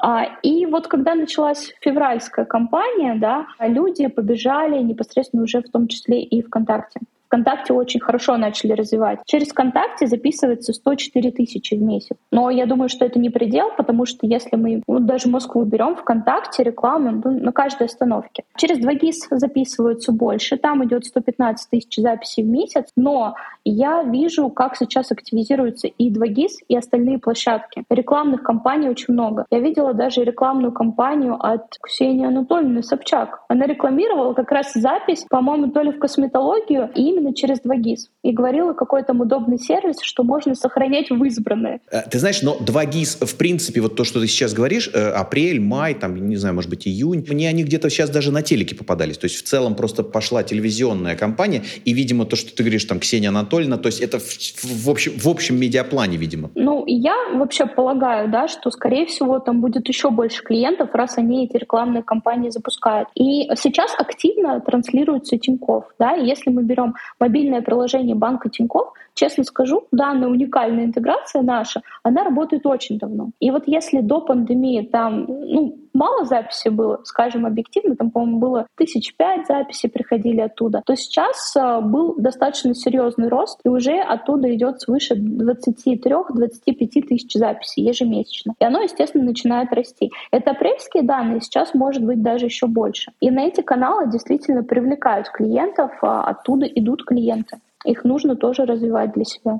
А, 0.00 0.24
и 0.42 0.66
вот 0.66 0.86
когда 0.86 1.14
началась 1.14 1.74
февральская 1.80 2.44
кампания, 2.44 3.16
да, 3.16 3.46
люди 3.60 4.06
побежали 4.06 4.78
непосредственно 4.82 5.42
уже 5.42 5.60
в 5.60 5.70
том 5.70 5.88
числе 5.88 6.22
и 6.22 6.42
ВКонтакте. 6.42 7.00
ВКонтакте 7.28 7.74
очень 7.74 8.00
хорошо 8.00 8.36
начали 8.36 8.72
развивать. 8.72 9.20
Через 9.26 9.48
ВКонтакте 9.48 10.06
записывается 10.06 10.72
104 10.72 11.30
тысячи 11.32 11.74
в 11.74 11.82
месяц. 11.82 12.16
Но 12.32 12.50
я 12.50 12.66
думаю, 12.66 12.88
что 12.88 13.04
это 13.04 13.18
не 13.18 13.28
предел, 13.28 13.70
потому 13.76 14.06
что 14.06 14.26
если 14.26 14.56
мы 14.56 14.82
ну, 14.86 14.98
даже 14.98 15.28
Москву 15.28 15.64
берем, 15.64 15.94
ВКонтакте 15.96 16.62
рекламу 16.62 17.22
ну, 17.24 17.38
на 17.38 17.52
каждой 17.52 17.86
остановке. 17.86 18.44
Через 18.56 18.78
2GIS 18.78 19.36
записываются 19.38 20.12
больше, 20.12 20.56
там 20.56 20.84
идет 20.84 21.04
115 21.04 21.70
тысяч 21.70 21.96
записей 21.96 22.42
в 22.42 22.46
месяц, 22.46 22.86
но 22.96 23.34
я 23.64 24.02
вижу, 24.02 24.48
как 24.48 24.76
сейчас 24.76 25.12
активизируются 25.12 25.88
и 25.88 26.10
2GIS, 26.10 26.64
и 26.68 26.76
остальные 26.76 27.18
площадки. 27.18 27.84
Рекламных 27.90 28.42
кампаний 28.42 28.88
очень 28.88 29.12
много. 29.12 29.44
Я 29.50 29.60
видела 29.60 29.92
даже 29.92 30.24
рекламную 30.24 30.72
кампанию 30.72 31.36
от 31.38 31.76
Ксении 31.82 32.26
Анатольевны 32.26 32.82
Собчак. 32.82 33.40
Она 33.48 33.66
рекламировала 33.66 34.32
как 34.32 34.50
раз 34.50 34.72
запись, 34.72 35.26
по-моему, 35.28 35.70
то 35.70 35.82
ли 35.82 35.92
в 35.92 35.98
косметологию, 35.98 36.90
и 36.94 37.17
именно 37.18 37.34
через 37.34 37.58
2GIS. 37.60 38.08
И 38.22 38.32
говорила, 38.32 38.72
какой 38.72 39.02
там 39.02 39.20
удобный 39.20 39.58
сервис, 39.58 39.96
что 40.02 40.22
можно 40.24 40.54
сохранять 40.54 41.10
в 41.10 41.24
избранное. 41.24 41.80
Э, 41.90 42.02
ты 42.10 42.18
знаешь, 42.18 42.42
но 42.42 42.56
2GIS, 42.56 43.26
в 43.26 43.36
принципе, 43.36 43.80
вот 43.80 43.96
то, 43.96 44.04
что 44.04 44.20
ты 44.20 44.26
сейчас 44.26 44.54
говоришь, 44.54 44.90
э, 44.92 45.10
апрель, 45.10 45.60
май, 45.60 45.94
там, 45.94 46.28
не 46.28 46.36
знаю, 46.36 46.54
может 46.54 46.70
быть, 46.70 46.86
июнь, 46.86 47.24
мне 47.28 47.48
они 47.48 47.64
где-то 47.64 47.90
сейчас 47.90 48.10
даже 48.10 48.32
на 48.32 48.42
телеке 48.42 48.74
попадались. 48.74 49.18
То 49.18 49.26
есть 49.26 49.36
в 49.36 49.42
целом 49.42 49.74
просто 49.74 50.02
пошла 50.02 50.42
телевизионная 50.42 51.16
кампания, 51.16 51.62
и, 51.84 51.92
видимо, 51.92 52.24
то, 52.24 52.36
что 52.36 52.54
ты 52.54 52.62
говоришь, 52.62 52.84
там, 52.84 53.00
Ксения 53.00 53.28
Анатольевна, 53.28 53.76
то 53.76 53.86
есть 53.86 54.00
это 54.00 54.18
в, 54.18 54.84
в, 54.84 54.90
общем, 54.90 55.12
в 55.16 55.28
общем 55.28 55.58
медиаплане, 55.58 56.16
видимо. 56.16 56.50
Ну, 56.54 56.84
я 56.86 57.14
вообще 57.34 57.66
полагаю, 57.66 58.30
да, 58.30 58.48
что, 58.48 58.70
скорее 58.70 59.06
всего, 59.06 59.38
там 59.38 59.60
будет 59.60 59.88
еще 59.88 60.10
больше 60.10 60.42
клиентов, 60.42 60.90
раз 60.92 61.18
они 61.18 61.44
эти 61.44 61.56
рекламные 61.56 62.02
кампании 62.02 62.50
запускают. 62.50 63.08
И 63.14 63.48
сейчас 63.56 63.94
активно 63.98 64.60
транслируется 64.60 65.36
Тинькофф, 65.38 65.84
да, 65.98 66.16
и 66.16 66.26
если 66.26 66.50
мы 66.50 66.62
берем 66.62 66.94
мобильное 67.20 67.62
приложение 67.62 68.14
банка 68.14 68.48
Тинькофф, 68.48 68.92
честно 69.14 69.44
скажу, 69.44 69.86
данная 69.92 70.28
уникальная 70.28 70.84
интеграция 70.84 71.42
наша, 71.42 71.82
она 72.02 72.24
работает 72.24 72.66
очень 72.66 72.98
давно. 72.98 73.30
И 73.40 73.50
вот 73.50 73.64
если 73.66 74.00
до 74.00 74.20
пандемии 74.20 74.82
там, 74.82 75.24
ну, 75.28 75.76
мало 75.94 76.24
записей 76.24 76.70
было, 76.70 77.00
скажем 77.04 77.46
объективно, 77.46 77.96
там, 77.96 78.10
по-моему, 78.10 78.38
было 78.38 78.66
тысяч 78.76 79.14
пять 79.16 79.46
записей 79.46 79.88
приходили 79.88 80.40
оттуда, 80.40 80.82
то 80.84 80.96
сейчас 80.96 81.56
а, 81.56 81.80
был 81.80 82.14
достаточно 82.16 82.74
серьезный 82.74 83.28
рост, 83.28 83.60
и 83.64 83.68
уже 83.68 83.98
оттуда 84.00 84.54
идет 84.54 84.80
свыше 84.80 85.14
23-25 85.14 87.02
тысяч 87.02 87.32
записей 87.32 87.84
ежемесячно. 87.84 88.54
И 88.58 88.64
оно, 88.64 88.80
естественно, 88.80 89.24
начинает 89.24 89.72
расти. 89.72 90.10
Это 90.30 90.52
апрельские 90.52 91.02
данные, 91.02 91.40
сейчас 91.40 91.74
может 91.74 92.04
быть 92.04 92.22
даже 92.22 92.46
еще 92.46 92.66
больше. 92.66 93.12
И 93.20 93.30
на 93.30 93.46
эти 93.46 93.60
каналы 93.60 94.10
действительно 94.10 94.62
привлекают 94.62 95.28
клиентов, 95.30 95.92
а 96.02 96.24
оттуда 96.24 96.66
идут 96.66 97.04
клиенты. 97.04 97.58
Их 97.84 98.04
нужно 98.04 98.36
тоже 98.36 98.64
развивать 98.64 99.12
для 99.12 99.24
себя. 99.24 99.58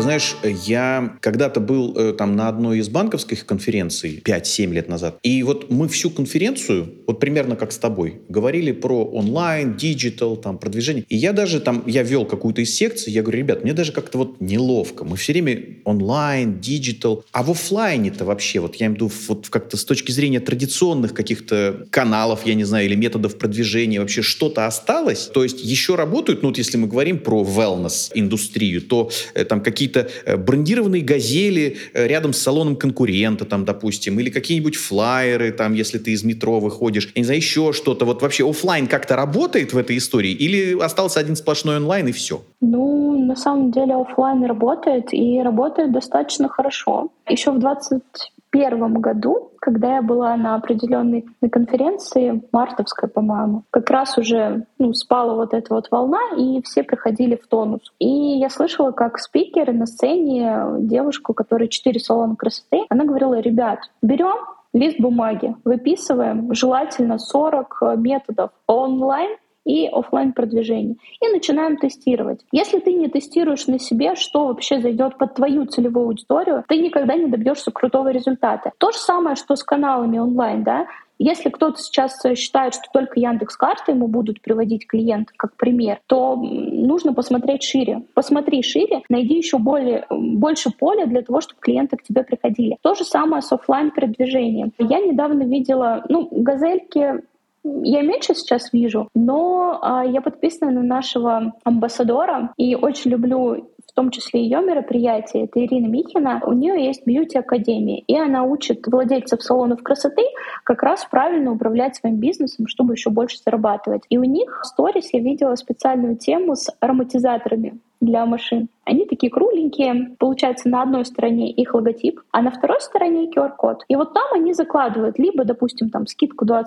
Ты 0.00 0.04
знаешь, 0.04 0.34
я 0.42 1.18
когда-то 1.20 1.60
был 1.60 1.94
э, 1.94 2.14
там 2.14 2.34
на 2.34 2.48
одной 2.48 2.78
из 2.78 2.88
банковских 2.88 3.44
конференций 3.44 4.22
5-7 4.24 4.72
лет 4.72 4.88
назад, 4.88 5.18
и 5.22 5.42
вот 5.42 5.70
мы 5.70 5.88
всю 5.88 6.08
конференцию, 6.08 6.94
вот 7.06 7.20
примерно 7.20 7.54
как 7.54 7.70
с 7.70 7.76
тобой, 7.76 8.22
говорили 8.30 8.72
про 8.72 9.04
онлайн, 9.04 9.76
digital, 9.76 10.38
там, 10.38 10.56
продвижение. 10.56 11.04
И 11.10 11.16
я 11.18 11.34
даже 11.34 11.60
там, 11.60 11.82
я 11.86 12.02
вел 12.02 12.24
какую-то 12.24 12.62
из 12.62 12.74
секций, 12.74 13.12
я 13.12 13.20
говорю, 13.20 13.40
ребят, 13.40 13.62
мне 13.62 13.74
даже 13.74 13.92
как-то 13.92 14.16
вот 14.16 14.40
неловко. 14.40 15.04
Мы 15.04 15.18
все 15.18 15.34
время 15.34 15.82
онлайн, 15.84 16.60
digital. 16.60 17.26
А 17.32 17.42
в 17.42 17.50
офлайне-то 17.50 18.24
вообще, 18.24 18.60
вот 18.60 18.76
я 18.76 18.86
имею 18.86 18.92
в 18.92 18.94
виду 18.94 19.12
вот 19.28 19.50
как-то 19.50 19.76
с 19.76 19.84
точки 19.84 20.12
зрения 20.12 20.40
традиционных 20.40 21.12
каких-то 21.12 21.86
каналов, 21.90 22.46
я 22.46 22.54
не 22.54 22.64
знаю, 22.64 22.86
или 22.86 22.94
методов 22.94 23.36
продвижения, 23.36 24.00
вообще 24.00 24.22
что-то 24.22 24.66
осталось? 24.66 25.26
То 25.26 25.42
есть 25.42 25.62
еще 25.62 25.94
работают, 25.94 26.40
ну 26.40 26.48
вот 26.48 26.56
если 26.56 26.78
мы 26.78 26.88
говорим 26.88 27.18
про 27.18 27.44
wellness-индустрию, 27.44 28.80
то 28.80 29.10
э, 29.34 29.44
там 29.44 29.62
какие 29.62 29.89
какие-то 29.90 30.10
э, 30.24 30.36
брендированные 30.36 31.02
газели 31.02 31.76
э, 31.92 32.06
рядом 32.06 32.32
с 32.32 32.38
салоном 32.38 32.76
конкурента, 32.76 33.44
там, 33.44 33.64
допустим, 33.64 34.18
или 34.20 34.30
какие-нибудь 34.30 34.76
флайеры, 34.76 35.52
там, 35.52 35.74
если 35.74 35.98
ты 35.98 36.12
из 36.12 36.24
метро 36.24 36.60
выходишь, 36.60 37.10
я 37.14 37.20
не 37.20 37.24
знаю, 37.24 37.38
еще 37.38 37.72
что-то. 37.72 38.04
Вот 38.04 38.22
вообще 38.22 38.48
офлайн 38.48 38.86
как-то 38.86 39.16
работает 39.16 39.72
в 39.72 39.78
этой 39.78 39.96
истории 39.96 40.32
или 40.32 40.78
остался 40.80 41.20
один 41.20 41.36
сплошной 41.36 41.76
онлайн 41.76 42.08
и 42.08 42.12
все? 42.12 42.42
Ну, 42.60 43.24
на 43.26 43.36
самом 43.36 43.70
деле 43.70 43.94
офлайн 43.94 44.44
работает 44.44 45.12
и 45.12 45.40
работает 45.42 45.92
достаточно 45.92 46.48
хорошо. 46.48 47.08
Еще 47.28 47.50
в 47.52 47.58
20 47.58 48.02
первом 48.50 48.94
году, 48.94 49.52
когда 49.60 49.96
я 49.96 50.02
была 50.02 50.36
на 50.36 50.54
определенной 50.54 51.24
конференции, 51.50 52.42
мартовской, 52.52 53.08
по-моему, 53.08 53.64
как 53.70 53.90
раз 53.90 54.18
уже 54.18 54.66
ну, 54.78 54.92
спала 54.92 55.34
вот 55.34 55.54
эта 55.54 55.74
вот 55.74 55.90
волна, 55.90 56.20
и 56.36 56.60
все 56.62 56.82
приходили 56.82 57.36
в 57.36 57.46
тонус. 57.46 57.92
И 57.98 58.08
я 58.08 58.50
слышала, 58.50 58.90
как 58.90 59.18
спикер 59.18 59.72
на 59.72 59.86
сцене 59.86 60.62
девушку, 60.78 61.34
которая 61.34 61.68
четыре 61.68 62.00
салона 62.00 62.36
красоты, 62.36 62.84
она 62.88 63.04
говорила, 63.04 63.38
ребят, 63.40 63.80
берем 64.02 64.36
лист 64.72 65.00
бумаги, 65.00 65.56
выписываем 65.64 66.54
желательно 66.54 67.18
40 67.18 67.82
методов 67.96 68.50
онлайн, 68.66 69.36
и 69.64 69.86
офлайн 69.86 70.32
продвижение. 70.32 70.96
И 71.20 71.28
начинаем 71.28 71.76
тестировать. 71.76 72.40
Если 72.52 72.80
ты 72.80 72.92
не 72.92 73.08
тестируешь 73.08 73.66
на 73.66 73.78
себе, 73.78 74.14
что 74.14 74.46
вообще 74.46 74.80
зайдет 74.80 75.18
под 75.18 75.34
твою 75.34 75.66
целевую 75.66 76.06
аудиторию, 76.06 76.64
ты 76.68 76.78
никогда 76.78 77.14
не 77.14 77.26
добьешься 77.26 77.70
крутого 77.70 78.08
результата. 78.08 78.72
То 78.78 78.90
же 78.92 78.98
самое, 78.98 79.36
что 79.36 79.56
с 79.56 79.62
каналами 79.62 80.18
онлайн, 80.18 80.62
да, 80.62 80.86
если 81.22 81.50
кто-то 81.50 81.78
сейчас 81.78 82.18
считает, 82.34 82.72
что 82.72 82.84
только 82.94 83.20
Яндекс 83.20 83.54
карты 83.58 83.92
ему 83.92 84.08
будут 84.08 84.40
приводить 84.40 84.86
клиенты 84.86 85.34
как 85.36 85.54
пример, 85.54 86.00
то 86.06 86.34
нужно 86.34 87.12
посмотреть 87.12 87.62
шире. 87.62 88.04
Посмотри 88.14 88.62
шире, 88.62 89.02
найди 89.10 89.34
еще 89.34 89.58
более, 89.58 90.06
больше 90.08 90.70
поля 90.70 91.04
для 91.04 91.20
того, 91.20 91.42
чтобы 91.42 91.60
клиенты 91.60 91.98
к 91.98 92.02
тебе 92.02 92.24
приходили. 92.24 92.78
То 92.80 92.94
же 92.94 93.04
самое 93.04 93.42
с 93.42 93.52
офлайн 93.52 93.90
продвижением. 93.90 94.72
Я 94.78 94.98
недавно 95.00 95.42
видела, 95.42 96.02
ну, 96.08 96.26
газельки 96.30 97.20
я 97.64 98.02
меньше 98.02 98.34
сейчас 98.34 98.72
вижу, 98.72 99.08
но 99.14 99.78
а, 99.82 100.04
я 100.04 100.20
подписана 100.20 100.70
на 100.70 100.82
нашего 100.82 101.52
амбассадора 101.64 102.52
и 102.56 102.74
очень 102.74 103.10
люблю 103.10 103.70
в 103.90 103.92
том 103.92 104.10
числе 104.10 104.42
ее 104.44 104.60
мероприятие, 104.60 105.44
это 105.44 105.64
Ирина 105.64 105.88
Михина, 105.88 106.40
у 106.46 106.52
нее 106.52 106.86
есть 106.86 107.04
бьюти-академия, 107.06 107.98
и 107.98 108.16
она 108.16 108.44
учит 108.44 108.86
владельцев 108.86 109.42
салонов 109.42 109.82
красоты 109.82 110.22
как 110.62 110.82
раз 110.84 111.04
правильно 111.10 111.52
управлять 111.52 111.96
своим 111.96 112.16
бизнесом, 112.16 112.68
чтобы 112.68 112.94
еще 112.94 113.10
больше 113.10 113.38
зарабатывать. 113.44 114.02
И 114.08 114.16
у 114.16 114.22
них 114.24 114.60
в 114.62 114.66
сторис 114.66 115.12
я 115.12 115.20
видела 115.20 115.56
специальную 115.56 116.16
тему 116.16 116.54
с 116.54 116.68
ароматизаторами 116.78 117.80
для 118.00 118.24
машин. 118.26 118.68
Они 118.90 119.06
такие 119.06 119.30
кругленькие. 119.30 120.16
Получается, 120.18 120.68
на 120.68 120.82
одной 120.82 121.04
стороне 121.04 121.52
их 121.52 121.74
логотип, 121.74 122.20
а 122.32 122.42
на 122.42 122.50
второй 122.50 122.80
стороне 122.80 123.30
QR-код. 123.30 123.84
И 123.86 123.94
вот 123.94 124.12
там 124.14 124.24
они 124.34 124.52
закладывают 124.52 125.16
либо, 125.16 125.44
допустим, 125.44 125.90
там 125.90 126.08
скидку 126.08 126.44
20% 126.44 126.64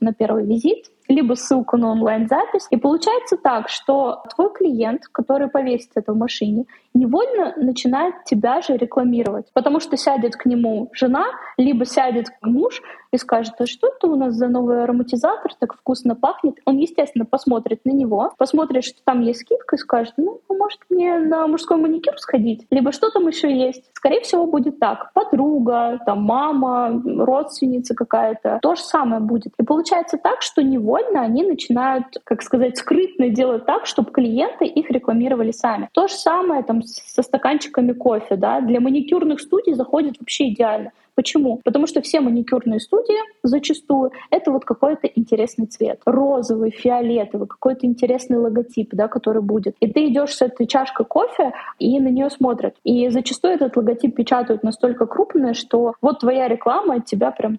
на 0.00 0.12
первый 0.12 0.44
визит, 0.44 0.90
либо 1.08 1.34
ссылку 1.34 1.76
на 1.76 1.90
онлайн-запись. 1.92 2.66
И 2.70 2.76
получается 2.76 3.36
так, 3.36 3.68
что 3.68 4.22
твой 4.34 4.52
клиент, 4.52 5.06
который 5.10 5.48
повесит 5.48 5.90
это 5.94 6.12
в 6.12 6.16
машине, 6.16 6.66
невольно 6.92 7.54
начинает 7.56 8.24
тебя 8.24 8.60
же 8.60 8.76
рекламировать. 8.76 9.46
Потому 9.52 9.80
что 9.80 9.96
сядет 9.96 10.36
к 10.36 10.46
нему 10.46 10.90
жена, 10.92 11.24
либо 11.56 11.84
сядет 11.84 12.26
муж 12.42 12.82
и 13.10 13.16
скажет, 13.16 13.54
а 13.58 13.66
что 13.66 13.88
это 13.88 14.06
у 14.06 14.16
нас 14.16 14.34
за 14.34 14.48
новый 14.48 14.82
ароматизатор, 14.82 15.54
так 15.58 15.74
вкусно 15.74 16.14
пахнет. 16.14 16.56
Он, 16.64 16.78
естественно, 16.78 17.24
посмотрит 17.24 17.80
на 17.84 17.90
него, 17.90 18.32
посмотрит, 18.38 18.84
что 18.84 19.02
там 19.04 19.20
есть 19.20 19.40
скидка 19.40 19.76
и 19.76 19.78
скажет, 19.78 20.14
ну, 20.16 20.40
может 20.48 20.80
мне 20.88 21.18
на 21.18 21.46
мужской 21.54 21.76
маникюр 21.76 22.18
сходить? 22.18 22.66
Либо 22.70 22.92
что 22.92 23.10
там 23.10 23.28
еще 23.28 23.50
есть? 23.50 23.84
Скорее 23.94 24.20
всего, 24.20 24.46
будет 24.46 24.78
так. 24.78 25.12
Подруга, 25.14 26.00
там, 26.04 26.22
мама, 26.22 27.00
родственница 27.04 27.94
какая-то. 27.94 28.58
То 28.60 28.74
же 28.74 28.82
самое 28.82 29.20
будет. 29.20 29.52
И 29.58 29.64
получается 29.64 30.18
так, 30.18 30.42
что 30.42 30.62
невольно 30.62 31.20
они 31.20 31.44
начинают, 31.44 32.06
как 32.24 32.42
сказать, 32.42 32.76
скрытно 32.76 33.28
делать 33.28 33.66
так, 33.66 33.86
чтобы 33.86 34.10
клиенты 34.10 34.64
их 34.66 34.90
рекламировали 34.90 35.52
сами. 35.52 35.88
То 35.92 36.08
же 36.08 36.14
самое 36.14 36.62
там 36.62 36.82
со 36.82 37.22
стаканчиками 37.22 37.92
кофе, 37.92 38.36
да, 38.36 38.60
для 38.60 38.80
маникюрных 38.80 39.40
студий 39.40 39.74
заходит 39.74 40.18
вообще 40.18 40.48
идеально. 40.48 40.90
Почему? 41.14 41.60
Потому 41.64 41.86
что 41.86 42.02
все 42.02 42.20
маникюрные 42.20 42.80
студии 42.80 43.18
зачастую 43.42 44.12
это 44.30 44.50
вот 44.50 44.64
какой-то 44.64 45.06
интересный 45.06 45.66
цвет. 45.66 46.00
Розовый, 46.04 46.70
фиолетовый, 46.70 47.46
какой-то 47.46 47.86
интересный 47.86 48.38
логотип, 48.38 48.90
да, 48.92 49.08
который 49.08 49.42
будет. 49.42 49.76
И 49.80 49.90
ты 49.90 50.08
идешь 50.08 50.34
с 50.34 50.42
этой 50.42 50.66
чашкой 50.66 51.06
кофе 51.06 51.52
и 51.78 52.00
на 52.00 52.08
нее 52.08 52.30
смотрят. 52.30 52.74
И 52.84 53.08
зачастую 53.08 53.54
этот 53.54 53.76
логотип 53.76 54.16
печатают 54.16 54.62
настолько 54.62 55.06
крупно, 55.06 55.54
что 55.54 55.94
вот 56.00 56.20
твоя 56.20 56.48
реклама 56.48 56.96
от 56.96 57.06
тебя 57.06 57.30
прям 57.30 57.58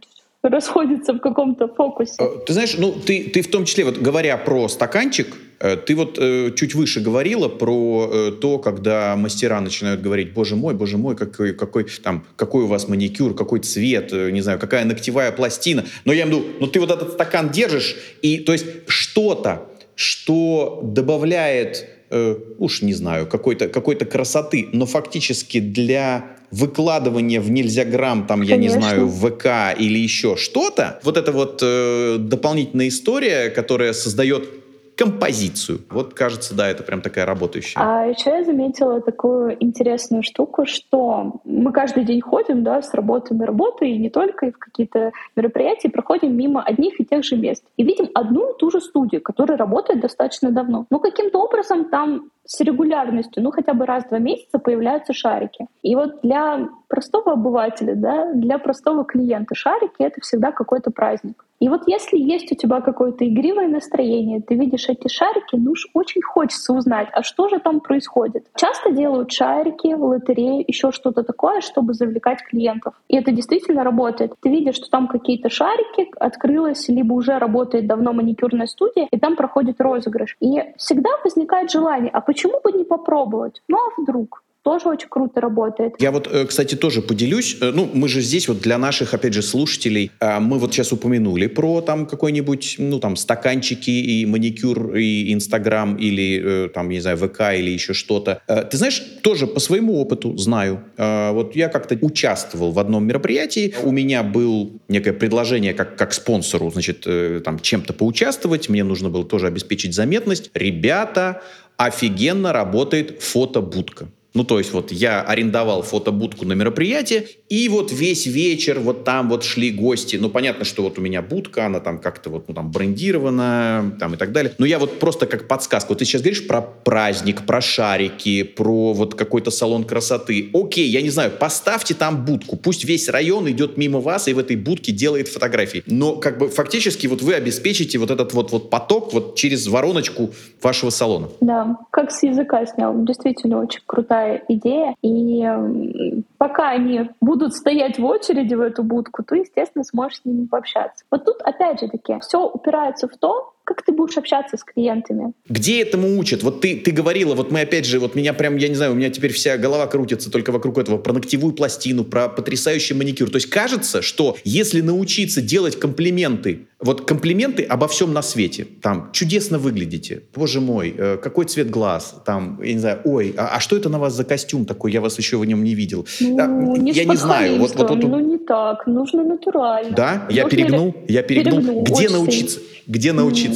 расходится 0.50 1.14
в 1.14 1.20
каком-то 1.20 1.68
фокусе. 1.68 2.14
Э, 2.20 2.46
ты 2.46 2.54
знаешь, 2.54 2.76
ну 2.78 2.92
ты, 2.92 3.30
ты 3.34 3.42
в 3.42 3.48
том 3.48 3.66
числе, 3.66 3.86
вот 3.86 3.98
говоря 3.98 4.38
про 4.38 4.68
стаканчик, 4.68 5.36
э, 5.60 5.76
ты 5.78 5.96
вот 5.96 6.18
э, 6.20 6.52
чуть 6.56 6.76
выше 6.76 7.02
говорила 7.02 7.48
про 7.48 8.10
э, 8.12 8.32
то, 8.42 8.60
когда 8.60 9.16
мастера 9.16 9.60
начинают 9.62 10.02
говорить, 10.02 10.34
боже 10.34 10.56
мой, 10.56 10.74
боже 10.74 10.98
мой, 10.98 11.16
какой, 11.16 11.54
какой, 11.54 11.86
там, 12.04 12.26
какой 12.36 12.64
у 12.64 12.68
вас 12.68 12.88
маникюр, 12.88 13.36
какой 13.36 13.60
цвет, 13.60 14.14
э, 14.14 14.32
не 14.32 14.42
знаю, 14.42 14.60
какая 14.60 14.86
ногтевая 14.86 15.32
пластина. 15.32 15.86
Но 16.06 16.14
я 16.14 16.24
имею 16.24 16.44
в 16.44 16.62
ну 16.62 16.68
ты 16.68 16.80
вот 16.80 16.92
этот 16.92 17.14
стакан 17.14 17.50
держишь, 17.50 17.96
и 18.22 18.38
то 18.38 18.54
есть 18.54 18.66
что-то, 18.88 19.70
что 19.96 20.82
добавляет, 20.84 21.95
э, 22.10 22.36
уж 22.58 22.82
не 22.82 22.94
знаю, 22.94 23.28
какой-то 23.28 23.68
какой 23.68 23.96
красоты, 23.96 24.68
но 24.74 24.86
фактически 24.86 25.60
для 25.60 26.36
выкладывание 26.52 27.40
в 27.40 27.52
нельзя 27.52 27.86
грамм, 27.86 28.28
там, 28.28 28.40
Конечно. 28.40 28.54
я 28.54 28.58
не 28.58 28.70
знаю, 28.70 29.08
в 29.08 29.30
ВК 29.30 29.78
или 29.78 30.00
еще 30.00 30.38
что-то, 30.38 31.00
вот 31.04 31.18
эта 31.18 31.32
вот 31.32 31.60
э, 31.62 32.18
дополнительная 32.20 32.88
история, 32.88 33.50
которая 33.50 33.94
создает 33.94 34.48
композицию. 34.96 35.80
Вот, 35.90 36.14
кажется, 36.14 36.56
да, 36.56 36.68
это 36.70 36.84
прям 36.84 37.02
такая 37.02 37.26
работающая. 37.26 37.82
А 37.82 38.06
еще 38.06 38.30
я 38.30 38.44
заметила 38.44 39.02
такую 39.02 39.62
интересную 39.62 40.24
штуку, 40.24 40.66
что 40.66 41.42
мы 41.44 41.72
каждый 41.72 42.06
день 42.06 42.22
ходим, 42.22 42.64
да, 42.64 42.82
с 42.82 42.94
работы 42.94 43.34
на 43.34 43.46
работу, 43.46 43.86
и 43.86 43.98
не 43.98 44.10
только, 44.10 44.48
и 44.48 44.52
в 44.52 44.58
какие-то 44.58 45.12
мероприятия, 45.36 45.90
проходим 45.90 46.36
мимо 46.36 46.64
одних 46.64 47.00
и 47.00 47.06
тех 47.06 47.24
же 47.24 47.36
мест. 47.36 47.64
И 47.78 47.84
видим 47.84 48.10
одну 48.14 48.52
и 48.52 48.58
ту 48.58 48.72
же 48.72 48.80
студию, 48.80 49.22
которая 49.22 49.58
работает 49.58 50.00
достаточно 50.00 50.52
давно. 50.52 50.86
Но 50.90 51.00
каким-то 51.00 51.40
образом 51.40 51.90
там 51.90 52.30
с 52.46 52.62
регулярностью, 52.62 53.44
ну 53.44 53.52
хотя 53.52 53.74
бы 53.74 53.86
раз 53.86 54.06
в 54.06 54.10
два 54.10 54.20
месяца 54.20 54.60
появляются 54.60 55.14
шарики. 55.14 55.68
И 55.82 55.96
вот 55.96 56.22
для 56.22 56.70
простого 56.88 57.34
обывателя, 57.34 57.96
да, 57.96 58.32
для 58.34 58.58
простого 58.58 59.04
клиента 59.04 59.56
шарики— 59.56 59.96
это 60.00 60.22
всегда 60.22 60.52
какой-то 60.52 60.92
праздник. 60.92 61.44
И 61.60 61.70
вот 61.70 61.84
если 61.88 62.18
есть 62.18 62.52
у 62.52 62.56
тебя 62.56 62.82
какое-то 62.82 63.28
игривое 63.28 63.68
настроение, 63.68 64.42
ты 64.42 64.56
видишь 64.56 64.90
эти 64.90 65.08
шарики, 65.08 65.56
ну 65.56 65.72
уж 65.72 65.88
очень 65.94 66.22
хочется 66.22 66.74
узнать, 66.74 67.08
а 67.14 67.24
что 67.24 67.48
же 67.48 67.60
там 67.60 67.80
происходит. 67.80 68.46
Часто 68.56 68.92
делают 68.92 69.32
шарики, 69.32 69.94
лотереи, 69.94 70.66
еще 70.68 70.92
что-то 70.92 71.24
такое, 71.24 71.62
чтобы 71.62 71.94
завлекать 71.94 72.44
клиентов. 72.44 72.94
И 73.08 73.16
это 73.16 73.32
действительно 73.32 73.84
работает. 73.84 74.34
Ты 74.42 74.50
видишь, 74.50 74.76
что 74.76 74.90
там 74.90 75.08
какие-то 75.08 75.50
шарики, 75.50 76.12
открылась, 76.20 76.90
либо 76.90 77.14
уже 77.14 77.40
работает 77.40 77.88
давно 77.88 78.12
маникюрная 78.12 78.68
студия, 78.68 79.08
и 79.10 79.18
там 79.18 79.38
проходит 79.38 79.80
розыгрыш. 79.80 80.36
И 80.42 80.62
всегда 80.78 81.10
возникает 81.24 81.72
желание, 81.72 82.12
а 82.12 82.20
почему 82.20 82.35
бы 82.44 82.72
не 82.72 82.84
попробовать? 82.84 83.62
Ну 83.68 83.78
а 83.78 84.02
вдруг? 84.02 84.42
тоже 84.66 84.90
очень 84.90 85.10
круто 85.10 85.42
работает. 85.42 85.94
Я 86.00 86.12
вот, 86.12 86.28
э, 86.28 86.46
кстати, 86.46 86.76
тоже 86.76 87.04
поделюсь. 87.04 87.58
Э, 87.62 87.72
ну, 87.72 87.88
мы 87.94 88.08
же 88.08 88.22
здесь 88.22 88.48
вот 88.48 88.62
для 88.62 88.80
наших, 88.80 89.14
опять 89.14 89.34
же, 89.34 89.44
слушателей, 89.44 90.12
э, 90.20 90.40
мы 90.40 90.58
вот 90.58 90.74
сейчас 90.74 90.92
упомянули 90.92 91.46
про 91.46 91.82
там 91.82 92.08
какой-нибудь, 92.08 92.78
ну, 92.80 93.00
там, 93.00 93.16
стаканчики 93.16 93.92
и 93.92 94.26
маникюр, 94.26 94.96
и 94.96 95.32
Инстаграм, 95.34 95.96
или 95.96 96.70
там, 96.74 96.90
не 96.90 97.00
знаю, 97.00 97.18
ВК, 97.18 97.42
или 97.56 97.70
еще 97.70 97.94
что-то. 97.94 98.42
Ты 98.48 98.78
знаешь, 98.78 99.00
тоже 99.22 99.46
по 99.46 99.60
своему 99.60 100.00
опыту 100.02 100.36
знаю. 100.38 100.80
Вот 100.98 101.56
я 101.56 101.68
как-то 101.68 101.98
участвовал 102.02 102.72
в 102.72 102.80
одном 102.80 103.06
мероприятии, 103.06 103.76
у 103.84 103.92
меня 103.92 104.24
был 104.24 104.72
некое 104.88 105.14
предложение 105.14 105.74
как, 105.74 105.96
как 105.96 106.14
спонсору, 106.14 106.72
значит, 106.72 107.06
там, 107.44 107.60
чем-то 107.60 107.94
поучаствовать, 107.94 108.70
мне 108.70 108.84
нужно 108.84 109.10
было 109.10 109.26
тоже 109.26 109.48
обеспечить 109.48 109.94
заметность. 109.94 110.50
Ребята, 110.54 111.42
офигенно 111.78 112.54
работает 112.54 113.22
фотобудка. 113.22 114.08
Ну, 114.36 114.44
то 114.44 114.60
есть 114.60 114.74
вот 114.74 114.92
я 114.92 115.22
арендовал 115.22 115.82
фотобудку 115.82 116.46
на 116.46 116.54
мероприятие, 116.54 117.28
и 117.48 117.70
вот 117.70 117.92
весь 117.92 118.26
вечер 118.26 118.80
вот 118.80 119.06
там 119.06 119.30
вот 119.30 119.44
шли 119.44 119.72
гости. 119.72 120.18
Ну, 120.18 120.30
понятно, 120.30 120.66
что 120.66 120.84
вот 120.84 121.00
у 121.00 121.02
меня 121.02 121.22
будка, 121.22 121.66
она 121.66 121.80
там 121.80 122.00
как-то 122.00 122.30
вот, 122.30 122.50
ну, 122.50 122.54
там 122.54 122.70
брендирована, 122.70 123.96
там 123.98 124.14
и 124.14 124.18
так 124.18 124.34
далее. 124.34 124.54
Но 124.58 124.66
я 124.66 124.78
вот 124.78 125.00
просто 125.00 125.26
как 125.26 125.48
подсказку. 125.48 125.94
Вот 125.94 126.00
ты 126.00 126.06
сейчас 126.06 126.22
говоришь 126.22 126.46
про 126.46 126.62
праздник, 126.62 127.46
про 127.46 127.62
шарики, 127.62 128.44
про 128.44 128.94
вот 128.94 129.16
какой-то 129.16 129.52
салон 129.52 129.86
красоты. 129.86 130.50
Окей, 130.54 130.90
я 130.90 131.02
не 131.02 131.10
знаю, 131.10 131.32
поставьте 131.32 131.94
там 131.94 132.26
будку. 132.26 132.58
Пусть 132.58 132.84
весь 132.84 133.08
район 133.08 133.50
идет 133.50 133.78
мимо 133.78 134.02
вас 134.02 134.28
и 134.28 134.34
в 134.34 134.40
этой 134.40 134.58
будке 134.58 134.92
делает 134.92 135.30
фотографии. 135.30 135.82
Но 135.86 136.18
как 136.18 136.38
бы 136.38 136.50
фактически 136.50 137.08
вот 137.08 137.22
вы 137.22 137.36
обеспечите 137.36 137.98
вот 138.00 138.12
этот 138.12 138.34
вот, 138.34 138.52
вот 138.52 138.70
поток 138.70 139.14
вот 139.14 139.36
через 139.36 139.68
вороночку 139.68 140.32
вашего 140.62 140.90
салона. 140.90 141.30
Да, 141.40 141.78
как 141.92 142.12
с 142.12 142.24
языка 142.24 142.66
снял. 142.66 142.94
Действительно 143.06 143.62
очень 143.62 143.80
крутая 143.86 144.25
крутая 144.26 144.44
идея. 144.48 144.96
И 145.02 146.24
пока 146.38 146.70
они 146.70 147.10
будут 147.22 147.54
стоять 147.54 147.98
в 148.00 148.06
очереди 148.06 148.56
в 148.56 148.62
эту 148.62 148.84
будку, 148.84 149.24
то, 149.24 149.36
естественно, 149.36 149.84
сможешь 149.84 150.22
с 150.22 150.26
ними 150.26 150.46
пообщаться. 150.46 151.06
Вот 151.12 151.26
тут, 151.26 151.42
опять 151.42 151.80
же 151.80 151.88
таки, 151.88 152.20
все 152.22 152.46
упирается 152.46 153.08
в 153.08 153.18
то, 153.18 153.54
как 153.66 153.84
ты 153.84 153.92
будешь 153.92 154.18
общаться 154.18 154.58
с 154.58 154.64
клиентами? 154.64 155.34
Где 155.50 155.82
этому 155.82 156.18
учат? 156.18 156.44
Вот 156.44 156.62
ты, 156.62 156.78
ты 156.78 156.92
говорила, 156.92 157.36
вот 157.36 157.52
мы 157.52 157.62
опять 157.62 157.86
же, 157.86 158.00
вот 158.00 158.16
меня 158.16 158.34
прям, 158.34 158.58
я 158.58 158.68
не 158.68 158.76
знаю, 158.76 158.92
у 158.92 158.96
меня 158.96 159.10
теперь 159.10 159.34
вся 159.34 159.58
голова 159.58 159.88
крутится 159.88 160.32
только 160.32 160.52
вокруг 160.52 160.78
этого, 160.78 160.98
про 160.98 161.14
ногтевую 161.14 161.54
пластину, 161.54 162.04
про 162.04 162.30
потрясающий 162.30 162.94
маникюр. 162.94 163.30
То 163.30 163.38
есть 163.38 163.50
кажется, 163.50 164.02
что 164.02 164.38
если 164.44 164.82
научиться 164.82 165.42
делать 165.42 165.80
комплименты, 165.80 166.68
вот 166.80 167.08
комплименты 167.08 167.64
обо 167.64 167.88
всем 167.88 168.14
на 168.14 168.22
свете, 168.22 168.68
там, 168.82 169.10
чудесно 169.14 169.58
выглядите, 169.58 170.24
боже 170.36 170.62
мой, 170.62 170.94
э, 170.96 171.18
какой 171.18 171.46
цвет 171.46 171.70
глаз, 171.70 172.16
там, 172.26 172.62
я 172.62 172.74
не 172.74 172.80
знаю, 172.80 173.02
ой, 173.06 173.34
а, 173.38 173.56
а 173.56 173.60
что 173.60 173.76
это 173.76 173.90
на 173.90 173.98
вас 173.98 174.14
за 174.14 174.24
костюм 174.26 174.66
такой, 174.66 174.92
я 174.92 175.02
вас 175.02 175.18
еще 175.18 175.38
в 175.38 175.46
нем 175.46 175.64
не 175.64 175.74
видел. 175.74 176.06
Ну, 176.20 176.76
не 176.76 176.92
я 176.92 177.06
не 177.06 177.16
знаю. 177.16 177.60
Вот, 177.60 177.76
вот, 177.76 177.90
вот, 177.90 178.04
ну, 178.04 178.20
не 178.20 178.38
так, 178.38 178.86
нужно 178.86 179.24
натурально. 179.24 179.96
Да? 179.96 180.26
Нужно 180.26 180.36
я 180.36 180.48
перегнул? 180.48 180.96
Я 181.08 181.24
перегнул? 181.24 181.62
перегнул. 181.62 181.84
Где 181.84 182.10
научиться? 182.10 182.60
Где 182.88 183.14
научиться? 183.14 183.55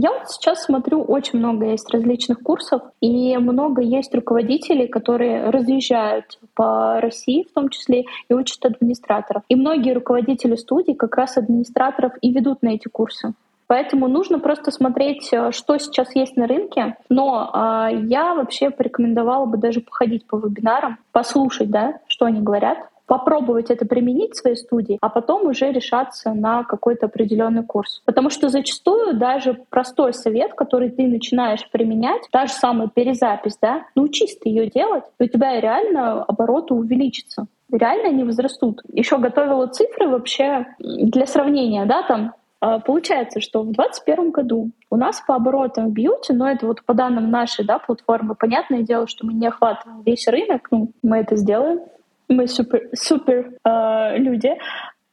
Я 0.00 0.12
вот 0.12 0.30
сейчас 0.30 0.62
смотрю, 0.62 1.02
очень 1.02 1.40
много 1.40 1.66
есть 1.66 1.90
различных 1.90 2.40
курсов, 2.40 2.82
и 3.00 3.36
много 3.36 3.82
есть 3.82 4.14
руководителей, 4.14 4.86
которые 4.86 5.50
разъезжают 5.50 6.38
по 6.54 7.00
России 7.00 7.42
в 7.42 7.52
том 7.52 7.68
числе 7.68 8.04
и 8.28 8.32
учат 8.32 8.64
администраторов. 8.64 9.42
И 9.48 9.56
многие 9.56 9.94
руководители 9.94 10.54
студий 10.54 10.94
как 10.94 11.16
раз 11.16 11.36
администраторов 11.36 12.12
и 12.20 12.30
ведут 12.30 12.62
на 12.62 12.68
эти 12.68 12.86
курсы. 12.86 13.34
Поэтому 13.66 14.06
нужно 14.06 14.38
просто 14.38 14.70
смотреть, 14.70 15.30
э, 15.32 15.50
что 15.50 15.76
сейчас 15.78 16.14
есть 16.14 16.36
на 16.36 16.46
рынке. 16.46 16.96
Но 17.08 17.50
э, 17.52 17.98
я 18.04 18.34
вообще 18.34 18.70
порекомендовала 18.70 19.46
бы 19.46 19.58
даже 19.58 19.80
походить 19.80 20.24
по 20.28 20.38
вебинарам, 20.38 20.98
послушать, 21.10 21.70
да, 21.70 21.98
что 22.06 22.26
они 22.26 22.40
говорят, 22.40 22.78
попробовать 23.08 23.70
это 23.70 23.86
применить 23.86 24.34
в 24.34 24.36
своей 24.36 24.56
студии, 24.56 24.98
а 25.00 25.08
потом 25.08 25.46
уже 25.46 25.72
решаться 25.72 26.32
на 26.32 26.62
какой-то 26.62 27.06
определенный 27.06 27.64
курс. 27.64 28.02
Потому 28.04 28.30
что 28.30 28.48
зачастую 28.48 29.14
даже 29.14 29.58
простой 29.70 30.12
совет, 30.14 30.54
который 30.54 30.90
ты 30.90 31.08
начинаешь 31.08 31.68
применять, 31.70 32.22
та 32.30 32.46
же 32.46 32.52
самая 32.52 32.88
перезапись, 32.88 33.58
да, 33.60 33.86
научись 33.96 34.38
ты 34.38 34.50
ее 34.50 34.68
делать, 34.68 35.04
и 35.18 35.24
у 35.24 35.28
тебя 35.28 35.60
реально 35.60 36.22
обороты 36.22 36.74
увеличатся 36.74 37.46
реально 37.70 38.08
они 38.08 38.24
возрастут. 38.24 38.80
Еще 38.90 39.18
готовила 39.18 39.66
цифры 39.66 40.08
вообще 40.08 40.66
для 40.78 41.26
сравнения, 41.26 41.84
да, 41.84 42.02
там 42.02 42.32
А, 42.60 42.80
получается, 42.80 43.40
что 43.40 43.62
в 43.62 43.72
2021 43.72 44.30
году 44.32 44.70
у 44.90 44.96
нас 44.96 45.22
по 45.26 45.36
оборотам 45.36 45.88
в 45.88 45.92
бьюти, 45.92 46.32
но 46.32 46.50
это 46.50 46.66
вот 46.66 46.84
по 46.84 46.92
данным 46.92 47.30
нашей 47.30 47.64
да, 47.64 47.78
платформы, 47.78 48.34
понятное 48.34 48.82
дело, 48.82 49.06
что 49.06 49.24
мы 49.26 49.32
не 49.32 49.46
охватываем 49.46 50.02
весь 50.02 50.26
рынок, 50.26 50.66
ну, 50.70 50.90
мы 51.02 51.18
это 51.18 51.36
сделаем, 51.36 51.80
мы 52.28 52.46
супер, 52.46 52.88
супер 52.94 53.52
э, 53.64 54.18
люди. 54.18 54.50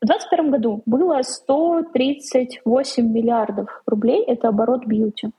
В 0.02 0.08
2021 0.08 0.52
году 0.52 0.84
было 0.86 1.22
138 1.22 3.12
миллиардов 3.12 3.82
рублей, 3.88 4.24
это 4.26 4.50
оборот 4.50 4.86
бьюти. 4.86 5.32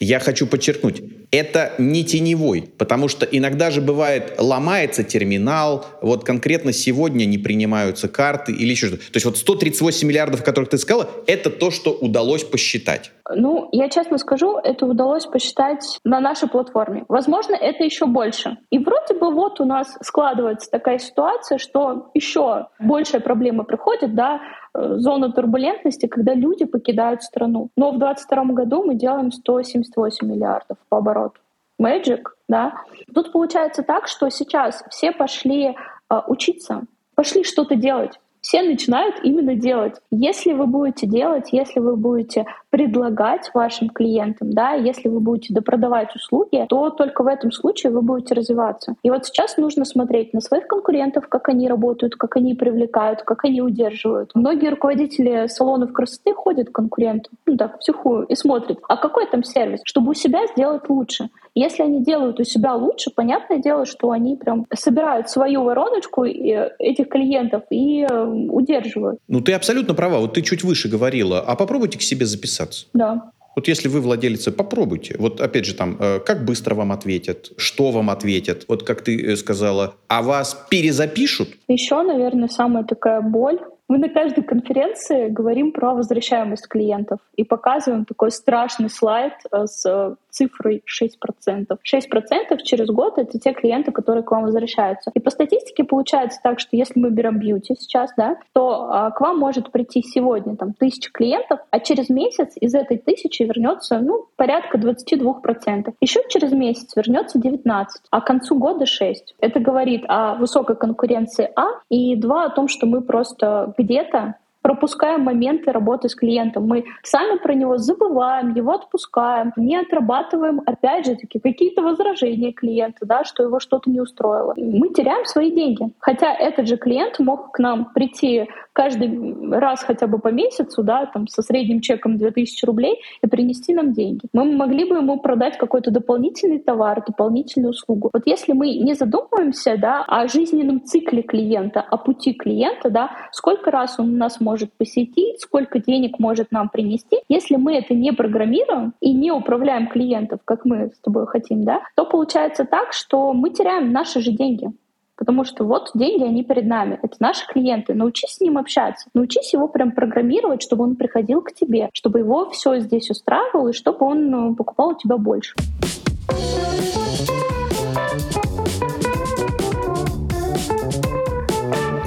Я 0.00 0.20
хочу 0.20 0.46
подчеркнуть, 0.46 1.02
это 1.30 1.72
не 1.78 2.04
теневой, 2.04 2.68
потому 2.78 3.08
что 3.08 3.26
иногда 3.26 3.70
же 3.70 3.80
бывает 3.80 4.34
ломается 4.38 5.02
терминал, 5.02 5.84
вот 6.00 6.24
конкретно 6.24 6.72
сегодня 6.72 7.24
не 7.24 7.38
принимаются 7.38 8.08
карты 8.08 8.52
или 8.52 8.70
еще 8.70 8.86
что-то. 8.86 9.02
То 9.04 9.16
есть 9.16 9.26
вот 9.26 9.36
138 9.36 10.06
миллиардов, 10.06 10.44
которых 10.44 10.70
ты 10.70 10.78
сказала, 10.78 11.08
это 11.26 11.50
то, 11.50 11.70
что 11.70 11.92
удалось 11.92 12.44
посчитать. 12.44 13.10
Ну, 13.34 13.68
я 13.72 13.88
честно 13.88 14.18
скажу, 14.18 14.58
это 14.58 14.86
удалось 14.86 15.26
посчитать 15.26 15.98
на 16.04 16.20
нашей 16.20 16.48
платформе. 16.48 17.04
Возможно, 17.08 17.54
это 17.54 17.82
еще 17.82 18.06
больше. 18.06 18.58
И 18.70 18.78
вроде 18.78 19.14
бы 19.14 19.32
вот 19.32 19.60
у 19.60 19.64
нас 19.64 19.96
складывается 20.02 20.70
такая 20.70 20.98
ситуация, 20.98 21.58
что 21.58 22.10
еще 22.14 22.66
большая 22.78 23.20
проблема 23.20 23.64
приходит, 23.64 24.14
да, 24.14 24.40
э, 24.74 24.96
зона 24.98 25.32
турбулентности, 25.32 26.06
когда 26.06 26.34
люди 26.34 26.64
покидают 26.64 27.22
страну. 27.22 27.70
Но 27.76 27.90
в 27.90 27.98
2022 27.98 28.44
году 28.54 28.84
мы 28.84 28.94
делаем 28.94 29.32
178 29.32 30.26
миллиардов 30.26 30.78
по 30.88 30.98
обороту. 30.98 31.40
Magic, 31.80 32.22
да. 32.48 32.74
Тут 33.14 33.32
получается 33.32 33.82
так, 33.82 34.06
что 34.06 34.28
сейчас 34.30 34.84
все 34.90 35.12
пошли 35.12 35.76
э, 36.10 36.20
учиться, 36.28 36.82
пошли 37.14 37.44
что-то 37.44 37.74
делать 37.74 38.20
все 38.44 38.62
начинают 38.62 39.16
именно 39.22 39.54
делать. 39.54 39.94
Если 40.10 40.52
вы 40.52 40.66
будете 40.66 41.06
делать, 41.06 41.48
если 41.50 41.80
вы 41.80 41.96
будете 41.96 42.44
предлагать 42.68 43.50
вашим 43.54 43.88
клиентам, 43.88 44.52
да, 44.52 44.72
если 44.72 45.08
вы 45.08 45.20
будете 45.20 45.54
допродавать 45.54 46.14
услуги, 46.14 46.66
то 46.68 46.90
только 46.90 47.22
в 47.22 47.26
этом 47.26 47.50
случае 47.52 47.90
вы 47.90 48.02
будете 48.02 48.34
развиваться. 48.34 48.96
И 49.02 49.10
вот 49.10 49.24
сейчас 49.24 49.56
нужно 49.56 49.86
смотреть 49.86 50.34
на 50.34 50.42
своих 50.42 50.66
конкурентов, 50.66 51.26
как 51.26 51.48
они 51.48 51.68
работают, 51.68 52.16
как 52.16 52.36
они 52.36 52.54
привлекают, 52.54 53.22
как 53.22 53.46
они 53.46 53.62
удерживают. 53.62 54.32
Многие 54.34 54.68
руководители 54.68 55.46
салонов 55.46 55.94
красоты 55.94 56.34
ходят 56.34 56.68
к 56.68 56.72
конкуренту, 56.72 57.30
ну 57.46 57.56
так, 57.56 57.78
психую, 57.78 58.26
и 58.26 58.34
смотрят, 58.34 58.78
а 58.88 58.98
какой 58.98 59.26
там 59.26 59.42
сервис, 59.42 59.80
чтобы 59.84 60.10
у 60.10 60.14
себя 60.14 60.46
сделать 60.48 60.82
лучше. 60.90 61.30
Если 61.54 61.82
они 61.82 62.02
делают 62.02 62.40
у 62.40 62.44
себя 62.44 62.74
лучше, 62.74 63.10
понятное 63.14 63.58
дело, 63.58 63.86
что 63.86 64.10
они 64.10 64.36
прям 64.36 64.66
собирают 64.74 65.30
свою 65.30 65.62
вороночку 65.62 66.24
этих 66.24 67.08
клиентов 67.08 67.62
и 67.70 68.02
э, 68.02 68.24
удерживают. 68.24 69.20
Ну, 69.28 69.40
ты 69.40 69.52
абсолютно 69.52 69.94
права. 69.94 70.18
Вот 70.18 70.34
ты 70.34 70.42
чуть 70.42 70.64
выше 70.64 70.88
говорила. 70.88 71.40
А 71.40 71.54
попробуйте 71.54 71.98
к 71.98 72.02
себе 72.02 72.26
записаться. 72.26 72.86
Да. 72.92 73.30
Вот 73.54 73.68
если 73.68 73.86
вы 73.86 74.00
владелица, 74.00 74.50
попробуйте. 74.50 75.14
Вот 75.18 75.40
опять 75.40 75.64
же 75.64 75.74
там, 75.74 75.96
э, 76.00 76.18
как 76.18 76.44
быстро 76.44 76.74
вам 76.74 76.90
ответят, 76.90 77.52
что 77.56 77.92
вам 77.92 78.10
ответят. 78.10 78.64
Вот 78.66 78.82
как 78.82 79.02
ты 79.02 79.16
э, 79.16 79.36
сказала, 79.36 79.94
а 80.08 80.22
вас 80.22 80.66
перезапишут? 80.70 81.50
Еще, 81.68 82.02
наверное, 82.02 82.48
самая 82.48 82.82
такая 82.84 83.20
боль 83.20 83.60
мы 83.86 83.98
на 83.98 84.08
каждой 84.08 84.42
конференции 84.42 85.28
говорим 85.28 85.70
про 85.70 85.92
возвращаемость 85.92 86.68
клиентов 86.68 87.20
и 87.36 87.44
показываем 87.44 88.06
такой 88.06 88.30
страшный 88.30 88.88
слайд 88.88 89.34
с 89.52 90.16
цифрой 90.34 90.82
6%. 90.86 91.66
6% 91.66 92.62
через 92.62 92.88
год— 92.88 93.14
это 93.18 93.38
те 93.38 93.52
клиенты, 93.52 93.92
которые 93.92 94.24
к 94.24 94.30
вам 94.30 94.44
возвращаются. 94.44 95.10
И 95.14 95.20
по 95.20 95.30
статистике 95.30 95.84
получается 95.84 96.40
так, 96.42 96.58
что 96.60 96.76
если 96.76 96.98
мы 96.98 97.10
берем 97.10 97.38
бьюти 97.38 97.74
сейчас, 97.78 98.10
да, 98.16 98.36
то 98.52 98.88
а, 98.90 99.10
к 99.10 99.20
вам 99.20 99.38
может 99.38 99.70
прийти 99.70 100.02
сегодня 100.02 100.56
там 100.56 100.72
тысяча 100.74 101.10
клиентов, 101.12 101.60
а 101.70 101.80
через 101.80 102.08
месяц 102.10 102.52
из 102.60 102.74
этой 102.74 102.98
тысячи 102.98 103.42
вернется 103.42 103.98
ну, 104.00 104.26
порядка 104.36 104.78
22%. 104.78 105.94
Еще 106.00 106.20
через 106.28 106.52
месяц 106.52 106.94
вернется 106.96 107.38
19, 107.38 108.02
а 108.10 108.20
к 108.20 108.26
концу 108.26 108.58
года 108.58 108.86
6. 108.86 109.36
Это 109.40 109.60
говорит 109.60 110.04
о 110.08 110.34
высокой 110.34 110.76
конкуренции 110.76 111.50
А, 111.56 111.80
и 111.88 112.16
два, 112.16 112.46
о 112.46 112.50
том, 112.50 112.68
что 112.68 112.86
мы 112.86 113.02
просто 113.02 113.74
где-то 113.78 114.36
пропускаем 114.64 115.20
моменты 115.20 115.72
работы 115.72 116.08
с 116.08 116.14
клиентом. 116.14 116.66
Мы 116.66 116.86
сами 117.02 117.36
про 117.36 117.52
него 117.52 117.76
забываем, 117.76 118.54
его 118.54 118.72
отпускаем, 118.72 119.52
не 119.56 119.76
отрабатываем, 119.76 120.62
опять 120.64 121.04
же 121.04 121.16
таки, 121.16 121.38
какие-то 121.38 121.82
возражения 121.82 122.50
клиента, 122.50 123.04
да, 123.04 123.24
что 123.24 123.42
его 123.42 123.60
что-то 123.60 123.90
не 123.90 124.00
устроило. 124.00 124.54
Мы 124.56 124.88
теряем 124.88 125.26
свои 125.26 125.50
деньги. 125.50 125.92
Хотя 125.98 126.32
этот 126.32 126.66
же 126.66 126.78
клиент 126.78 127.18
мог 127.18 127.52
к 127.52 127.58
нам 127.58 127.92
прийти 127.92 128.48
каждый 128.72 129.50
раз 129.50 129.84
хотя 129.84 130.06
бы 130.06 130.18
по 130.18 130.28
месяцу, 130.28 130.82
да, 130.82 131.06
там, 131.06 131.28
со 131.28 131.42
средним 131.42 131.80
чеком 131.80 132.16
2000 132.16 132.64
рублей 132.64 133.02
и 133.22 133.26
принести 133.26 133.74
нам 133.74 133.92
деньги. 133.92 134.26
Мы 134.32 134.44
могли 134.46 134.88
бы 134.88 134.96
ему 134.96 135.20
продать 135.20 135.58
какой-то 135.58 135.90
дополнительный 135.90 136.58
товар, 136.58 137.04
дополнительную 137.06 137.70
услугу. 137.72 138.08
Вот 138.14 138.22
если 138.24 138.54
мы 138.54 138.78
не 138.78 138.94
задумываемся, 138.94 139.76
да, 139.76 140.02
о 140.04 140.26
жизненном 140.26 140.82
цикле 140.84 141.22
клиента, 141.22 141.80
о 141.82 141.98
пути 141.98 142.32
клиента, 142.32 142.88
да, 142.88 143.10
сколько 143.30 143.70
раз 143.70 144.00
он 144.00 144.16
нас 144.16 144.40
может 144.40 144.53
посетить, 144.76 145.40
сколько 145.40 145.78
денег 145.78 146.18
может 146.18 146.52
нам 146.52 146.68
принести, 146.68 147.18
если 147.28 147.56
мы 147.56 147.76
это 147.76 147.94
не 147.94 148.12
программируем 148.12 148.94
и 149.00 149.12
не 149.12 149.32
управляем 149.32 149.88
клиентов, 149.88 150.40
как 150.44 150.64
мы 150.64 150.90
с 150.94 150.98
тобой 151.00 151.26
хотим, 151.26 151.64
да, 151.64 151.82
то 151.96 152.04
получается 152.04 152.64
так, 152.64 152.92
что 152.92 153.32
мы 153.32 153.50
теряем 153.50 153.92
наши 153.92 154.20
же 154.20 154.32
деньги. 154.32 154.70
Потому 155.16 155.44
что 155.44 155.64
вот 155.64 155.90
деньги, 155.94 156.24
они 156.24 156.42
перед 156.42 156.66
нами. 156.66 156.98
Это 157.00 157.16
наши 157.20 157.46
клиенты. 157.46 157.94
Научись 157.94 158.36
с 158.36 158.40
ним 158.40 158.58
общаться. 158.58 159.08
Научись 159.14 159.52
его 159.52 159.68
прям 159.68 159.92
программировать, 159.92 160.62
чтобы 160.62 160.84
он 160.84 160.96
приходил 160.96 161.40
к 161.40 161.52
тебе, 161.52 161.88
чтобы 161.92 162.18
его 162.18 162.50
все 162.50 162.80
здесь 162.80 163.10
устраивало, 163.10 163.68
и 163.68 163.72
чтобы 163.72 164.06
он 164.06 164.30
ну, 164.30 164.54
покупал 164.56 164.90
у 164.90 164.98
тебя 164.98 165.16
больше. 165.16 165.54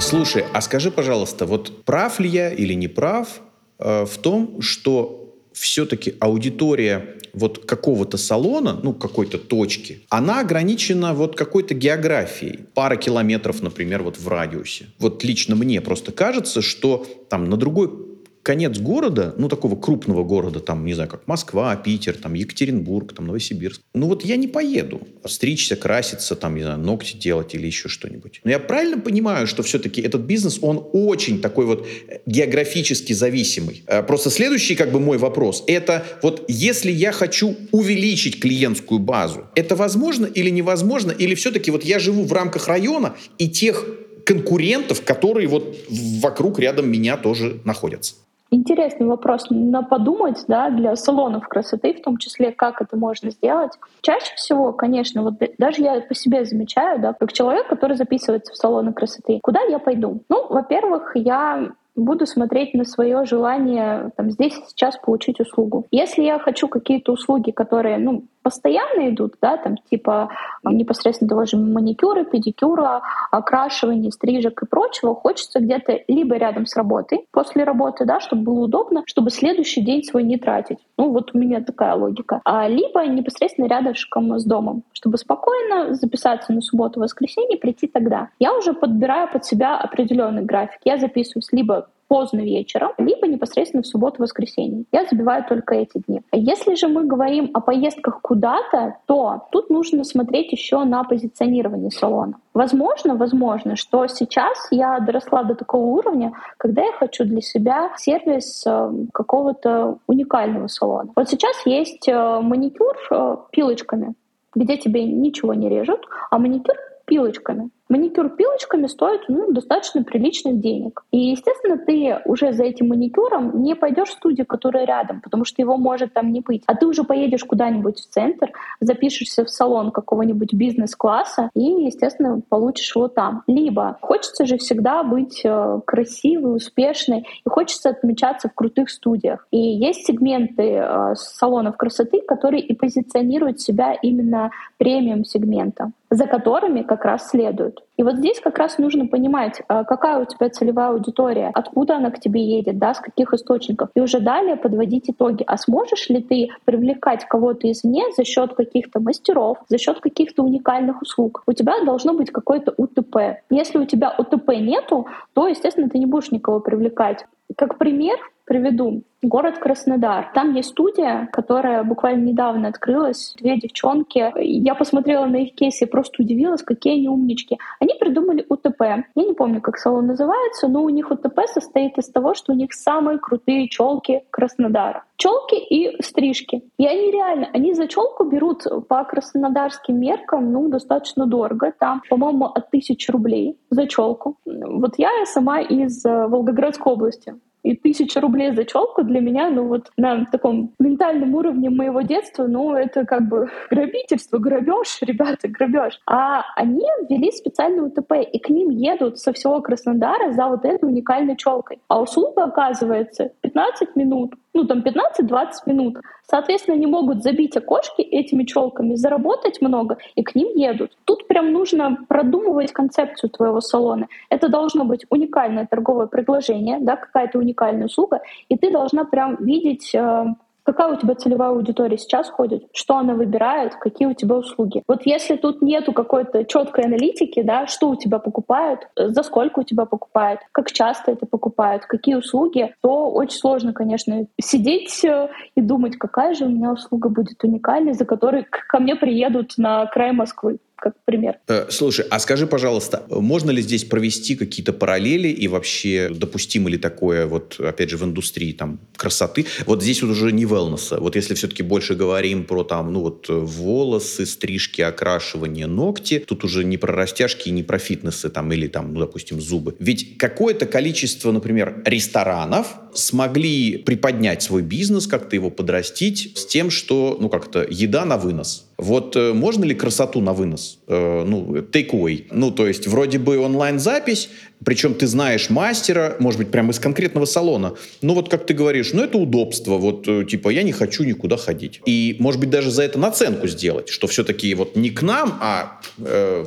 Слушай, 0.08 0.46
а 0.54 0.62
скажи, 0.62 0.90
пожалуйста, 0.90 1.44
вот 1.44 1.84
прав 1.84 2.18
ли 2.18 2.30
я 2.30 2.50
или 2.50 2.72
не 2.72 2.88
прав 2.88 3.42
э, 3.78 4.06
в 4.06 4.16
том, 4.16 4.62
что 4.62 5.36
все-таки 5.52 6.14
аудитория 6.18 7.18
вот 7.34 7.66
какого-то 7.66 8.16
салона, 8.16 8.80
ну, 8.82 8.94
какой-то 8.94 9.36
точки, 9.36 10.06
она 10.08 10.40
ограничена 10.40 11.12
вот 11.12 11.36
какой-то 11.36 11.74
географией. 11.74 12.60
Пара 12.72 12.96
километров, 12.96 13.60
например, 13.62 14.02
вот 14.02 14.18
в 14.18 14.26
радиусе. 14.28 14.86
Вот 14.98 15.22
лично 15.24 15.54
мне 15.56 15.82
просто 15.82 16.10
кажется, 16.10 16.62
что 16.62 17.06
там 17.28 17.50
на 17.50 17.58
другой 17.58 18.07
конец 18.48 18.78
города, 18.78 19.34
ну, 19.36 19.46
такого 19.50 19.76
крупного 19.76 20.24
города, 20.24 20.60
там, 20.60 20.86
не 20.86 20.94
знаю, 20.94 21.10
как 21.10 21.28
Москва, 21.28 21.76
Питер, 21.76 22.14
там, 22.14 22.32
Екатеринбург, 22.32 23.12
там, 23.12 23.26
Новосибирск, 23.26 23.82
ну, 23.92 24.06
вот 24.06 24.24
я 24.24 24.36
не 24.36 24.48
поеду 24.48 25.02
стричься, 25.26 25.76
краситься, 25.76 26.34
там, 26.34 26.54
не 26.54 26.62
знаю, 26.62 26.78
ногти 26.78 27.14
делать 27.14 27.54
или 27.54 27.66
еще 27.66 27.90
что-нибудь. 27.90 28.40
Но 28.44 28.50
я 28.50 28.58
правильно 28.58 28.98
понимаю, 29.02 29.46
что 29.46 29.62
все-таки 29.62 30.00
этот 30.00 30.22
бизнес, 30.22 30.60
он 30.62 30.82
очень 30.94 31.42
такой 31.42 31.66
вот 31.66 31.86
географически 32.24 33.12
зависимый. 33.12 33.82
Э, 33.86 34.02
просто 34.02 34.30
следующий, 34.30 34.76
как 34.76 34.92
бы, 34.92 34.98
мой 34.98 35.18
вопрос, 35.18 35.62
это 35.66 36.06
вот 36.22 36.46
если 36.48 36.90
я 36.90 37.12
хочу 37.12 37.54
увеличить 37.70 38.40
клиентскую 38.40 38.98
базу, 38.98 39.44
это 39.56 39.76
возможно 39.76 40.24
или 40.24 40.48
невозможно, 40.48 41.10
или 41.10 41.34
все-таки 41.34 41.70
вот 41.70 41.84
я 41.84 41.98
живу 41.98 42.24
в 42.24 42.32
рамках 42.32 42.66
района 42.66 43.14
и 43.36 43.46
тех 43.50 43.84
конкурентов, 44.24 45.02
которые 45.04 45.48
вот 45.48 45.76
вокруг 46.22 46.58
рядом 46.58 46.90
меня 46.90 47.18
тоже 47.18 47.60
находятся? 47.64 48.14
Интересный 48.50 49.06
вопрос 49.06 49.46
на 49.50 49.82
подумать, 49.82 50.44
да, 50.48 50.70
для 50.70 50.96
салонов 50.96 51.46
красоты, 51.48 51.92
в 51.92 52.02
том 52.02 52.16
числе, 52.16 52.50
как 52.50 52.80
это 52.80 52.96
можно 52.96 53.30
сделать. 53.30 53.72
Чаще 54.00 54.34
всего, 54.36 54.72
конечно, 54.72 55.22
вот 55.22 55.34
даже 55.58 55.82
я 55.82 56.00
по 56.00 56.14
себе 56.14 56.44
замечаю, 56.44 56.98
да, 57.00 57.12
как 57.12 57.32
человек, 57.32 57.68
который 57.68 57.96
записывается 57.96 58.52
в 58.52 58.56
салоны 58.56 58.92
красоты, 58.94 59.38
куда 59.42 59.60
я 59.62 59.78
пойду? 59.78 60.22
Ну, 60.30 60.46
во-первых, 60.48 61.12
я 61.14 61.72
буду 61.98 62.26
смотреть 62.26 62.74
на 62.74 62.84
свое 62.84 63.24
желание 63.24 64.10
там, 64.16 64.30
здесь 64.30 64.56
и 64.56 64.62
сейчас 64.68 64.96
получить 64.96 65.40
услугу. 65.40 65.86
Если 65.90 66.22
я 66.22 66.38
хочу 66.38 66.68
какие-то 66.68 67.12
услуги, 67.12 67.50
которые 67.50 67.98
ну, 67.98 68.24
постоянно 68.42 69.10
идут, 69.10 69.34
да, 69.42 69.56
там 69.56 69.76
типа 69.90 70.30
непосредственно 70.70 71.28
того 71.28 71.44
же 71.44 71.56
маникюра, 71.56 72.24
педикюра, 72.24 73.02
окрашивания, 73.30 74.10
стрижек 74.10 74.62
и 74.62 74.66
прочего, 74.66 75.14
хочется 75.14 75.60
где-то 75.60 76.00
либо 76.08 76.36
рядом 76.36 76.66
с 76.66 76.76
работой, 76.76 77.26
после 77.32 77.64
работы, 77.64 78.04
да, 78.04 78.20
чтобы 78.20 78.42
было 78.42 78.64
удобно, 78.64 79.02
чтобы 79.06 79.30
следующий 79.30 79.80
день 79.82 80.02
свой 80.04 80.22
не 80.22 80.36
тратить. 80.36 80.78
Ну, 80.96 81.10
вот 81.12 81.34
у 81.34 81.38
меня 81.38 81.62
такая 81.62 81.94
логика. 81.94 82.40
А 82.44 82.68
либо 82.68 83.04
непосредственно 83.06 83.66
рядышком 83.66 84.38
с 84.38 84.44
домом, 84.44 84.82
чтобы 84.92 85.18
спокойно 85.18 85.94
записаться 85.94 86.52
на 86.52 86.60
субботу, 86.60 87.00
воскресенье, 87.00 87.58
прийти 87.58 87.86
тогда. 87.86 88.28
Я 88.38 88.56
уже 88.56 88.72
подбираю 88.72 89.28
под 89.32 89.44
себя 89.44 89.76
определенный 89.76 90.42
график. 90.42 90.80
Я 90.84 90.98
записываюсь 90.98 91.52
либо 91.52 91.88
поздно 92.08 92.40
вечером, 92.40 92.92
либо 92.98 93.26
непосредственно 93.26 93.82
в 93.82 93.86
субботу-воскресенье. 93.86 94.84
Я 94.92 95.04
забиваю 95.04 95.44
только 95.44 95.74
эти 95.74 95.98
дни. 96.06 96.22
Если 96.32 96.74
же 96.74 96.88
мы 96.88 97.04
говорим 97.04 97.50
о 97.54 97.60
поездках 97.60 98.20
куда-то, 98.22 98.96
то 99.06 99.46
тут 99.52 99.70
нужно 99.70 100.04
смотреть 100.04 100.52
еще 100.52 100.82
на 100.84 101.04
позиционирование 101.04 101.90
салона. 101.90 102.40
Возможно, 102.54 103.14
возможно, 103.14 103.76
что 103.76 104.06
сейчас 104.06 104.68
я 104.70 104.98
доросла 105.00 105.44
до 105.44 105.54
такого 105.54 105.86
уровня, 105.86 106.32
когда 106.56 106.82
я 106.82 106.92
хочу 106.92 107.24
для 107.24 107.40
себя 107.40 107.90
сервис 107.96 108.64
э, 108.66 108.90
какого-то 109.12 109.98
уникального 110.06 110.66
салона. 110.66 111.12
Вот 111.14 111.28
сейчас 111.28 111.54
есть 111.66 112.08
э, 112.08 112.40
маникюр 112.40 112.96
э, 113.10 113.36
пилочками, 113.52 114.14
где 114.54 114.76
тебе 114.76 115.04
ничего 115.04 115.54
не 115.54 115.68
режут, 115.68 116.00
а 116.30 116.38
маникюр 116.38 116.74
пилочками. 117.04 117.70
Маникюр 117.88 118.28
пилочками 118.30 118.86
стоит 118.86 119.22
ну, 119.28 119.50
достаточно 119.52 120.02
приличных 120.02 120.60
денег. 120.60 121.02
И, 121.10 121.30
естественно, 121.30 121.78
ты 121.78 122.18
уже 122.26 122.52
за 122.52 122.64
этим 122.64 122.88
маникюром 122.88 123.62
не 123.62 123.74
пойдешь 123.74 124.08
в 124.08 124.12
студию, 124.12 124.46
которая 124.46 124.84
рядом, 124.84 125.20
потому 125.22 125.44
что 125.44 125.62
его 125.62 125.76
может 125.76 126.12
там 126.12 126.32
не 126.32 126.40
быть. 126.40 126.62
А 126.66 126.74
ты 126.74 126.86
уже 126.86 127.04
поедешь 127.04 127.44
куда-нибудь 127.44 127.98
в 127.98 128.08
центр, 128.08 128.52
запишешься 128.80 129.44
в 129.44 129.50
салон 129.50 129.90
какого-нибудь 129.90 130.52
бизнес-класса 130.52 131.50
и, 131.54 131.62
естественно, 131.62 132.42
получишь 132.48 132.94
его 132.94 133.08
там. 133.08 133.42
Либо 133.46 133.96
хочется 134.02 134.44
же 134.44 134.58
всегда 134.58 135.02
быть 135.02 135.40
э, 135.44 135.80
красивой, 135.86 136.56
успешной, 136.56 137.26
и 137.44 137.48
хочется 137.48 137.90
отмечаться 137.90 138.48
в 138.48 138.54
крутых 138.54 138.90
студиях. 138.90 139.46
И 139.50 139.58
есть 139.58 140.06
сегменты 140.06 140.62
э, 140.62 141.14
салонов 141.14 141.76
красоты, 141.76 142.20
которые 142.20 142.62
и 142.62 142.74
позиционируют 142.74 143.60
себя 143.60 143.94
именно 143.94 144.50
премиум-сегмента 144.76 145.92
за 146.10 146.26
которыми 146.26 146.82
как 146.82 147.04
раз 147.04 147.28
следуют. 147.28 147.77
И 147.96 148.02
вот 148.02 148.16
здесь 148.16 148.40
как 148.40 148.58
раз 148.58 148.78
нужно 148.78 149.06
понимать, 149.06 149.60
а, 149.68 149.84
какая 149.84 150.20
у 150.20 150.24
тебя 150.24 150.48
целевая 150.50 150.90
аудитория, 150.90 151.50
откуда 151.52 151.96
она 151.96 152.10
к 152.10 152.20
тебе 152.20 152.42
едет, 152.42 152.78
да, 152.78 152.94
с 152.94 153.00
каких 153.00 153.34
источников. 153.34 153.90
И 153.94 154.00
уже 154.00 154.20
далее 154.20 154.56
подводить 154.56 155.10
итоги. 155.10 155.44
А 155.46 155.56
сможешь 155.56 156.08
ли 156.08 156.22
ты 156.22 156.48
привлекать 156.64 157.24
кого-то 157.24 157.70
извне 157.70 158.04
за 158.16 158.24
счет 158.24 158.54
каких-то 158.54 159.00
мастеров, 159.00 159.58
за 159.68 159.78
счет 159.78 160.00
каких-то 160.00 160.42
уникальных 160.42 161.02
услуг? 161.02 161.42
У 161.46 161.52
тебя 161.52 161.84
должно 161.84 162.14
быть 162.14 162.30
какой-то 162.30 162.72
УТП. 162.76 163.40
Если 163.50 163.78
у 163.78 163.84
тебя 163.84 164.14
УТП 164.16 164.50
нету, 164.60 165.06
то, 165.34 165.48
естественно, 165.48 165.88
ты 165.88 165.98
не 165.98 166.06
будешь 166.06 166.30
никого 166.30 166.60
привлекать. 166.60 167.26
Как 167.56 167.78
пример, 167.78 168.18
приведу. 168.48 169.02
Город 169.20 169.58
Краснодар. 169.58 170.30
Там 170.32 170.54
есть 170.54 170.70
студия, 170.70 171.28
которая 171.32 171.82
буквально 171.82 172.24
недавно 172.24 172.68
открылась. 172.68 173.34
Две 173.40 173.58
девчонки. 173.58 174.32
Я 174.36 174.76
посмотрела 174.76 175.26
на 175.26 175.42
их 175.42 175.54
кейсы 175.54 175.84
и 175.84 175.88
просто 175.88 176.22
удивилась, 176.22 176.62
какие 176.62 176.94
они 176.98 177.08
умнички. 177.08 177.58
Они 177.80 177.94
придумали 177.98 178.46
УТП. 178.48 178.80
Я 178.80 179.04
не 179.16 179.34
помню, 179.34 179.60
как 179.60 179.76
салон 179.76 180.06
называется, 180.06 180.68
но 180.68 180.84
у 180.84 180.88
них 180.88 181.10
УТП 181.10 181.40
состоит 181.46 181.98
из 181.98 182.08
того, 182.08 182.34
что 182.34 182.52
у 182.52 182.56
них 182.56 182.72
самые 182.72 183.18
крутые 183.18 183.68
челки 183.68 184.22
Краснодара. 184.30 185.04
Челки 185.16 185.56
и 185.56 186.00
стрижки. 186.00 186.62
И 186.78 186.86
они 186.86 187.10
реально, 187.10 187.48
они 187.52 187.74
за 187.74 187.88
челку 187.88 188.22
берут 188.22 188.62
по 188.88 189.02
краснодарским 189.02 189.98
меркам, 189.98 190.52
ну, 190.52 190.68
достаточно 190.68 191.26
дорого. 191.26 191.72
Там, 191.76 192.02
по-моему, 192.08 192.44
от 192.44 192.70
тысячи 192.70 193.10
рублей 193.10 193.58
за 193.68 193.88
челку. 193.88 194.36
Вот 194.46 194.92
я 194.96 195.10
сама 195.24 195.60
из 195.60 196.06
э, 196.06 196.28
Волгоградской 196.28 196.92
области. 196.92 197.34
И 197.62 197.76
тысяча 197.76 198.20
рублей 198.20 198.54
за 198.54 198.64
челку 198.64 199.02
для 199.02 199.20
меня, 199.20 199.50
ну 199.50 199.66
вот 199.66 199.90
на 199.96 200.26
таком 200.26 200.74
ментальном 200.78 201.34
уровне 201.34 201.70
моего 201.70 202.02
детства, 202.02 202.46
ну 202.46 202.74
это 202.74 203.04
как 203.04 203.28
бы 203.28 203.50
грабительство, 203.70 204.38
грабеж, 204.38 204.98
ребята, 205.02 205.48
грабеж. 205.48 206.00
А 206.06 206.44
они 206.56 206.86
ввели 207.08 207.30
специальный 207.32 207.86
УТП, 207.86 208.12
и 208.32 208.38
к 208.38 208.48
ним 208.48 208.70
едут 208.70 209.18
со 209.18 209.32
всего 209.32 209.60
Краснодара 209.60 210.32
за 210.32 210.46
вот 210.46 210.64
этой 210.64 210.88
уникальной 210.88 211.36
челкой. 211.36 211.80
А 211.88 212.00
услуга 212.00 212.44
оказывается 212.44 213.32
15 213.40 213.96
минут 213.96 214.34
ну 214.58 214.64
там 214.66 214.80
15-20 214.80 215.46
минут. 215.66 215.98
Соответственно, 216.26 216.76
они 216.76 216.86
могут 216.86 217.22
забить 217.22 217.56
окошки 217.56 218.02
этими 218.02 218.42
челками, 218.42 218.96
заработать 218.96 219.60
много, 219.60 219.98
и 220.16 220.22
к 220.24 220.34
ним 220.34 220.48
едут. 220.56 220.90
Тут 221.04 221.28
прям 221.28 221.52
нужно 221.52 221.96
продумывать 222.08 222.72
концепцию 222.72 223.30
твоего 223.30 223.60
салона. 223.60 224.08
Это 224.30 224.48
должно 224.48 224.84
быть 224.84 225.06
уникальное 225.10 225.66
торговое 225.66 226.06
предложение, 226.06 226.78
да, 226.80 226.96
какая-то 226.96 227.38
уникальная 227.38 227.86
услуга, 227.86 228.20
и 228.48 228.56
ты 228.56 228.72
должна 228.72 229.04
прям 229.04 229.36
видеть 229.36 229.94
э, 229.94 230.24
какая 230.68 230.92
у 230.92 230.96
тебя 230.96 231.14
целевая 231.14 231.48
аудитория 231.48 231.96
сейчас 231.96 232.28
ходит, 232.28 232.64
что 232.74 232.98
она 232.98 233.14
выбирает, 233.14 233.76
какие 233.76 234.06
у 234.06 234.12
тебя 234.12 234.36
услуги. 234.36 234.82
Вот 234.86 235.06
если 235.06 235.36
тут 235.36 235.62
нету 235.62 235.94
какой-то 235.94 236.44
четкой 236.44 236.84
аналитики, 236.84 237.40
да, 237.40 237.66
что 237.66 237.88
у 237.88 237.96
тебя 237.96 238.18
покупают, 238.18 238.80
за 238.94 239.22
сколько 239.22 239.60
у 239.60 239.62
тебя 239.62 239.86
покупают, 239.86 240.40
как 240.52 240.70
часто 240.70 241.12
это 241.12 241.24
покупают, 241.24 241.86
какие 241.86 242.16
услуги, 242.16 242.74
то 242.82 243.10
очень 243.10 243.38
сложно, 243.38 243.72
конечно, 243.72 244.26
сидеть 244.38 245.02
э, 245.06 245.30
и 245.54 245.62
думать, 245.62 245.96
какая 245.96 246.34
же 246.34 246.44
у 246.44 246.50
меня 246.50 246.72
услуга 246.72 247.08
будет 247.08 247.42
уникальной, 247.42 247.94
за 247.94 248.04
которой 248.04 248.44
ко 248.44 248.78
мне 248.78 248.94
приедут 248.94 249.54
на 249.56 249.86
край 249.86 250.12
Москвы 250.12 250.58
как 250.78 250.94
пример. 251.04 251.36
Э, 251.48 251.66
слушай, 251.70 252.06
а 252.08 252.18
скажи, 252.18 252.46
пожалуйста, 252.46 253.04
можно 253.10 253.50
ли 253.50 253.62
здесь 253.62 253.84
провести 253.84 254.36
какие-то 254.36 254.72
параллели 254.72 255.28
и 255.28 255.48
вообще 255.48 256.10
допустимо 256.10 256.70
ли 256.70 256.78
такое, 256.78 257.26
вот 257.26 257.58
опять 257.58 257.90
же, 257.90 257.96
в 257.96 258.04
индустрии 258.04 258.52
там 258.52 258.78
красоты? 258.96 259.46
Вот 259.66 259.82
здесь 259.82 260.02
вот 260.02 260.10
уже 260.10 260.32
не 260.32 260.44
wellness. 260.44 260.98
Вот 260.98 261.16
если 261.16 261.34
все-таки 261.34 261.62
больше 261.62 261.94
говорим 261.94 262.44
про 262.44 262.64
там, 262.64 262.92
ну 262.92 263.00
вот 263.00 263.26
волосы, 263.28 264.26
стрижки, 264.26 264.80
окрашивание, 264.80 265.66
ногти, 265.66 266.24
тут 266.26 266.44
уже 266.44 266.64
не 266.64 266.76
про 266.76 266.94
растяжки, 266.94 267.50
не 267.50 267.62
про 267.62 267.78
фитнесы 267.78 268.28
там 268.28 268.52
или 268.52 268.68
там, 268.68 268.94
ну, 268.94 269.00
допустим, 269.00 269.40
зубы. 269.40 269.74
Ведь 269.78 270.18
какое-то 270.18 270.66
количество, 270.66 271.32
например, 271.32 271.82
ресторанов 271.84 272.76
смогли 272.94 273.78
приподнять 273.78 274.42
свой 274.42 274.62
бизнес, 274.62 275.06
как-то 275.06 275.34
его 275.36 275.50
подрастить 275.50 276.36
с 276.36 276.46
тем, 276.46 276.70
что, 276.70 277.16
ну 277.20 277.28
как-то 277.28 277.66
еда 277.68 278.04
на 278.04 278.16
вынос 278.16 278.67
вот 278.78 279.16
э, 279.16 279.32
можно 279.32 279.64
ли 279.64 279.74
красоту 279.74 280.20
на 280.20 280.32
вынос? 280.32 280.78
Э, 280.86 281.24
ну, 281.24 281.56
take 281.56 281.90
away. 281.90 282.26
Ну, 282.30 282.52
то 282.52 282.66
есть 282.66 282.86
вроде 282.86 283.18
бы 283.18 283.38
онлайн-запись, 283.38 284.30
причем 284.64 284.94
ты 284.94 285.06
знаешь 285.06 285.50
мастера, 285.50 286.16
может 286.18 286.38
быть, 286.38 286.50
прямо 286.50 286.70
из 286.70 286.78
конкретного 286.78 287.24
салона. 287.24 287.74
Ну, 288.02 288.14
вот 288.14 288.28
как 288.28 288.46
ты 288.46 288.54
говоришь, 288.54 288.92
ну, 288.92 289.02
это 289.02 289.18
удобство. 289.18 289.76
Вот, 289.76 290.08
э, 290.08 290.24
типа, 290.24 290.48
я 290.48 290.62
не 290.62 290.72
хочу 290.72 291.04
никуда 291.04 291.36
ходить. 291.36 291.80
И, 291.86 292.16
может 292.18 292.40
быть, 292.40 292.50
даже 292.50 292.70
за 292.70 292.82
это 292.82 292.98
наценку 292.98 293.46
сделать, 293.46 293.88
что 293.88 294.06
все-таки 294.06 294.54
вот 294.54 294.76
не 294.76 294.90
к 294.90 295.02
нам, 295.02 295.34
а 295.40 295.80
э, 295.98 296.44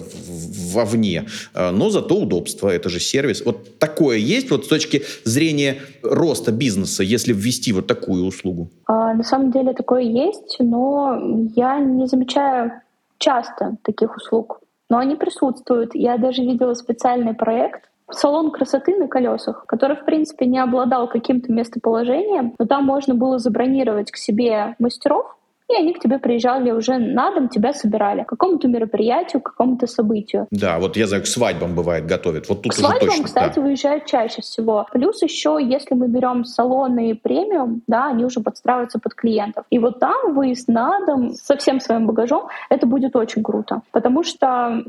вовне, 0.73 1.25
э, 1.53 1.71
но 1.71 1.89
зато 1.89 2.15
удобство. 2.15 2.69
Это 2.69 2.89
же 2.89 2.99
сервис. 2.99 3.43
Вот 3.45 3.79
такое 3.79 4.17
есть 4.17 4.51
вот 4.51 4.65
с 4.65 4.67
точки 4.67 5.03
зрения 5.23 5.77
роста 6.03 6.51
бизнеса, 6.51 7.03
если 7.03 7.33
ввести 7.33 7.73
вот 7.73 7.87
такую 7.87 8.25
услугу? 8.25 8.69
А, 8.85 9.13
на 9.13 9.23
самом 9.23 9.51
деле 9.51 9.73
такое 9.73 10.01
есть, 10.01 10.57
но 10.59 11.47
я 11.55 11.79
не 11.79 12.07
замечаю 12.07 12.71
часто 13.17 13.77
таких 13.83 14.17
услуг. 14.17 14.59
Но 14.89 14.97
они 14.97 15.15
присутствуют. 15.15 15.95
Я 15.95 16.17
даже 16.17 16.41
видела 16.41 16.73
специальный 16.73 17.33
проект, 17.33 17.90
салон 18.11 18.51
красоты 18.51 18.95
на 18.95 19.07
колесах, 19.07 19.65
который, 19.65 19.95
в 19.95 20.05
принципе, 20.05 20.45
не 20.45 20.59
обладал 20.59 21.07
каким-то 21.07 21.51
местоположением, 21.51 22.53
но 22.57 22.65
там 22.65 22.85
можно 22.85 23.15
было 23.15 23.39
забронировать 23.39 24.11
к 24.11 24.17
себе 24.17 24.75
мастеров, 24.79 25.37
и 25.71 25.75
они 25.75 25.93
к 25.93 25.99
тебе 25.99 26.19
приезжали 26.19 26.71
уже 26.71 26.97
на 26.97 27.31
дом, 27.31 27.47
тебя 27.47 27.73
собирали 27.73 28.23
к 28.23 28.27
какому-то 28.27 28.67
мероприятию, 28.67 29.41
к 29.41 29.51
какому-то 29.51 29.87
событию. 29.87 30.47
Да, 30.51 30.79
вот 30.79 30.97
я 30.97 31.07
знаю, 31.07 31.23
к 31.23 31.27
свадьбам 31.27 31.75
бывает 31.75 32.05
готовят. 32.05 32.49
Вот 32.49 32.63
тут 32.63 32.73
к 32.73 32.75
свадьбам, 32.75 33.07
точно, 33.07 33.23
кстати, 33.23 33.55
да. 33.55 33.61
выезжают 33.61 34.05
чаще 34.05 34.41
всего. 34.41 34.85
Плюс 34.91 35.21
еще, 35.21 35.57
если 35.61 35.95
мы 35.95 36.07
берем 36.07 36.43
салоны 36.43 37.15
премиум, 37.15 37.81
да, 37.87 38.07
они 38.07 38.25
уже 38.25 38.41
подстраиваются 38.41 38.99
под 38.99 39.13
клиентов. 39.13 39.65
И 39.69 39.79
вот 39.79 39.99
там 39.99 40.33
выезд 40.33 40.67
на 40.67 41.05
дом 41.05 41.31
со 41.33 41.55
всем 41.55 41.79
своим 41.79 42.05
багажом, 42.05 42.47
это 42.69 42.85
будет 42.85 43.15
очень 43.15 43.43
круто. 43.43 43.81
Потому 43.91 44.23
что 44.23 44.83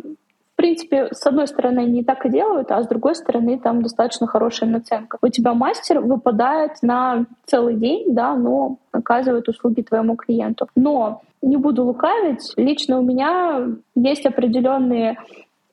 принципе, 0.62 1.08
с 1.10 1.26
одной 1.26 1.48
стороны, 1.48 1.80
они 1.80 2.04
так 2.04 2.24
и 2.24 2.30
делают, 2.30 2.70
а 2.70 2.80
с 2.80 2.86
другой 2.86 3.16
стороны, 3.16 3.58
там 3.58 3.82
достаточно 3.82 4.28
хорошая 4.28 4.70
наценка. 4.70 5.18
У 5.20 5.26
тебя 5.26 5.54
мастер 5.54 6.00
выпадает 6.00 6.70
на 6.82 7.26
целый 7.46 7.74
день, 7.74 8.14
да, 8.14 8.36
но 8.36 8.78
оказывает 8.92 9.48
услуги 9.48 9.82
твоему 9.82 10.14
клиенту. 10.14 10.68
Но 10.76 11.22
не 11.42 11.56
буду 11.56 11.84
лукавить, 11.84 12.52
лично 12.56 13.00
у 13.00 13.02
меня 13.02 13.66
есть 13.96 14.24
определенные 14.24 15.16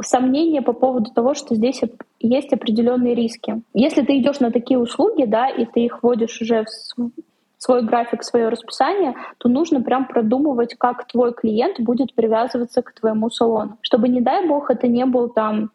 сомнения 0.01 0.63
по 0.63 0.73
поводу 0.73 1.11
того, 1.13 1.35
что 1.35 1.53
здесь 1.53 1.81
есть 2.19 2.51
определенные 2.51 3.13
риски. 3.13 3.61
Если 3.75 4.01
ты 4.01 4.17
идешь 4.17 4.39
на 4.39 4.49
такие 4.49 4.79
услуги, 4.79 5.25
да, 5.25 5.49
и 5.49 5.65
ты 5.65 5.81
их 5.81 6.01
вводишь 6.01 6.41
уже 6.41 6.63
в 6.97 7.11
свой 7.59 7.83
график, 7.83 8.23
свое 8.23 8.49
расписание, 8.49 9.13
то 9.37 9.49
нужно 9.49 9.81
прям 9.81 10.07
продумывать, 10.07 10.75
как 10.75 11.05
твой 11.07 11.33
клиент 11.33 11.79
будет 11.79 12.15
привязываться 12.15 12.81
к 12.81 12.93
твоему 12.93 13.29
салону. 13.29 13.77
Чтобы, 13.81 14.09
не 14.09 14.21
дай 14.21 14.47
бог, 14.47 14.71
это 14.71 14.87
не 14.87 15.05
был 15.05 15.29
там 15.29 15.69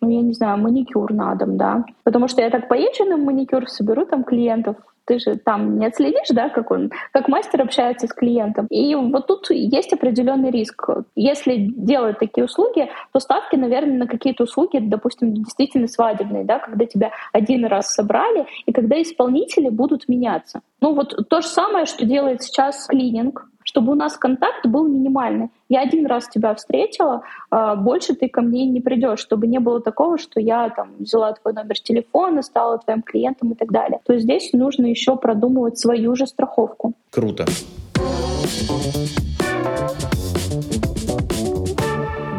ну, 0.00 0.10
я 0.10 0.20
не 0.20 0.32
знаю, 0.32 0.58
маникюр 0.58 1.12
на 1.12 1.34
дом, 1.34 1.56
да. 1.56 1.84
Потому 2.04 2.28
что 2.28 2.40
я 2.40 2.50
так 2.50 2.68
поезжу 2.68 3.04
на 3.04 3.16
маникюр, 3.16 3.68
соберу 3.68 4.06
там 4.06 4.22
клиентов, 4.22 4.76
ты 5.08 5.18
же 5.18 5.36
там 5.36 5.78
не 5.78 5.86
отследишь, 5.86 6.28
да, 6.30 6.50
как 6.50 6.70
он, 6.70 6.90
как 7.12 7.28
мастер 7.28 7.62
общается 7.62 8.06
с 8.06 8.12
клиентом. 8.12 8.66
И 8.68 8.94
вот 8.94 9.26
тут 9.26 9.50
есть 9.50 9.92
определенный 9.92 10.50
риск. 10.50 10.88
Если 11.16 11.56
делать 11.56 12.18
такие 12.18 12.44
услуги, 12.44 12.90
то 13.12 13.18
ставки, 13.18 13.56
наверное, 13.56 13.98
на 13.98 14.06
какие-то 14.06 14.44
услуги, 14.44 14.78
допустим, 14.78 15.32
действительно 15.32 15.88
свадебные, 15.88 16.44
да, 16.44 16.58
когда 16.58 16.84
тебя 16.84 17.10
один 17.32 17.64
раз 17.64 17.88
собрали, 17.92 18.46
и 18.66 18.72
когда 18.72 19.00
исполнители 19.00 19.70
будут 19.70 20.08
меняться. 20.08 20.60
Ну 20.82 20.94
вот 20.94 21.28
то 21.28 21.40
же 21.40 21.48
самое, 21.48 21.86
что 21.86 22.04
делает 22.04 22.42
сейчас 22.42 22.86
клининг, 22.86 23.46
чтобы 23.78 23.92
у 23.92 23.94
нас 23.94 24.16
контакт 24.16 24.66
был 24.66 24.88
минимальный. 24.88 25.50
Я 25.68 25.82
один 25.82 26.04
раз 26.06 26.28
тебя 26.28 26.52
встретила, 26.56 27.22
а, 27.48 27.76
больше 27.76 28.16
ты 28.16 28.28
ко 28.28 28.40
мне 28.40 28.66
не 28.66 28.80
придешь, 28.80 29.20
чтобы 29.20 29.46
не 29.46 29.60
было 29.60 29.80
такого, 29.80 30.18
что 30.18 30.40
я 30.40 30.68
там 30.70 30.96
взяла 30.98 31.32
твой 31.34 31.54
номер 31.54 31.78
телефона, 31.78 32.42
стала 32.42 32.78
твоим 32.78 33.02
клиентом 33.02 33.52
и 33.52 33.54
так 33.54 33.70
далее. 33.70 34.00
То 34.04 34.14
есть 34.14 34.24
здесь 34.24 34.52
нужно 34.52 34.86
еще 34.86 35.16
продумывать 35.16 35.78
свою 35.78 36.16
же 36.16 36.26
страховку. 36.26 36.94
Круто. 37.12 37.46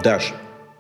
Даш, 0.04 0.34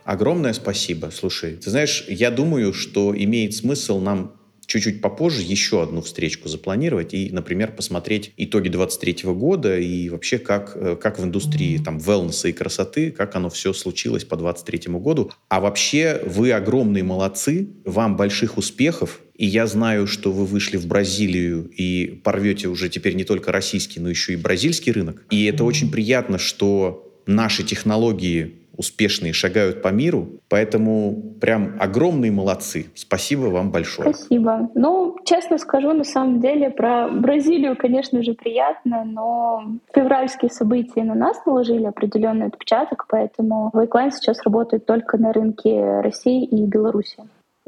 огромное 0.03 0.51
спасибо. 0.51 1.07
Слушай, 1.13 1.55
ты 1.55 1.69
знаешь, 1.69 2.05
я 2.09 2.31
думаю, 2.31 2.73
что 2.73 3.15
имеет 3.15 3.53
смысл 3.53 4.01
нам 4.01 4.33
чуть-чуть 4.69 5.01
попозже 5.01 5.41
еще 5.41 5.81
одну 5.81 6.01
встречку 6.01 6.47
запланировать 6.47 7.13
и, 7.13 7.29
например, 7.31 7.71
посмотреть 7.71 8.31
итоги 8.37 8.69
23 8.69 9.33
года 9.33 9.77
и 9.77 10.09
вообще 10.09 10.37
как, 10.37 10.73
э, 10.75 10.95
как 10.95 11.17
в 11.19 11.23
индустрии 11.23 11.79
там 11.79 11.97
wellness 11.97 12.47
и 12.47 12.53
красоты, 12.53 13.11
как 13.11 13.35
оно 13.35 13.49
все 13.49 13.73
случилось 13.73 14.23
по 14.23 14.37
23 14.37 14.99
году. 14.99 15.31
А 15.49 15.59
вообще 15.59 16.21
вы 16.23 16.51
огромные 16.51 17.03
молодцы, 17.03 17.69
вам 17.83 18.15
больших 18.15 18.57
успехов, 18.57 19.21
и 19.35 19.45
я 19.45 19.65
знаю, 19.65 20.05
что 20.05 20.31
вы 20.31 20.45
вышли 20.45 20.77
в 20.77 20.85
Бразилию 20.85 21.71
и 21.75 22.21
порвете 22.23 22.67
уже 22.67 22.89
теперь 22.89 23.15
не 23.15 23.23
только 23.23 23.51
российский, 23.51 23.99
но 23.99 24.09
еще 24.09 24.33
и 24.33 24.35
бразильский 24.35 24.91
рынок. 24.91 25.23
И 25.31 25.45
это 25.45 25.63
очень 25.63 25.89
приятно, 25.89 26.37
что 26.37 27.09
наши 27.25 27.63
технологии 27.63 28.58
успешные 28.79 29.33
шагают 29.33 29.81
по 29.81 29.89
миру, 29.89 30.39
поэтому 30.47 31.35
прям 31.41 31.75
огромные 31.79 32.31
молодцы. 32.31 32.87
Спасибо 32.95 33.47
вам 33.47 33.71
большое. 33.71 34.13
Спасибо. 34.13 34.69
Ну, 34.73 35.17
честно 35.25 35.57
скажу, 35.57 35.91
на 35.91 36.05
самом 36.05 36.39
деле 36.39 36.69
про 36.69 37.09
Бразилию, 37.09 37.75
конечно 37.75 38.23
же, 38.23 38.33
приятно, 38.33 39.03
но 39.03 39.63
февральские 39.93 40.49
события 40.49 41.03
на 41.03 41.13
нас 41.13 41.45
наложили 41.45 41.83
определенный 41.83 42.47
отпечаток, 42.47 43.05
поэтому 43.09 43.69
Вайклайн 43.73 44.11
сейчас 44.11 44.41
работает 44.43 44.85
только 44.85 45.17
на 45.17 45.33
рынке 45.33 45.99
России 45.99 46.45
и 46.45 46.65
Беларуси. 46.65 47.17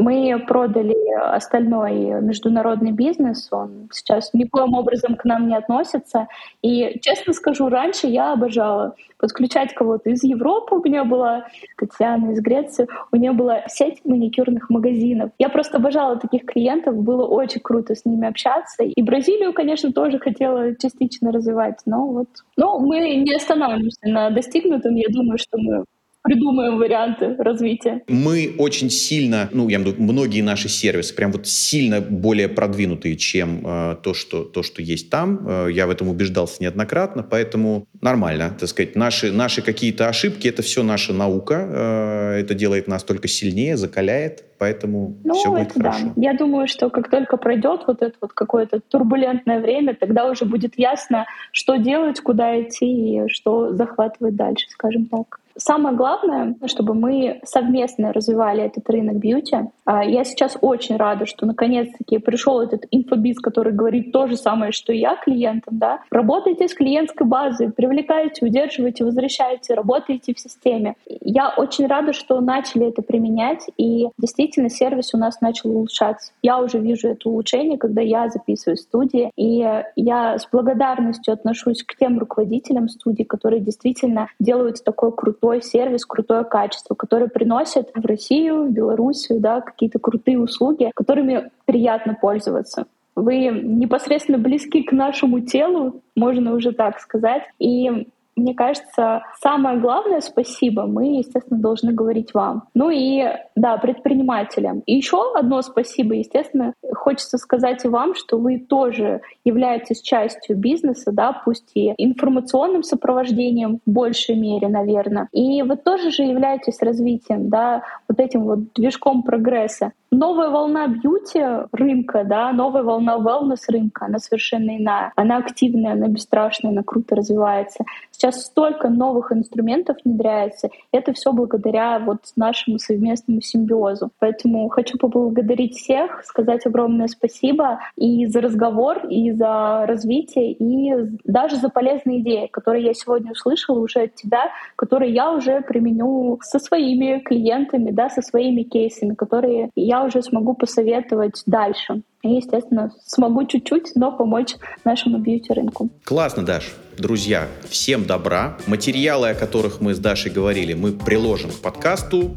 Мы 0.02 0.44
продали 0.48 0.98
остальной 1.14 2.22
международный 2.22 2.92
бизнес, 2.92 3.48
он 3.52 3.88
сейчас 3.92 4.34
никоим 4.34 4.74
образом 4.74 5.16
к 5.16 5.26
нам 5.26 5.48
не 5.48 5.56
относится. 5.56 6.28
И, 6.64 7.00
честно 7.04 7.34
скажу, 7.34 7.70
раньше 7.70 8.08
я 8.08 8.34
обожала 8.34 8.96
подключать 9.20 9.76
кого-то 9.76 10.10
из 10.10 10.24
Европы. 10.24 10.74
У 10.74 10.84
меня 10.84 11.04
была 11.04 11.46
Татьяна 11.78 12.32
из 12.32 12.42
Греции, 12.42 12.88
у 13.12 13.16
нее 13.16 13.34
была 13.34 13.68
сеть 13.68 14.02
маникюрных 14.04 14.72
магазинов. 14.72 15.30
Я 15.38 15.50
просто 15.50 15.78
обожала 15.78 16.16
таких 16.18 16.46
клиентов, 16.46 16.96
было 16.96 17.28
очень 17.28 17.62
круто 17.62 17.94
с 17.94 18.04
ними 18.04 18.28
общаться. 18.28 18.84
И 18.84 19.02
Бразилию, 19.04 19.54
конечно, 19.54 19.94
тоже 19.94 20.18
хотела 20.18 20.76
частично 20.78 21.32
развивать, 21.32 21.78
но 21.86 22.08
вот... 22.08 22.28
Но 22.58 22.80
мы 22.80 23.18
не 23.18 23.36
останавливаемся 23.36 24.08
на 24.08 24.32
достигнутом. 24.32 24.96
Я 24.96 25.10
думаю, 25.10 25.38
что 25.38 25.60
мы 25.60 25.86
придумаем 26.22 26.78
варианты 26.78 27.36
развития. 27.38 28.02
Мы 28.08 28.56
очень 28.58 28.90
сильно, 28.90 29.50
ну, 29.52 29.70
я 29.70 29.80
виду, 29.80 29.96
многие 29.98 30.42
наши 30.42 30.70
сервисы 30.70 31.16
прям 31.16 31.32
вот 31.32 31.48
сильно 31.48 32.00
более 32.02 32.48
продвинутые, 32.48 33.16
чем 33.18 33.62
э, 33.66 33.96
то, 34.04 34.14
что, 34.14 34.44
то, 34.44 34.64
что 34.64 34.82
есть 34.82 35.10
там. 35.10 35.48
Э, 35.48 35.68
я 35.72 35.88
в 35.88 35.90
этом 35.90 36.10
убеждался 36.10 36.62
неоднократно, 36.62 37.24
поэтому 37.24 37.88
нормально, 38.02 38.56
так 38.60 38.70
сказать. 38.70 38.96
Наши, 38.96 39.32
наши 39.32 39.62
какие-то 39.62 40.08
ошибки— 40.08 40.48
это 40.50 40.62
все 40.62 40.84
наша 40.84 41.14
наука. 41.14 41.68
Э, 41.70 42.40
это 42.40 42.54
делает 42.54 42.88
нас 42.88 43.04
только 43.04 43.28
сильнее, 43.28 43.76
закаляет, 43.78 44.44
поэтому 44.60 45.18
ну, 45.24 45.34
все 45.34 45.50
будет 45.50 45.72
это 45.72 45.80
хорошо. 45.80 46.06
Да. 46.16 46.22
Я 46.22 46.34
думаю, 46.34 46.68
что 46.68 46.90
как 46.90 47.10
только 47.10 47.38
пройдет 47.38 47.82
вот 47.88 48.02
это 48.04 48.16
вот 48.22 48.34
какое-то 48.34 48.80
турбулентное 48.80 49.60
время, 49.60 49.96
тогда 49.96 50.30
уже 50.30 50.46
будет 50.46 50.78
ясно, 50.78 51.26
что 51.52 51.78
делать, 51.78 52.20
куда 52.20 52.62
идти 52.62 52.86
и 52.86 53.28
что 53.28 53.74
захватывать 53.74 54.36
дальше, 54.36 54.68
скажем 54.70 55.08
так. 55.08 55.41
Самое 55.58 55.96
главное, 55.96 56.56
чтобы 56.66 56.94
мы 56.94 57.40
совместно 57.44 58.14
развивали 58.14 58.64
этот 58.64 58.90
рынок 58.90 59.18
бьюти. 59.18 59.58
А, 59.86 60.04
я 60.04 60.24
сейчас 60.24 60.58
очень 60.62 60.98
рада, 60.98 61.26
что 61.26 61.46
наконец-таки 61.46 62.18
пришел 62.18 62.62
этот 62.62 62.86
инфобиз, 62.92 63.40
который 63.40 63.74
говорит 63.74 64.12
то 64.12 64.28
же 64.28 64.38
самое, 64.38 64.72
что 64.72 64.94
и 64.94 65.00
я 65.00 65.16
клиентам. 65.16 65.78
Да? 65.78 66.00
Работайте 66.10 66.68
с 66.68 66.74
клиентской 66.74 67.28
базой, 67.28 67.72
привлекайте, 67.72 68.46
удерживайте, 68.46 69.04
возвращайте, 69.04 69.74
работайте 69.74 70.34
в 70.34 70.40
системе. 70.40 70.96
Я 71.22 71.54
очень 71.56 71.88
рада, 71.88 72.14
что 72.14 72.40
начали 72.42 72.88
это 72.88 73.02
применять, 73.02 73.70
и 73.78 74.08
действительно 74.18 74.70
сервис 74.70 75.14
у 75.14 75.18
нас 75.18 75.42
начал 75.42 75.72
улучшаться. 75.72 76.32
Я 76.42 76.60
уже 76.60 76.80
вижу 76.80 77.10
это 77.10 77.30
улучшение, 77.30 77.78
когда 77.78 78.02
я 78.02 78.30
записываю 78.30 78.78
студии, 78.78 79.32
и 79.36 79.66
я 79.96 80.38
с 80.38 80.48
благодарностью 80.52 81.34
отношусь 81.34 81.84
к 81.84 81.96
тем 81.98 82.20
руководителям 82.20 82.88
студий, 82.90 83.26
которые 83.26 83.62
действительно 83.62 84.28
делают 84.40 84.84
такой 84.84 85.12
крутой 85.12 85.41
крутой 85.42 85.64
сервис, 85.64 86.06
крутое 86.06 86.44
качество, 86.44 86.94
которое 86.94 87.28
приносит 87.28 87.90
в 87.96 88.06
Россию, 88.06 88.66
в 88.66 88.72
Белоруссию 88.72 89.40
да, 89.40 89.62
какие-то 89.62 89.98
крутые 89.98 90.40
услуги, 90.40 90.92
которыми 90.94 91.50
приятно 91.66 92.16
пользоваться. 92.20 92.86
Вы 93.16 93.48
непосредственно 93.48 94.38
близки 94.38 94.84
к 94.84 94.92
нашему 94.92 95.42
телу, 95.42 96.02
можно 96.16 96.54
уже 96.54 96.72
так 96.74 97.00
сказать. 97.00 97.44
И 97.60 98.08
мне 98.42 98.54
кажется, 98.54 99.24
самое 99.42 99.80
главное 99.80 100.22
спасибо 100.22 100.86
мы, 100.86 101.18
естественно, 101.18 101.60
должны 101.60 101.94
говорить 101.94 102.34
вам. 102.34 102.64
Ну 102.74 102.90
и, 102.90 103.24
да, 103.56 103.78
предпринимателям. 103.78 104.82
И 104.86 104.96
еще 104.96 105.34
одно 105.36 105.62
спасибо, 105.62 106.16
естественно, 106.16 106.74
хочется 106.94 107.38
сказать 107.38 107.86
и 107.86 107.88
вам, 107.88 108.16
что 108.16 108.38
вы 108.38 108.60
тоже 108.60 109.22
являетесь 109.46 110.02
частью 110.02 110.58
бизнеса, 110.58 111.12
да, 111.12 111.32
пусть 111.46 111.72
и 111.76 111.94
информационным 111.98 112.84
сопровождением 112.84 113.80
в 113.86 113.92
большей 113.92 114.36
мере, 114.36 114.68
наверное. 114.68 115.28
И 115.32 115.62
вы 115.62 115.78
тоже 115.78 116.12
же 116.12 116.24
являетесь 116.24 116.82
развитием, 116.82 117.50
да, 117.50 117.84
вот 118.08 118.20
этим 118.20 118.44
вот 118.44 118.74
движком 118.74 119.24
прогресса. 119.24 119.92
Новая 120.14 120.50
волна 120.50 120.88
бьюти 120.88 121.42
рынка, 121.72 122.26
да, 122.26 122.52
новая 122.52 122.84
волна 122.84 123.18
wellness 123.18 123.62
рынка, 123.70 124.06
она 124.08 124.20
совершенно 124.20 124.76
иная. 124.78 125.14
Она 125.16 125.38
активная, 125.38 125.94
она 125.94 126.08
бесстрашная, 126.08 126.72
она 126.72 126.84
круто 126.84 127.16
развивается. 127.16 127.86
Сейчас 128.32 128.46
столько 128.46 128.90
новых 128.90 129.32
инструментов 129.32 129.98
внедряется. 130.04 130.70
Это 130.92 131.14
все 131.14 131.34
благодаря 131.34 132.00
вот 132.00 132.20
нашему 132.36 132.80
совместному 132.80 133.42
симбиозу. 133.42 134.10
Поэтому 134.20 134.70
хочу 134.70 134.98
поблагодарить 134.98 135.76
всех, 135.76 136.24
сказать 136.24 136.66
огромное 136.66 137.08
спасибо 137.08 137.80
и 137.98 138.26
за 138.28 138.42
разговор, 138.42 139.06
и 139.08 139.32
за 139.32 139.86
развитие, 139.86 140.54
и 140.54 140.94
даже 141.26 141.58
за 141.58 141.70
полезные 141.70 142.20
идеи, 142.20 142.48
которые 142.48 142.86
я 142.86 142.94
сегодня 142.94 143.32
услышала 143.32 143.80
уже 143.80 144.04
от 144.04 144.16
тебя, 144.16 144.52
которые 144.76 145.14
я 145.14 145.32
уже 145.32 145.62
применю 145.62 146.40
со 146.42 146.60
своими 146.60 147.20
клиентами, 147.20 147.92
да, 147.92 148.10
со 148.10 148.22
своими 148.22 148.64
кейсами, 148.64 149.14
которые 149.14 149.72
я 149.76 150.04
уже 150.04 150.22
смогу 150.22 150.54
посоветовать 150.54 151.44
дальше. 151.46 152.02
И, 152.24 152.30
естественно, 152.30 152.92
смогу 153.06 153.46
чуть-чуть, 153.46 153.96
но 153.96 154.12
помочь 154.12 154.56
нашему 154.84 155.18
бьюти-рынку. 155.18 155.90
Классно, 156.04 156.46
Даш. 156.46 156.72
Друзья, 156.98 157.48
всем 157.68 158.06
добра. 158.06 158.58
Материалы, 158.68 159.30
о 159.30 159.34
которых 159.34 159.82
мы 159.82 159.96
с 159.96 160.00
Дашей 160.00 160.32
говорили, 160.32 160.74
мы 160.74 160.92
приложим 160.92 161.50
к 161.50 161.62
подкасту. 161.62 162.36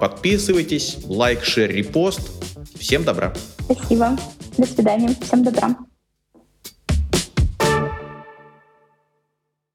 Подписывайтесь, 0.00 0.98
лайк, 1.06 1.44
шер, 1.44 1.70
репост. 1.70 2.20
Всем 2.78 3.04
добра. 3.04 3.32
Спасибо. 3.60 4.18
До 4.58 4.66
свидания. 4.66 5.14
Всем 5.22 5.44
добра. 5.44 5.76